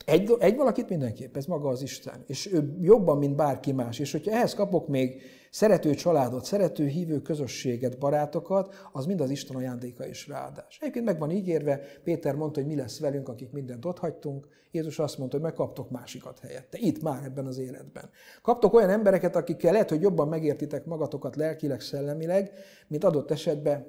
Egy, 0.07 0.35
egy 0.39 0.57
valakit 0.57 0.89
mindenképp, 0.89 1.37
ez 1.37 1.47
maga 1.47 1.69
az 1.69 1.83
Isten. 1.83 2.25
És 2.27 2.53
ő 2.53 2.77
jobban, 2.81 3.19
mint 3.19 3.37
bárki 3.37 3.73
más. 3.73 3.99
És 3.99 4.13
hogyha 4.13 4.31
ehhez 4.31 4.55
kapok 4.55 4.89
még 4.89 5.23
szerető 5.51 5.95
családot, 5.95 6.45
szerető 6.45 6.87
hívő 6.87 7.21
közösséget, 7.21 7.99
barátokat, 7.99 8.75
az 8.93 9.07
mind 9.07 9.21
az 9.21 9.31
Isten 9.31 9.57
ajándéka 9.57 10.07
és 10.07 10.29
ráadás. 10.29 10.79
Egyébként 10.81 11.05
meg 11.05 11.19
van 11.19 11.31
ígérve, 11.31 11.81
Péter 12.05 12.35
mondta, 12.35 12.61
hogy 12.61 12.69
mi 12.69 12.77
lesz 12.77 13.01
velünk, 13.01 13.29
akik 13.29 13.53
mindent 13.53 13.85
ott 13.85 13.99
hagytunk. 13.99 14.49
Jézus 14.71 14.99
azt 14.99 15.19
mondta, 15.19 15.37
hogy 15.37 15.47
megkaptok 15.47 15.91
másikat 15.91 16.39
helyette. 16.39 16.79
Itt 16.81 17.03
már 17.03 17.25
ebben 17.25 17.47
az 17.47 17.59
életben. 17.59 18.11
Kaptok 18.43 18.75
olyan 18.75 18.91
embereket, 18.91 19.37
akikkel 19.37 19.73
lehet, 19.73 19.91
hogy 19.91 20.01
jobban 20.01 20.29
megértitek 20.29 20.85
magatokat 20.85 21.37
lelkileg, 21.37 21.81
szellemileg, 21.81 22.53
mint 22.89 23.05
adott 23.05 23.31
esetben 23.31 23.87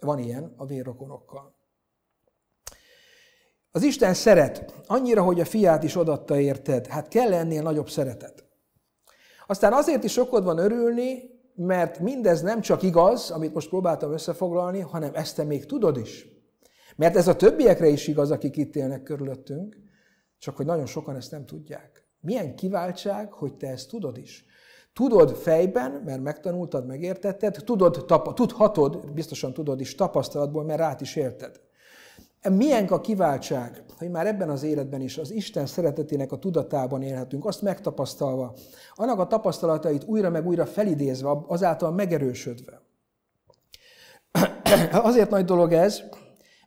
van 0.00 0.18
ilyen 0.18 0.52
a 0.56 0.66
vérrokonokkal. 0.66 1.58
Az 3.72 3.82
Isten 3.82 4.14
szeret, 4.14 4.74
annyira, 4.86 5.22
hogy 5.22 5.40
a 5.40 5.44
fiát 5.44 5.82
is 5.82 5.96
odatta 5.96 6.40
érted. 6.40 6.86
Hát 6.86 7.08
kell 7.08 7.32
ennél 7.32 7.62
nagyobb 7.62 7.88
szeretet. 7.88 8.44
Aztán 9.46 9.72
azért 9.72 10.04
is 10.04 10.16
okod 10.16 10.44
van 10.44 10.58
örülni, 10.58 11.38
mert 11.54 11.98
mindez 11.98 12.42
nem 12.42 12.60
csak 12.60 12.82
igaz, 12.82 13.30
amit 13.30 13.54
most 13.54 13.68
próbáltam 13.68 14.12
összefoglalni, 14.12 14.80
hanem 14.80 15.14
ezt 15.14 15.36
te 15.36 15.44
még 15.44 15.66
tudod 15.66 15.96
is. 15.96 16.26
Mert 16.96 17.16
ez 17.16 17.28
a 17.28 17.36
többiekre 17.36 17.88
is 17.88 18.06
igaz, 18.06 18.30
akik 18.30 18.56
itt 18.56 18.76
élnek 18.76 19.02
körülöttünk, 19.02 19.76
csak 20.38 20.56
hogy 20.56 20.66
nagyon 20.66 20.86
sokan 20.86 21.16
ezt 21.16 21.30
nem 21.30 21.46
tudják. 21.46 22.04
Milyen 22.20 22.54
kiváltság, 22.54 23.32
hogy 23.32 23.54
te 23.54 23.68
ezt 23.68 23.88
tudod 23.88 24.18
is. 24.18 24.44
Tudod 24.92 25.36
fejben, 25.36 26.02
mert 26.04 26.22
megtanultad, 26.22 26.86
megértetted, 26.86 27.56
tudod, 27.64 28.04
tapa, 28.06 28.32
tudhatod, 28.32 29.12
biztosan 29.12 29.52
tudod 29.52 29.80
is 29.80 29.94
tapasztalatból, 29.94 30.64
mert 30.64 30.78
rát 30.78 31.00
is 31.00 31.16
érted. 31.16 31.60
Milyen 32.48 32.86
a 32.86 33.00
kiváltság, 33.00 33.82
hogy 33.98 34.10
már 34.10 34.26
ebben 34.26 34.50
az 34.50 34.62
életben 34.62 35.00
is 35.00 35.18
az 35.18 35.30
Isten 35.30 35.66
szeretetének 35.66 36.32
a 36.32 36.38
tudatában 36.38 37.02
élhetünk, 37.02 37.44
azt 37.44 37.62
megtapasztalva, 37.62 38.54
annak 38.94 39.18
a 39.18 39.26
tapasztalatait 39.26 40.04
újra 40.04 40.30
meg 40.30 40.46
újra 40.46 40.66
felidézve, 40.66 41.30
azáltal 41.46 41.92
megerősödve. 41.92 42.82
Azért 44.92 45.30
nagy 45.30 45.44
dolog 45.44 45.72
ez, 45.72 46.02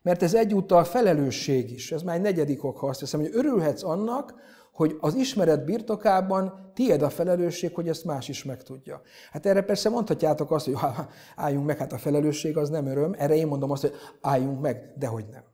mert 0.02 0.24
ez 0.24 0.34
egyúttal 0.34 0.84
felelősség 0.84 1.72
is. 1.72 1.92
Ez 1.92 2.02
már 2.02 2.16
egy 2.16 2.22
negyedik 2.22 2.64
ok, 2.64 2.78
ha 2.78 2.88
azt 2.88 3.00
hiszem, 3.00 3.20
hogy 3.20 3.30
örülhetsz 3.34 3.84
annak, 3.84 4.34
hogy 4.74 4.98
az 5.00 5.16
ismeret 5.16 5.66
birtokában 5.66 6.72
tied 6.74 7.02
a 7.02 7.10
felelősség, 7.10 7.76
hogy 7.76 7.88
ezt 7.88 8.06
más 8.06 8.28
is 8.28 8.44
megtudja. 8.44 9.02
Hát 9.32 9.46
erre 9.46 9.62
persze 9.62 9.90
mondhatjátok 9.90 10.52
azt, 10.52 10.66
hogy 10.66 10.76
álljunk 11.36 11.66
meg, 11.66 11.78
hát 11.78 11.94
a 11.94 11.98
felelősség 11.98 12.58
az 12.58 12.70
nem 12.70 12.86
öröm. 12.86 13.16
Erre 13.18 13.36
én 13.36 13.48
mondom 13.48 13.72
azt, 13.72 13.82
hogy 13.82 13.94
álljunk 14.22 14.62
meg, 14.62 14.94
de 14.98 15.08
hogy 15.08 15.26
nem. 15.32 15.53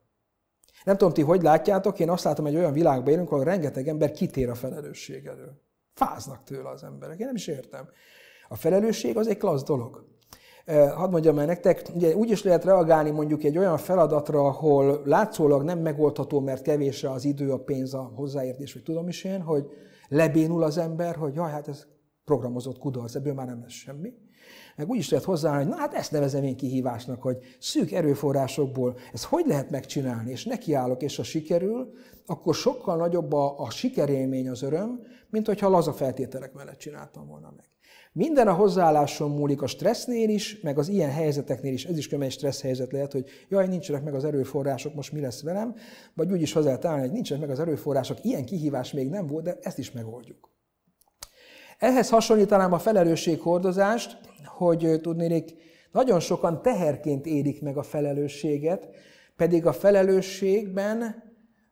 Nem 0.83 0.97
tudom, 0.97 1.13
ti 1.13 1.21
hogy 1.21 1.41
látjátok, 1.41 1.99
én 1.99 2.09
azt 2.09 2.23
látom, 2.23 2.45
hogy 2.45 2.55
olyan 2.55 2.73
világban 2.73 3.13
élünk, 3.13 3.31
ahol 3.31 3.43
rengeteg 3.43 3.87
ember 3.87 4.11
kitér 4.11 4.49
a 4.49 4.55
felelősség 4.55 5.25
elől. 5.25 5.61
Fáznak 5.93 6.43
tőle 6.43 6.69
az 6.69 6.83
emberek. 6.83 7.19
Én 7.19 7.25
nem 7.25 7.35
is 7.35 7.47
értem. 7.47 7.89
A 8.47 8.55
felelősség 8.55 9.17
az 9.17 9.27
egy 9.27 9.37
klassz 9.37 9.63
dolog. 9.63 10.07
Hadd 10.95 11.09
mondjam 11.11 11.39
el 11.39 11.45
nektek, 11.45 11.81
ugye 11.93 12.15
úgy 12.15 12.29
is 12.29 12.43
lehet 12.43 12.63
reagálni 12.63 13.09
mondjuk 13.09 13.43
egy 13.43 13.57
olyan 13.57 13.77
feladatra, 13.77 14.45
ahol 14.45 15.01
látszólag 15.05 15.63
nem 15.63 15.79
megoldható, 15.79 16.39
mert 16.39 16.61
kevésre 16.61 17.11
az 17.11 17.25
idő, 17.25 17.51
a 17.51 17.63
pénz, 17.63 17.93
a 17.93 18.11
hozzáértés, 18.15 18.73
vagy 18.73 18.83
tudom 18.83 19.07
is 19.07 19.23
én, 19.23 19.41
hogy 19.41 19.65
lebénul 20.07 20.63
az 20.63 20.77
ember, 20.77 21.15
hogy 21.15 21.35
jaj, 21.35 21.51
hát 21.51 21.67
ez 21.67 21.85
programozott 22.25 22.77
kudarc, 22.77 23.15
ebből 23.15 23.33
már 23.33 23.47
nem 23.47 23.61
lesz 23.61 23.71
semmi. 23.71 24.13
Meg 24.79 24.89
úgy 24.89 24.97
is 24.97 25.09
lehet 25.09 25.25
hozzáállni, 25.25 25.63
hogy 25.63 25.73
na 25.73 25.79
hát 25.79 25.93
ezt 25.93 26.11
nevezem 26.11 26.43
én 26.43 26.55
kihívásnak, 26.55 27.21
hogy 27.21 27.37
szűk 27.59 27.91
erőforrásokból 27.91 28.97
ezt 29.13 29.23
hogy 29.23 29.45
lehet 29.47 29.69
megcsinálni, 29.69 30.31
és 30.31 30.45
nekiállok, 30.45 31.01
és 31.01 31.15
ha 31.15 31.23
sikerül, 31.23 31.91
akkor 32.25 32.55
sokkal 32.55 32.97
nagyobb 32.97 33.33
a, 33.33 33.59
a 33.59 33.69
sikerélmény, 33.69 34.49
az 34.49 34.61
öröm, 34.61 34.99
mint 35.29 35.45
hogyha 35.45 35.69
laza 35.69 35.93
feltételek 35.93 36.53
mellett 36.53 36.77
csináltam 36.77 37.27
volna 37.27 37.53
meg. 37.55 37.65
Minden 38.11 38.47
a 38.47 38.53
hozzáálláson 38.53 39.31
múlik 39.31 39.61
a 39.61 39.67
stressznél 39.67 40.29
is, 40.29 40.59
meg 40.61 40.77
az 40.77 40.87
ilyen 40.87 41.11
helyzeteknél 41.11 41.73
is. 41.73 41.85
Ez 41.85 41.97
is 41.97 42.07
kömény 42.07 42.29
stressz 42.29 42.61
helyzet 42.61 42.91
lehet, 42.91 43.11
hogy 43.11 43.25
jaj, 43.49 43.67
nincsenek 43.67 44.03
meg 44.03 44.13
az 44.13 44.23
erőforrások, 44.23 44.95
most 44.95 45.11
mi 45.11 45.19
lesz 45.19 45.43
velem, 45.43 45.75
vagy 46.13 46.31
úgy 46.31 46.41
is 46.41 46.53
hozzá 46.53 46.77
állni, 46.81 47.01
hogy 47.01 47.11
nincsenek 47.11 47.41
meg 47.41 47.51
az 47.51 47.59
erőforrások, 47.59 48.23
ilyen 48.23 48.45
kihívás 48.45 48.93
még 48.93 49.09
nem 49.09 49.27
volt, 49.27 49.43
de 49.43 49.57
ezt 49.61 49.77
is 49.77 49.91
megoldjuk. 49.91 50.49
Ehhez 51.77 52.09
hasonlítanám 52.09 52.73
a 52.73 52.79
felelősséghordozást, 52.79 54.28
hogy 54.59 54.99
tudnék, 55.01 55.55
nagyon 55.91 56.19
sokan 56.19 56.61
teherként 56.61 57.25
érik 57.25 57.61
meg 57.61 57.77
a 57.77 57.83
felelősséget, 57.83 58.89
pedig 59.35 59.65
a 59.65 59.71
felelősségben 59.71 61.27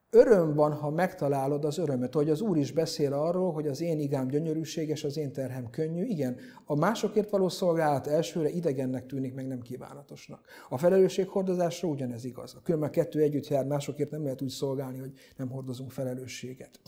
öröm 0.09 0.53
van, 0.53 0.73
ha 0.73 0.89
megtalálod 0.89 1.65
az 1.65 1.77
örömet. 1.77 2.13
Hogy 2.13 2.29
az 2.29 2.41
Úr 2.41 2.57
is 2.57 2.71
beszél 2.71 3.13
arról, 3.13 3.51
hogy 3.51 3.67
az 3.67 3.81
én 3.81 3.99
igám 3.99 4.27
gyönyörűséges, 4.27 5.03
az 5.03 5.17
én 5.17 5.31
terhem 5.31 5.69
könnyű. 5.69 6.03
Igen, 6.03 6.37
a 6.65 6.75
másokért 6.75 7.29
való 7.29 7.49
szolgálat 7.49 8.07
elsőre 8.07 8.49
idegennek 8.49 9.05
tűnik, 9.05 9.33
meg 9.33 9.47
nem 9.47 9.61
kívánatosnak. 9.61 10.45
A 10.69 10.77
felelősséghordozásra 10.77 11.87
ugyanez 11.87 12.25
igaz. 12.25 12.55
A 12.55 12.61
különben 12.63 12.91
kettő 12.91 13.21
együtt 13.21 13.47
jár, 13.47 13.65
másokért 13.65 14.11
nem 14.11 14.23
lehet 14.23 14.41
úgy 14.41 14.49
szolgálni, 14.49 14.97
hogy 14.97 15.11
nem 15.37 15.49
hordozunk 15.49 15.91
felelősséget. 15.91 16.79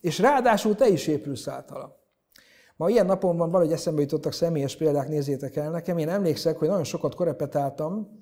És 0.00 0.18
ráadásul 0.18 0.74
te 0.74 0.88
is 0.88 1.06
épülsz 1.06 1.48
általa. 1.48 1.99
Ma 2.80 2.88
ilyen 2.88 3.06
napon 3.06 3.36
van, 3.36 3.50
valahogy 3.50 3.72
eszembe 3.72 4.00
jutottak 4.00 4.32
személyes 4.32 4.76
példák, 4.76 5.08
nézzétek 5.08 5.56
el 5.56 5.70
nekem. 5.70 5.98
Én 5.98 6.08
emlékszek, 6.08 6.56
hogy 6.56 6.68
nagyon 6.68 6.84
sokat 6.84 7.14
korepetáltam, 7.14 8.20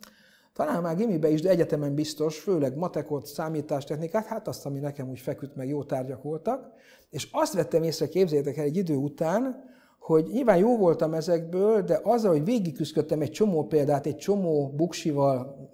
talán 0.52 0.82
már 0.82 0.96
gimibe 0.96 1.28
is, 1.28 1.40
de 1.40 1.48
egyetemen 1.48 1.94
biztos, 1.94 2.38
főleg 2.38 2.76
matekot, 2.76 3.26
számítástechnikát, 3.26 4.26
hát 4.26 4.48
azt, 4.48 4.66
ami 4.66 4.78
nekem 4.78 5.08
úgy 5.08 5.18
feküdt, 5.18 5.56
meg 5.56 5.68
jó 5.68 5.84
tárgyak 5.84 6.22
voltak. 6.22 6.70
És 7.10 7.28
azt 7.32 7.54
vettem 7.54 7.82
észre, 7.82 8.08
képzétek 8.08 8.56
el 8.56 8.64
egy 8.64 8.76
idő 8.76 8.94
után, 8.94 9.64
hogy 9.98 10.28
nyilván 10.32 10.58
jó 10.58 10.76
voltam 10.76 11.14
ezekből, 11.14 11.82
de 11.82 12.00
azzal, 12.02 12.30
hogy 12.30 12.44
végigküzdöttem 12.44 13.20
egy 13.20 13.30
csomó 13.30 13.64
példát, 13.64 14.06
egy 14.06 14.16
csomó 14.16 14.72
buksival, 14.76 15.68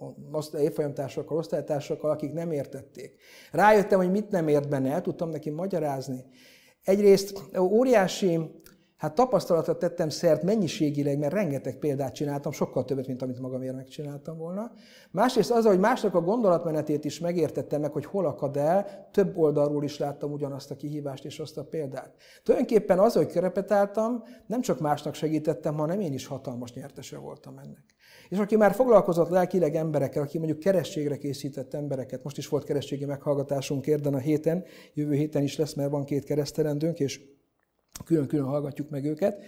évfolyamtársakkal, 0.59 1.37
osztálytársakkal, 1.37 2.11
akik 2.11 2.33
nem 2.33 2.51
értették. 2.51 3.15
Rájöttem, 3.51 3.99
hogy 3.99 4.11
mit 4.11 4.29
nem 4.29 4.47
ért 4.47 4.69
benne, 4.69 4.91
el 4.91 5.01
tudtam 5.01 5.29
neki 5.29 5.49
magyarázni. 5.49 6.25
Egyrészt 6.83 7.41
óriási 7.59 8.63
Hát 8.97 9.15
tapasztalatot 9.15 9.79
tettem 9.79 10.09
szert 10.09 10.43
mennyiségileg, 10.43 11.17
mert 11.17 11.33
rengeteg 11.33 11.77
példát 11.77 12.13
csináltam, 12.13 12.51
sokkal 12.51 12.85
többet, 12.85 13.07
mint 13.07 13.21
amit 13.21 13.39
magamért 13.39 13.75
megcsináltam 13.75 14.37
volna. 14.37 14.71
Másrészt 15.11 15.51
az, 15.51 15.65
hogy 15.65 15.79
másnak 15.79 16.15
a 16.15 16.21
gondolatmenetét 16.21 17.05
is 17.05 17.19
megértettem 17.19 17.81
meg, 17.81 17.91
hogy 17.91 18.05
hol 18.05 18.25
akad 18.25 18.57
el, 18.57 19.07
több 19.11 19.37
oldalról 19.37 19.83
is 19.83 19.97
láttam 19.97 20.31
ugyanazt 20.31 20.71
a 20.71 20.75
kihívást 20.75 21.25
és 21.25 21.39
azt 21.39 21.57
a 21.57 21.63
példát. 21.63 22.13
Tulajdonképpen 22.43 22.99
az, 22.99 23.13
hogy 23.13 23.27
körepetáltam, 23.27 24.23
nem 24.45 24.61
csak 24.61 24.79
másnak 24.79 25.13
segítettem, 25.13 25.75
hanem 25.75 25.99
én 25.99 26.13
is 26.13 26.25
hatalmas 26.25 26.73
nyertese 26.73 27.17
voltam 27.17 27.57
ennek. 27.57 27.83
És 28.29 28.37
aki 28.37 28.55
már 28.55 28.73
foglalkozott 28.73 29.29
lelkileg 29.29 29.75
emberekkel, 29.75 30.23
aki 30.23 30.37
mondjuk 30.37 30.59
kerességre 30.59 31.17
készített 31.17 31.73
embereket, 31.73 32.23
most 32.23 32.37
is 32.37 32.47
volt 32.47 32.63
kerességi 32.63 33.05
meghallgatásunk 33.05 33.87
érden 33.87 34.13
a 34.13 34.17
héten, 34.17 34.63
jövő 34.93 35.13
héten 35.13 35.43
is 35.43 35.57
lesz, 35.57 35.73
mert 35.73 35.91
van 35.91 36.03
két 36.03 36.23
keresztelendőnk, 36.23 36.99
és 36.99 37.34
külön-külön 38.05 38.45
hallgatjuk 38.45 38.89
meg 38.89 39.05
őket. 39.05 39.41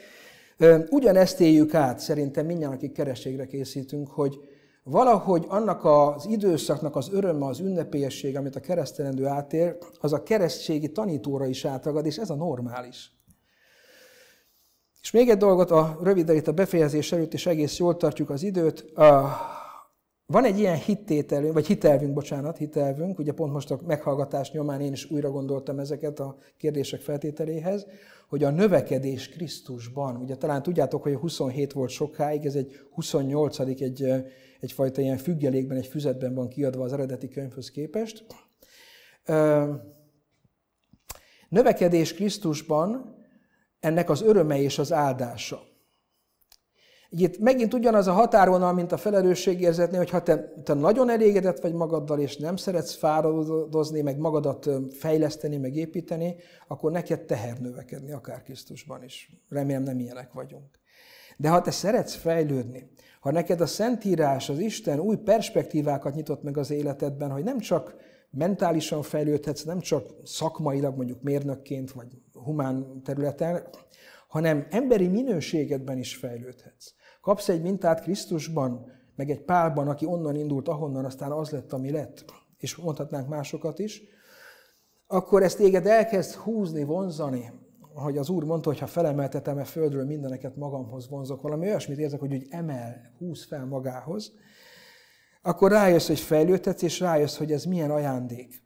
Ugyanezt 0.89 1.39
éljük 1.39 1.73
át 1.73 1.99
szerintem 1.99 2.45
mindjárt, 2.45 2.73
akik 2.73 2.91
kerességre 2.91 3.45
készítünk, 3.45 4.07
hogy 4.07 4.39
valahogy 4.83 5.45
annak 5.47 5.85
az 5.85 6.25
időszaknak 6.29 6.95
az 6.95 7.09
öröme, 7.11 7.45
az 7.45 7.59
ünnepélyesség, 7.59 8.37
amit 8.37 8.55
a 8.55 8.59
keresztelendő 8.59 9.25
átér, 9.25 9.77
az 9.99 10.13
a 10.13 10.23
keresztségi 10.23 10.91
tanítóra 10.91 11.45
is 11.45 11.65
átragad, 11.65 12.05
és 12.05 12.17
ez 12.17 12.29
a 12.29 12.35
normális. 12.35 13.11
És 15.01 15.11
még 15.11 15.29
egy 15.29 15.37
dolgot, 15.37 15.71
a 15.71 15.99
rövid 16.03 16.29
itt 16.29 16.47
a 16.47 16.51
befejezés 16.51 17.11
előtt, 17.11 17.33
és 17.33 17.45
egész 17.45 17.77
jól 17.77 17.97
tartjuk 17.97 18.29
az 18.29 18.43
időt. 18.43 18.85
Van 20.30 20.45
egy 20.45 20.59
ilyen 20.59 20.78
hittételünk, 20.78 21.53
vagy 21.53 21.67
hitelvünk, 21.67 22.13
bocsánat, 22.13 22.57
hitelvünk, 22.57 23.19
ugye 23.19 23.32
pont 23.32 23.53
most 23.53 23.71
a 23.71 23.80
meghallgatás 23.86 24.51
nyomán 24.51 24.82
én 24.82 24.91
is 24.91 25.11
újra 25.11 25.32
gondoltam 25.32 25.80
ezeket 25.80 26.19
a 26.19 26.38
kérdések 26.57 27.01
feltételéhez, 27.01 27.86
hogy 28.28 28.43
a 28.43 28.49
növekedés 28.49 29.30
Krisztusban, 29.30 30.15
ugye 30.15 30.36
talán 30.36 30.63
tudjátok, 30.63 31.03
hogy 31.03 31.13
a 31.13 31.17
27 31.17 31.73
volt 31.73 31.89
sokáig, 31.89 32.45
ez 32.45 32.55
egy 32.55 32.80
28 32.91 33.59
egy, 33.59 34.13
egyfajta 34.59 35.01
ilyen 35.01 35.17
függelékben, 35.17 35.78
egy 35.78 35.88
füzetben 35.88 36.34
van 36.34 36.47
kiadva 36.47 36.84
az 36.84 36.93
eredeti 36.93 37.30
könyvhöz 37.30 37.71
képest. 37.71 38.25
Növekedés 41.49 42.13
Krisztusban 42.13 43.15
ennek 43.80 44.09
az 44.09 44.21
öröme 44.21 44.61
és 44.61 44.80
az 44.80 44.93
áldása. 44.93 45.61
Itt 47.10 47.39
megint 47.39 47.74
ugyanaz 47.74 48.08
a 48.08 48.12
határvonal, 48.12 48.74
mint 48.74 48.91
a 48.91 48.97
felelősségérzetnél, 48.97 49.99
hogy 49.99 50.10
ha 50.10 50.22
te, 50.22 50.53
te 50.64 50.74
nagyon 50.74 51.10
elégedett 51.10 51.60
vagy 51.60 51.74
magaddal, 51.74 52.20
és 52.20 52.38
nem 52.38 52.55
szeretsz 52.55 52.95
fáradozni, 52.95 54.01
meg 54.01 54.18
magadat 54.18 54.70
fejleszteni, 54.91 55.58
meg 55.58 55.76
építeni, 55.76 56.36
akkor 56.68 56.91
neked 56.91 57.22
teher 57.22 57.58
növekedni, 57.58 58.12
akár 58.12 58.43
Krisztusban 58.43 59.03
is. 59.03 59.32
Remélem 59.49 59.84
nem 59.84 59.99
ilyenek 59.99 60.34
vagyunk. 60.34 60.80
De 61.38 61.49
ha 61.49 61.62
te 61.62 61.72
szeretsz 61.72 62.16
fejlődni, 62.16 62.89
ha 63.20 63.32
neked 63.32 63.62
a 63.62 63.66
Szentírás, 63.66 64.49
az 64.49 64.60
Isten 64.60 64.99
új 64.99 65.16
perspektívákat 65.16 66.16
nyitott 66.16 66.43
meg 66.43 66.58
az 66.58 66.72
életedben, 66.72 67.32
hogy 67.32 67.43
nem 67.43 67.60
csak 67.60 67.95
mentálisan 68.30 69.01
fejlődhetsz, 69.01 69.64
nem 69.64 69.80
csak 69.80 70.05
szakmailag, 70.24 70.95
mondjuk 70.95 71.22
mérnökként, 71.22 71.91
vagy 71.91 72.08
humán 72.34 73.01
területen, 73.03 73.68
hanem 74.28 74.68
emberi 74.70 75.08
minőségedben 75.08 75.97
is 75.97 76.16
fejlődhetsz. 76.16 76.93
Kapsz 77.28 77.49
egy 77.49 77.61
mintát 77.61 78.01
Krisztusban, 78.01 78.91
meg 79.15 79.30
egy 79.30 79.41
pálban, 79.41 79.88
aki 79.88 80.05
onnan 80.05 80.36
indult, 80.36 80.67
ahonnan 80.67 81.05
aztán 81.05 81.32
az 81.32 81.49
lett, 81.49 81.73
ami 81.73 81.91
lett, 81.91 82.25
és 82.57 82.75
mondhatnánk 82.75 83.28
másokat 83.28 83.80
is, 83.80 84.01
akkor 85.07 85.43
ezt 85.43 85.57
téged 85.57 85.86
elkezd 85.86 86.34
húzni, 86.34 86.84
vonzani, 86.84 87.51
ahogy 87.93 88.17
az 88.17 88.30
Úr 88.30 88.43
mondta, 88.43 88.69
hogy 88.69 88.80
ha 88.80 88.88
felemeltetem 88.88 89.57
a 89.57 89.65
földről 89.65 90.05
mindeneket 90.05 90.55
magamhoz 90.55 91.09
vonzok, 91.09 91.41
valami 91.41 91.65
olyasmit 91.65 91.97
érzek, 91.97 92.19
hogy 92.19 92.34
úgy 92.34 92.47
emel, 92.49 93.11
húz 93.17 93.45
fel 93.45 93.65
magához, 93.65 94.32
akkor 95.41 95.71
rájössz, 95.71 96.07
hogy 96.07 96.19
fejlődhetsz, 96.19 96.82
és 96.82 96.99
rájössz, 96.99 97.38
hogy 97.38 97.51
ez 97.51 97.63
milyen 97.63 97.91
ajándék. 97.91 98.63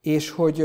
És 0.00 0.30
hogy 0.30 0.60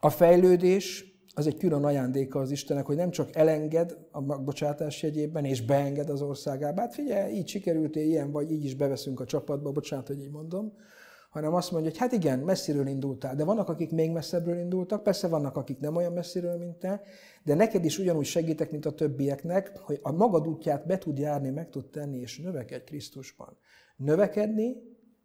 a 0.00 0.10
fejlődés 0.10 1.04
az 1.38 1.46
egy 1.46 1.56
külön 1.56 1.84
ajándéka 1.84 2.40
az 2.40 2.50
Istennek, 2.50 2.86
hogy 2.86 2.96
nem 2.96 3.10
csak 3.10 3.36
elenged 3.36 3.96
a 4.10 4.38
bocsátás 4.38 5.02
jegyében, 5.02 5.44
és 5.44 5.62
beenged 5.62 6.10
az 6.10 6.22
országába. 6.22 6.80
Hát 6.80 6.94
figyelj, 6.94 7.34
így 7.34 7.48
sikerültél 7.48 8.06
ilyen, 8.06 8.30
vagy 8.30 8.52
így 8.52 8.64
is 8.64 8.74
beveszünk 8.74 9.20
a 9.20 9.24
csapatba, 9.24 9.72
bocsánat, 9.72 10.06
hogy 10.06 10.20
így 10.20 10.30
mondom, 10.30 10.72
hanem 11.30 11.54
azt 11.54 11.70
mondja, 11.70 11.90
hogy 11.90 11.98
hát 11.98 12.12
igen, 12.12 12.38
messziről 12.38 12.86
indultál, 12.86 13.34
de 13.34 13.44
vannak, 13.44 13.68
akik 13.68 13.90
még 13.90 14.10
messzebbről 14.10 14.58
indultak, 14.58 15.02
persze 15.02 15.28
vannak, 15.28 15.56
akik 15.56 15.80
nem 15.80 15.96
olyan 15.96 16.12
messziről, 16.12 16.56
mint 16.56 16.76
te, 16.76 17.02
de 17.44 17.54
neked 17.54 17.84
is 17.84 17.98
ugyanúgy 17.98 18.24
segítek, 18.24 18.70
mint 18.70 18.86
a 18.86 18.94
többieknek, 18.94 19.78
hogy 19.78 19.98
a 20.02 20.12
magad 20.12 20.46
útját 20.46 20.86
be 20.86 20.98
tud 20.98 21.18
járni, 21.18 21.50
meg 21.50 21.70
tud 21.70 21.90
tenni, 21.90 22.18
és 22.18 22.38
növekedj 22.38 22.84
Krisztusban. 22.84 23.56
Növekedni 23.96 24.76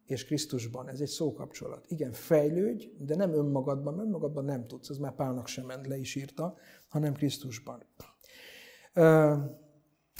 és 0.06 0.24
Krisztusban. 0.24 0.88
Ez 0.88 1.00
egy 1.00 1.08
szókapcsolat. 1.08 1.84
Igen, 1.88 2.12
fejlődj, 2.12 2.86
de 2.98 3.16
nem 3.16 3.32
önmagadban, 3.32 3.98
önmagadban 3.98 4.44
nem 4.44 4.66
tudsz, 4.66 4.88
ez 4.88 4.98
már 4.98 5.14
Pálnak 5.14 5.46
sem 5.46 5.66
ment, 5.66 5.86
le 5.86 5.96
is 5.96 6.14
írta, 6.14 6.56
hanem 6.88 7.12
Krisztusban. 7.12 7.82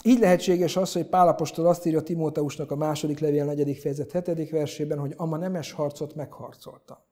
Így 0.03 0.19
lehetséges 0.19 0.77
az, 0.77 0.93
hogy 0.93 1.09
Pálapostól 1.09 1.67
azt 1.67 1.87
írja 1.87 2.03
Timóteusnak 2.03 2.71
a 2.71 2.77
második 2.77 3.19
levél 3.19 3.45
negyedik 3.45 3.81
fejezet 3.81 4.13
hetedik 4.13 4.51
versében, 4.51 4.99
hogy 4.99 5.15
ama 5.17 5.37
nemes 5.37 5.73
harcot 5.73 6.15
megharcolta. 6.15 7.07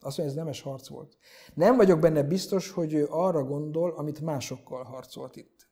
Azt 0.00 0.18
mondja, 0.18 0.36
ez 0.36 0.44
nemes 0.44 0.60
harc 0.60 0.88
volt. 0.88 1.16
Nem 1.54 1.76
vagyok 1.76 2.00
benne 2.00 2.22
biztos, 2.22 2.70
hogy 2.70 2.94
ő 2.94 3.06
arra 3.10 3.44
gondol, 3.44 3.90
amit 3.90 4.20
másokkal 4.20 4.82
harcolt 4.82 5.36
itt. 5.36 5.68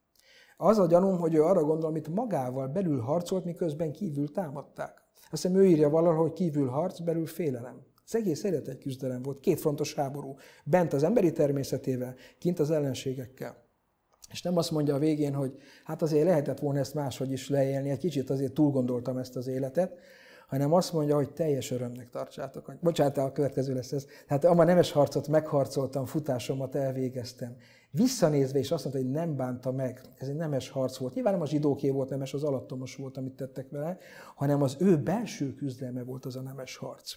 Az 0.56 0.78
a 0.78 0.86
gyanúm, 0.86 1.18
hogy 1.18 1.34
ő 1.34 1.42
arra 1.42 1.64
gondol, 1.64 1.88
amit 1.88 2.08
magával 2.08 2.68
belül 2.68 3.00
harcolt, 3.00 3.44
miközben 3.44 3.92
kívül 3.92 4.30
támadták. 4.30 5.01
Azt 5.32 5.42
hiszem 5.42 5.56
ő 5.56 5.66
írja 5.66 5.90
valahol, 5.90 6.22
hogy 6.22 6.32
kívül 6.32 6.68
harc, 6.68 6.98
belül 6.98 7.26
félelem. 7.26 7.80
Az 8.04 8.14
egész 8.14 8.42
élet 8.42 8.68
egy 8.68 8.78
küzdelem 8.78 9.22
volt, 9.22 9.40
két 9.40 9.60
frontos 9.60 9.94
háború. 9.94 10.36
Bent 10.64 10.92
az 10.92 11.02
emberi 11.02 11.32
természetével, 11.32 12.14
kint 12.38 12.58
az 12.58 12.70
ellenségekkel. 12.70 13.56
És 14.30 14.42
nem 14.42 14.56
azt 14.56 14.70
mondja 14.70 14.94
a 14.94 14.98
végén, 14.98 15.34
hogy 15.34 15.56
hát 15.84 16.02
azért 16.02 16.24
lehetett 16.24 16.58
volna 16.58 16.78
ezt 16.78 16.94
máshogy 16.94 17.32
is 17.32 17.48
leélni, 17.48 17.90
egy 17.90 17.98
kicsit 17.98 18.30
azért 18.30 18.52
túl 18.52 18.70
gondoltam 18.70 19.16
ezt 19.16 19.36
az 19.36 19.46
életet, 19.46 19.98
hanem 20.48 20.72
azt 20.72 20.92
mondja, 20.92 21.14
hogy 21.14 21.32
teljes 21.32 21.70
örömnek 21.70 22.10
tartsátok. 22.10 22.74
Bocsánat, 22.80 23.16
a 23.16 23.32
következő 23.32 23.74
lesz 23.74 23.92
ez. 23.92 24.06
Tehát 24.26 24.44
a 24.44 24.64
nemes 24.64 24.92
harcot 24.92 25.28
megharcoltam, 25.28 26.04
futásomat 26.04 26.74
elvégeztem. 26.74 27.56
Visszanézve 27.94 28.58
is 28.58 28.70
azt 28.70 28.84
mondta, 28.84 29.02
hogy 29.02 29.10
nem 29.10 29.36
bánta 29.36 29.72
meg. 29.72 30.00
Ez 30.18 30.28
egy 30.28 30.34
nemes 30.34 30.68
harc 30.68 30.96
volt. 30.96 31.14
Nyilván 31.14 31.32
nem 31.32 31.42
a 31.42 31.46
zsidóké 31.46 31.90
volt 31.90 32.08
nemes, 32.08 32.34
az 32.34 32.42
alattomos 32.42 32.96
volt, 32.96 33.16
amit 33.16 33.32
tettek 33.32 33.70
vele, 33.70 33.98
hanem 34.34 34.62
az 34.62 34.76
ő 34.78 34.96
belső 34.96 35.54
küzdelme 35.54 36.02
volt 36.02 36.24
az 36.24 36.36
a 36.36 36.40
nemes 36.40 36.76
harc. 36.76 37.16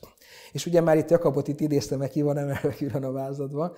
És 0.51 0.65
ugye 0.65 0.81
már 0.81 0.97
itt 0.97 1.09
Jakabot 1.09 1.47
itt 1.47 1.59
idéztem 1.59 1.99
meg, 1.99 2.09
ki 2.09 2.21
van 2.21 2.37
emelve 2.37 2.75
külön 2.75 3.03
a 3.03 3.11
vázadva. 3.11 3.75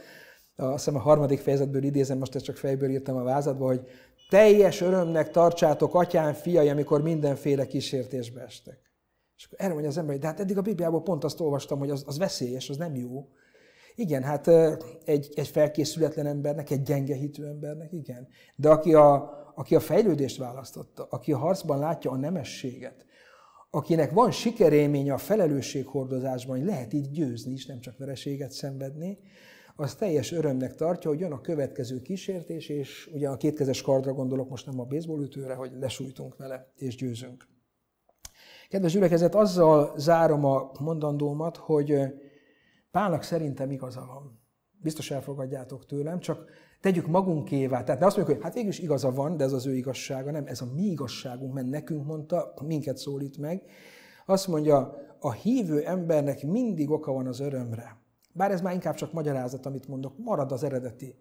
Azt 0.56 0.74
hiszem 0.74 0.96
a 0.96 1.04
harmadik 1.04 1.40
fejezetből 1.40 1.84
idézem, 1.84 2.18
most 2.18 2.36
ezt 2.36 2.46
csak 2.46 2.58
fejből 2.58 2.90
írtam 2.90 3.16
a 3.16 3.24
vázadba, 3.24 3.66
hogy 3.66 3.88
teljes 4.30 4.82
örömnek 4.82 5.32
tartsátok, 5.32 5.96
atyám, 5.96 6.34
fiai, 6.34 6.70
amikor 6.70 7.02
mindenféle 7.02 7.68
kísértésbe 7.68 8.42
estek. 8.42 8.80
És 9.38 9.46
akkor 9.46 9.58
erre 9.60 9.72
mondja 9.72 9.90
az 9.90 9.98
ember, 9.98 10.12
hogy 10.12 10.22
de 10.22 10.28
hát 10.28 10.40
eddig 10.40 10.58
a 10.58 10.62
Bibliából 10.62 11.02
pont 11.04 11.24
azt 11.24 11.40
olvastam, 11.40 11.80
hogy 11.80 11.90
az, 11.90 12.04
az 12.06 12.18
veszélyes, 12.18 12.70
az 12.70 12.78
nem 12.78 12.96
jó. 12.96 13.28
Igen, 14.00 14.24
hát 14.24 14.48
egy, 15.06 15.32
egy 15.36 15.48
felkészületlen 15.48 16.26
embernek, 16.26 16.70
egy 16.70 16.82
gyenge 16.82 17.16
hitű 17.16 17.44
embernek, 17.44 17.92
igen. 17.92 18.28
De 18.56 18.70
aki 18.70 18.94
a, 18.94 19.34
aki 19.56 19.76
a 19.76 19.80
fejlődést 19.80 20.38
választotta, 20.38 21.08
aki 21.10 21.32
a 21.32 21.38
harcban 21.38 21.80
látja 21.80 22.12
a 22.12 22.18
nemességet, 22.18 23.06
akinek 23.70 24.12
van 24.12 24.32
sikerélménye 24.32 25.14
a 25.14 25.18
felelősséghordozásban, 25.18 26.58
hogy 26.58 26.66
lehet 26.66 26.94
így 26.94 27.12
győzni 27.12 27.52
is, 27.52 27.66
nem 27.66 27.80
csak 27.80 27.98
vereséget 27.98 28.52
szenvedni, 28.52 29.20
az 29.76 29.96
teljes 29.96 30.32
örömnek 30.32 30.76
tartja, 30.76 31.10
hogy 31.10 31.20
jön 31.20 31.32
a 31.32 31.42
következő 31.42 32.02
kísértés, 32.02 32.70
és 32.70 33.10
ugye 33.14 33.30
a 33.30 33.38
kétkezes 33.38 33.82
kardra 33.82 34.14
gondolok 34.14 34.50
most 34.50 34.66
nem 34.66 34.80
a 34.80 34.86
baseballütőre, 34.86 35.54
hogy 35.54 35.72
lesújtunk 35.80 36.38
vele, 36.38 36.72
és 36.76 36.96
győzünk. 36.96 37.48
Kedves 38.70 38.92
gyülekezet, 38.92 39.36
azzal 39.36 39.94
zárom 39.98 40.46
a 40.46 40.72
mondandómat, 40.80 41.58
hogy 41.58 41.94
Pálnak 42.98 43.24
szerintem 43.24 43.72
igaza 43.72 44.06
van. 44.08 44.40
Biztos 44.82 45.12
elfogadjátok 45.12 45.86
tőlem, 45.86 46.20
csak 46.20 46.50
tegyük 46.82 47.08
magunkévá. 47.08 47.84
Tehát 47.84 48.00
ne 48.00 48.06
azt 48.06 48.16
mondjuk, 48.16 48.38
hogy 48.38 48.46
hát 48.46 48.56
végül 48.56 48.70
is 48.70 48.80
igaza 48.80 49.12
van, 49.12 49.38
de 49.38 49.44
ez 49.44 49.52
az 49.52 49.66
ő 49.66 49.76
igazsága. 49.76 50.32
Nem, 50.32 50.46
ez 50.46 50.62
a 50.62 50.68
mi 50.76 50.82
igazságunk, 50.82 51.54
mert 51.54 51.68
nekünk 51.68 52.06
mondta, 52.06 52.54
minket 52.66 52.98
szólít 52.98 53.38
meg. 53.38 53.64
Azt 54.26 54.48
mondja, 54.48 54.96
a 55.20 55.32
hívő 55.32 55.86
embernek 55.86 56.44
mindig 56.44 56.90
oka 56.90 57.12
van 57.12 57.28
az 57.28 57.40
örömre. 57.40 57.98
Bár 58.34 58.52
ez 58.52 58.62
már 58.62 58.74
inkább 58.74 58.96
csak 58.96 59.14
magyarázat, 59.14 59.66
amit 59.66 59.88
mondok, 59.88 60.14
marad 60.18 60.52
az 60.52 60.64
eredeti. 60.64 61.16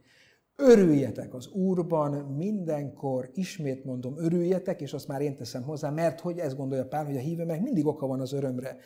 Örüljetek 0.56 1.34
az 1.34 1.48
Úrban 1.48 2.12
mindenkor, 2.12 3.30
ismét 3.34 3.84
mondom, 3.84 4.14
örüljetek, 4.18 4.80
és 4.80 4.92
azt 4.92 5.08
már 5.08 5.20
én 5.20 5.36
teszem 5.36 5.62
hozzá, 5.62 5.90
mert 5.90 6.20
hogy 6.20 6.38
ezt 6.38 6.56
gondolja 6.56 6.86
Pál, 6.86 7.04
hogy 7.04 7.16
a 7.16 7.20
hívőnek 7.20 7.62
mindig 7.62 7.86
oka 7.86 8.06
van 8.06 8.20
az 8.20 8.32
örömre. 8.32 8.76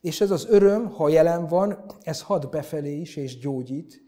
És 0.00 0.20
ez 0.20 0.30
az 0.30 0.46
öröm, 0.48 0.88
ha 0.88 1.08
jelen 1.08 1.46
van, 1.46 1.84
ez 2.00 2.22
had 2.22 2.50
befelé 2.50 3.00
is, 3.00 3.16
és 3.16 3.38
gyógyít, 3.38 4.02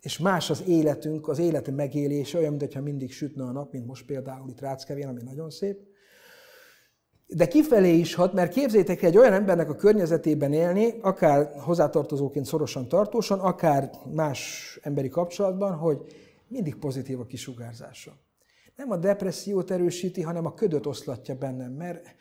és 0.00 0.18
más 0.18 0.50
az 0.50 0.62
életünk, 0.66 1.28
az 1.28 1.38
élet 1.38 1.70
megélése, 1.70 2.38
olyan, 2.38 2.54
mintha 2.54 2.80
mindig 2.80 3.12
sütne 3.12 3.44
a 3.44 3.52
nap, 3.52 3.72
mint 3.72 3.86
most 3.86 4.06
például 4.06 4.48
itt 4.48 4.60
Ráckevén, 4.60 5.08
ami 5.08 5.22
nagyon 5.22 5.50
szép. 5.50 5.78
De 7.26 7.48
kifelé 7.48 7.96
is 7.96 8.14
hat, 8.14 8.32
mert 8.32 8.52
képzétek 8.52 9.02
egy 9.02 9.16
olyan 9.16 9.32
embernek 9.32 9.70
a 9.70 9.74
környezetében 9.74 10.52
élni, 10.52 10.94
akár 11.00 11.60
hozzátartozóként 11.60 12.46
szorosan 12.46 12.88
tartósan, 12.88 13.40
akár 13.40 13.90
más 14.12 14.78
emberi 14.82 15.08
kapcsolatban, 15.08 15.72
hogy 15.72 15.98
mindig 16.46 16.76
pozitív 16.76 17.20
a 17.20 17.26
kisugárzása. 17.26 18.12
Nem 18.76 18.90
a 18.90 18.96
depressziót 18.96 19.70
erősíti, 19.70 20.22
hanem 20.22 20.46
a 20.46 20.54
ködöt 20.54 20.86
oszlatja 20.86 21.34
bennem, 21.34 21.72
mert 21.72 22.14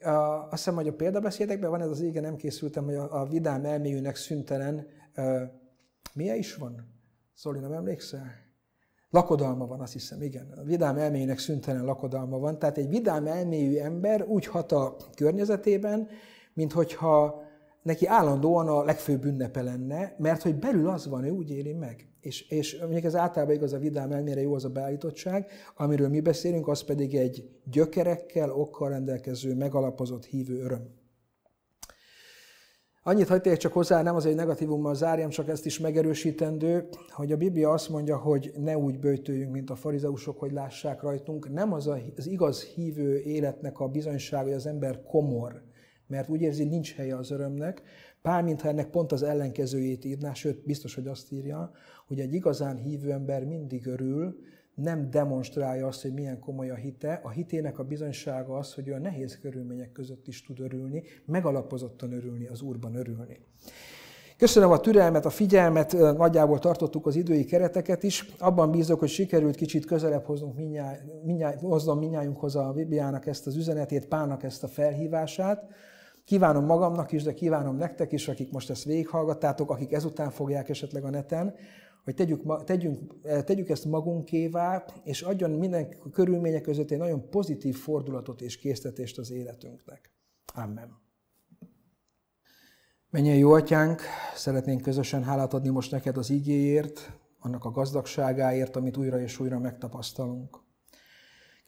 uh, 0.00 0.42
azt 0.42 0.50
hiszem, 0.50 0.74
hogy 0.74 0.88
a 0.88 0.94
példabeszédekben 0.94 1.70
van 1.70 1.80
ez 1.80 1.90
az 1.90 2.00
ége, 2.00 2.20
nem 2.20 2.36
készültem, 2.36 2.84
hogy 2.84 2.94
a, 2.94 3.20
a 3.20 3.26
vidám 3.26 3.64
elméjűnek 3.64 4.16
szüntelen, 4.16 4.86
uh, 5.16 5.42
milyen 6.14 6.36
is 6.36 6.54
van? 6.54 6.96
Zoli, 7.36 7.58
nem 7.58 7.72
emlékszel? 7.72 8.46
Lakodalma 9.10 9.66
van, 9.66 9.80
azt 9.80 9.92
hiszem, 9.92 10.22
igen. 10.22 10.52
A 10.56 10.62
vidám 10.62 10.96
elméjének 10.96 11.38
szüntelen 11.38 11.84
lakodalma 11.84 12.38
van. 12.38 12.58
Tehát 12.58 12.78
egy 12.78 12.88
vidám 12.88 13.26
elméjű 13.26 13.76
ember 13.76 14.22
úgy 14.22 14.46
hat 14.46 14.72
a 14.72 14.96
környezetében, 15.14 16.08
mint 16.52 16.72
hogyha 16.72 17.42
neki 17.88 18.06
állandóan 18.06 18.68
a 18.68 18.84
legfőbb 18.84 19.24
ünnepe 19.24 19.62
lenne, 19.62 20.14
mert 20.18 20.42
hogy 20.42 20.54
belül 20.56 20.88
az 20.88 21.08
van, 21.08 21.24
ő 21.24 21.30
úgy 21.30 21.50
éli 21.50 21.72
meg. 21.72 22.08
És, 22.20 22.48
és 22.50 22.78
mondjuk 22.80 23.04
ez 23.04 23.16
általában 23.16 23.54
igaz 23.54 23.72
a 23.72 23.78
vidám 23.78 24.12
elmére 24.12 24.40
jó 24.40 24.54
az 24.54 24.64
a 24.64 24.68
beállítottság, 24.68 25.50
amiről 25.76 26.08
mi 26.08 26.20
beszélünk, 26.20 26.68
az 26.68 26.82
pedig 26.82 27.14
egy 27.14 27.48
gyökerekkel, 27.64 28.50
okkal 28.50 28.88
rendelkező, 28.88 29.54
megalapozott 29.54 30.24
hívő 30.24 30.62
öröm. 30.62 30.96
Annyit 33.02 33.28
hagyték 33.28 33.56
csak 33.56 33.72
hozzá, 33.72 34.02
nem 34.02 34.14
az 34.14 34.26
egy 34.26 34.34
negatívummal 34.34 34.94
zárjam, 34.94 35.30
csak 35.30 35.48
ezt 35.48 35.66
is 35.66 35.78
megerősítendő, 35.78 36.88
hogy 37.08 37.32
a 37.32 37.36
Biblia 37.36 37.70
azt 37.70 37.88
mondja, 37.88 38.16
hogy 38.16 38.52
ne 38.56 38.78
úgy 38.78 38.98
bőjtőjünk, 38.98 39.52
mint 39.52 39.70
a 39.70 39.74
farizeusok, 39.74 40.38
hogy 40.38 40.52
lássák 40.52 41.02
rajtunk. 41.02 41.52
Nem 41.52 41.72
az 41.72 41.86
a, 41.86 41.98
az 42.16 42.26
igaz 42.26 42.62
hívő 42.62 43.20
életnek 43.20 43.80
a 43.80 43.88
bizonysága, 43.88 44.44
hogy 44.44 44.52
az 44.52 44.66
ember 44.66 45.02
komor, 45.02 45.62
mert 46.08 46.28
úgy 46.28 46.40
érzi, 46.40 46.64
nincs 46.64 46.94
helye 46.94 47.16
az 47.16 47.30
örömnek. 47.30 47.82
Pál, 48.22 48.42
mintha 48.42 48.68
ennek 48.68 48.90
pont 48.90 49.12
az 49.12 49.22
ellenkezőjét 49.22 50.04
írná, 50.04 50.32
sőt, 50.32 50.64
biztos, 50.64 50.94
hogy 50.94 51.06
azt 51.06 51.32
írja, 51.32 51.70
hogy 52.06 52.20
egy 52.20 52.34
igazán 52.34 52.76
hívő 52.76 53.12
ember 53.12 53.44
mindig 53.44 53.86
örül, 53.86 54.38
nem 54.74 55.10
demonstrálja 55.10 55.86
azt, 55.86 56.02
hogy 56.02 56.12
milyen 56.12 56.38
komoly 56.38 56.70
a 56.70 56.74
hite. 56.74 57.20
A 57.22 57.30
hitének 57.30 57.78
a 57.78 57.84
bizonysága 57.84 58.56
az, 58.56 58.74
hogy 58.74 58.88
olyan 58.88 59.00
nehéz 59.00 59.38
körülmények 59.38 59.92
között 59.92 60.26
is 60.26 60.42
tud 60.42 60.60
örülni, 60.60 61.02
megalapozottan 61.24 62.12
örülni, 62.12 62.46
az 62.46 62.62
Úrban 62.62 62.94
örülni. 62.94 63.40
Köszönöm 64.36 64.70
a 64.70 64.80
türelmet, 64.80 65.24
a 65.24 65.30
figyelmet, 65.30 65.92
nagyjából 65.92 66.58
tartottuk 66.58 67.06
az 67.06 67.16
idői 67.16 67.44
kereteket 67.44 68.02
is. 68.02 68.30
Abban 68.38 68.70
bízok, 68.70 68.98
hogy 68.98 69.08
sikerült 69.08 69.54
kicsit 69.54 69.84
közelebb 69.84 70.24
hoznunk 70.24 70.56
minnyáj, 70.56 70.98
minnyáj, 71.24 71.56
hoznom 71.60 71.98
minnyájunkhoz 71.98 72.56
a 72.56 72.72
Bibliának 72.72 73.26
ezt 73.26 73.46
az 73.46 73.56
üzenetét, 73.56 74.06
Pálnak 74.06 74.42
ezt 74.42 74.62
a 74.62 74.68
felhívását. 74.68 75.68
Kívánom 76.28 76.64
magamnak 76.64 77.12
is, 77.12 77.22
de 77.22 77.34
kívánom 77.34 77.76
nektek 77.76 78.12
is, 78.12 78.28
akik 78.28 78.52
most 78.52 78.70
ezt 78.70 78.84
végighallgattátok, 78.84 79.70
akik 79.70 79.92
ezután 79.92 80.30
fogják 80.30 80.68
esetleg 80.68 81.04
a 81.04 81.10
neten, 81.10 81.54
hogy 82.04 82.14
tegyük, 82.14 82.64
tegyünk, 82.64 83.14
eh, 83.22 83.42
tegyük 83.42 83.68
ezt 83.68 83.84
magunkévá, 83.84 84.84
és 85.04 85.22
adjon 85.22 85.50
minden 85.50 85.88
körülmények 86.12 86.62
között 86.62 86.90
egy 86.90 86.98
nagyon 86.98 87.30
pozitív 87.30 87.76
fordulatot 87.76 88.40
és 88.40 88.56
késztetést 88.56 89.18
az 89.18 89.30
életünknek. 89.30 90.10
Amen. 90.54 91.00
Menjen 93.10 93.36
jó 93.36 93.52
atyánk, 93.52 94.02
szeretnénk 94.34 94.82
közösen 94.82 95.22
hálát 95.22 95.54
adni 95.54 95.68
most 95.68 95.90
neked 95.90 96.16
az 96.16 96.30
igéért, 96.30 97.12
annak 97.38 97.64
a 97.64 97.70
gazdagságáért, 97.70 98.76
amit 98.76 98.96
újra 98.96 99.20
és 99.20 99.40
újra 99.40 99.58
megtapasztalunk. 99.58 100.66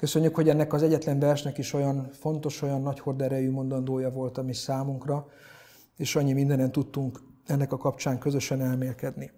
Köszönjük, 0.00 0.34
hogy 0.34 0.48
ennek 0.48 0.72
az 0.72 0.82
egyetlen 0.82 1.18
versnek 1.18 1.58
is 1.58 1.72
olyan 1.72 2.08
fontos, 2.12 2.62
olyan 2.62 2.82
nagy 2.82 3.00
horderejű 3.00 3.50
mondandója 3.50 4.10
volt 4.10 4.38
a 4.38 4.52
számunkra, 4.52 5.28
és 5.96 6.16
annyi 6.16 6.32
mindenen 6.32 6.72
tudtunk 6.72 7.20
ennek 7.46 7.72
a 7.72 7.76
kapcsán 7.76 8.18
közösen 8.18 8.60
elmélkedni. 8.60 9.30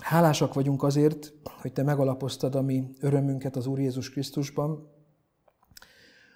Hálásak 0.00 0.54
vagyunk 0.54 0.82
azért, 0.82 1.32
hogy 1.60 1.72
Te 1.72 1.82
megalapoztad 1.82 2.54
a 2.54 2.62
mi 2.62 2.88
örömünket 3.00 3.56
az 3.56 3.66
Úr 3.66 3.78
Jézus 3.78 4.10
Krisztusban, 4.10 4.88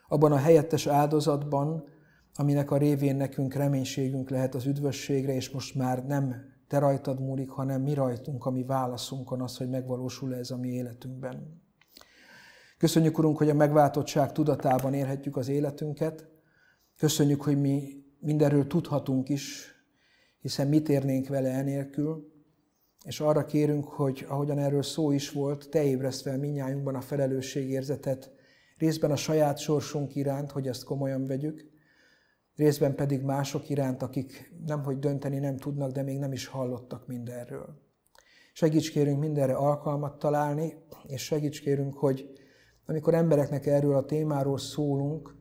abban 0.09 0.32
a 0.32 0.36
helyettes 0.36 0.86
áldozatban, 0.86 1.84
aminek 2.34 2.70
a 2.70 2.76
révén 2.76 3.16
nekünk 3.16 3.55
reménységünk 3.55 4.30
lehet 4.30 4.55
az 4.55 4.66
üdvösségre, 4.66 5.34
és 5.34 5.51
most 5.51 5.74
már 5.74 6.07
nem 6.07 6.34
Te 6.68 6.78
rajtad 6.78 7.20
múlik, 7.20 7.51
hanem 7.51 7.82
mi 7.82 7.94
rajtunk, 7.94 8.46
ami 8.46 8.64
válaszunkon 8.64 9.40
az, 9.40 9.57
hogy 9.57 9.68
megvalósul 9.68 10.34
ez 10.34 10.51
a 10.51 10.57
mi 10.57 10.68
életünkben. 10.68 11.59
Köszönjük, 12.81 13.18
Urunk, 13.18 13.39
hogy 13.39 13.49
a 13.49 13.55
megváltottság 13.55 14.33
tudatában 14.33 14.95
érhetjük 14.95 15.37
az 15.37 15.49
életünket. 15.49 16.28
Köszönjük, 16.97 17.43
hogy 17.43 17.61
mi 17.61 18.05
mindenről 18.20 18.66
tudhatunk 18.66 19.28
is, 19.28 19.74
hiszen 20.39 20.68
mit 20.68 20.89
érnénk 20.89 21.28
vele 21.28 21.51
enélkül. 21.51 22.33
És 23.05 23.20
arra 23.20 23.45
kérünk, 23.45 23.85
hogy 23.85 24.26
ahogyan 24.28 24.59
erről 24.59 24.83
szó 24.83 25.12
is 25.12 25.31
volt, 25.31 25.68
te 25.68 25.85
ébreszt 25.85 26.22
fel 26.22 26.39
minnyájunkban 26.39 26.95
a 26.95 27.01
felelősségérzetet, 27.01 28.31
részben 28.78 29.11
a 29.11 29.16
saját 29.16 29.59
sorsunk 29.59 30.14
iránt, 30.14 30.51
hogy 30.51 30.68
ezt 30.68 30.85
komolyan 30.85 31.26
vegyük, 31.26 31.70
részben 32.57 32.95
pedig 32.95 33.22
mások 33.22 33.68
iránt, 33.68 34.03
akik 34.03 34.53
nem 34.66 34.83
hogy 34.85 34.99
dönteni 34.99 35.39
nem 35.39 35.57
tudnak, 35.57 35.93
de 35.93 36.03
még 36.03 36.18
nem 36.18 36.33
is 36.33 36.47
hallottak 36.47 37.07
mindenről. 37.07 37.81
Segíts 38.53 38.91
kérünk 38.91 39.20
mindenre 39.20 39.55
alkalmat 39.55 40.18
találni, 40.18 40.74
és 41.07 41.24
segíts 41.24 41.61
kérünk, 41.61 41.95
hogy 41.95 42.39
amikor 42.91 43.14
embereknek 43.14 43.66
erről 43.66 43.97
a 43.97 44.05
témáról 44.05 44.59
szólunk, 44.59 45.34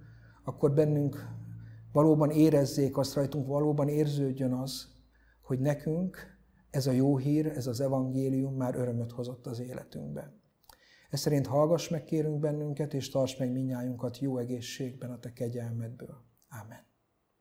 akkor 0.43 0.73
bennünk 0.73 1.27
valóban 1.91 2.29
érezzék 2.29 2.97
azt 2.97 3.13
rajtunk, 3.13 3.47
valóban 3.47 3.87
érződjön 3.87 4.53
az, 4.53 4.87
hogy 5.41 5.59
nekünk 5.59 6.17
ez 6.69 6.87
a 6.87 6.91
jó 6.91 7.17
hír, 7.17 7.45
ez 7.45 7.67
az 7.67 7.79
evangélium 7.79 8.55
már 8.55 8.75
örömöt 8.75 9.11
hozott 9.11 9.47
az 9.47 9.59
életünkbe. 9.59 10.33
Ez 11.09 11.19
szerint 11.19 11.47
hallgass 11.47 11.89
meg 11.89 12.03
kérünk 12.03 12.39
bennünket, 12.39 12.93
és 12.93 13.09
tarts 13.09 13.39
meg 13.39 13.51
minnyájunkat 13.51 14.19
jó 14.19 14.37
egészségben 14.37 15.11
a 15.11 15.19
te 15.19 15.33
kegyelmedből. 15.33 16.17
Amen. 16.63 16.88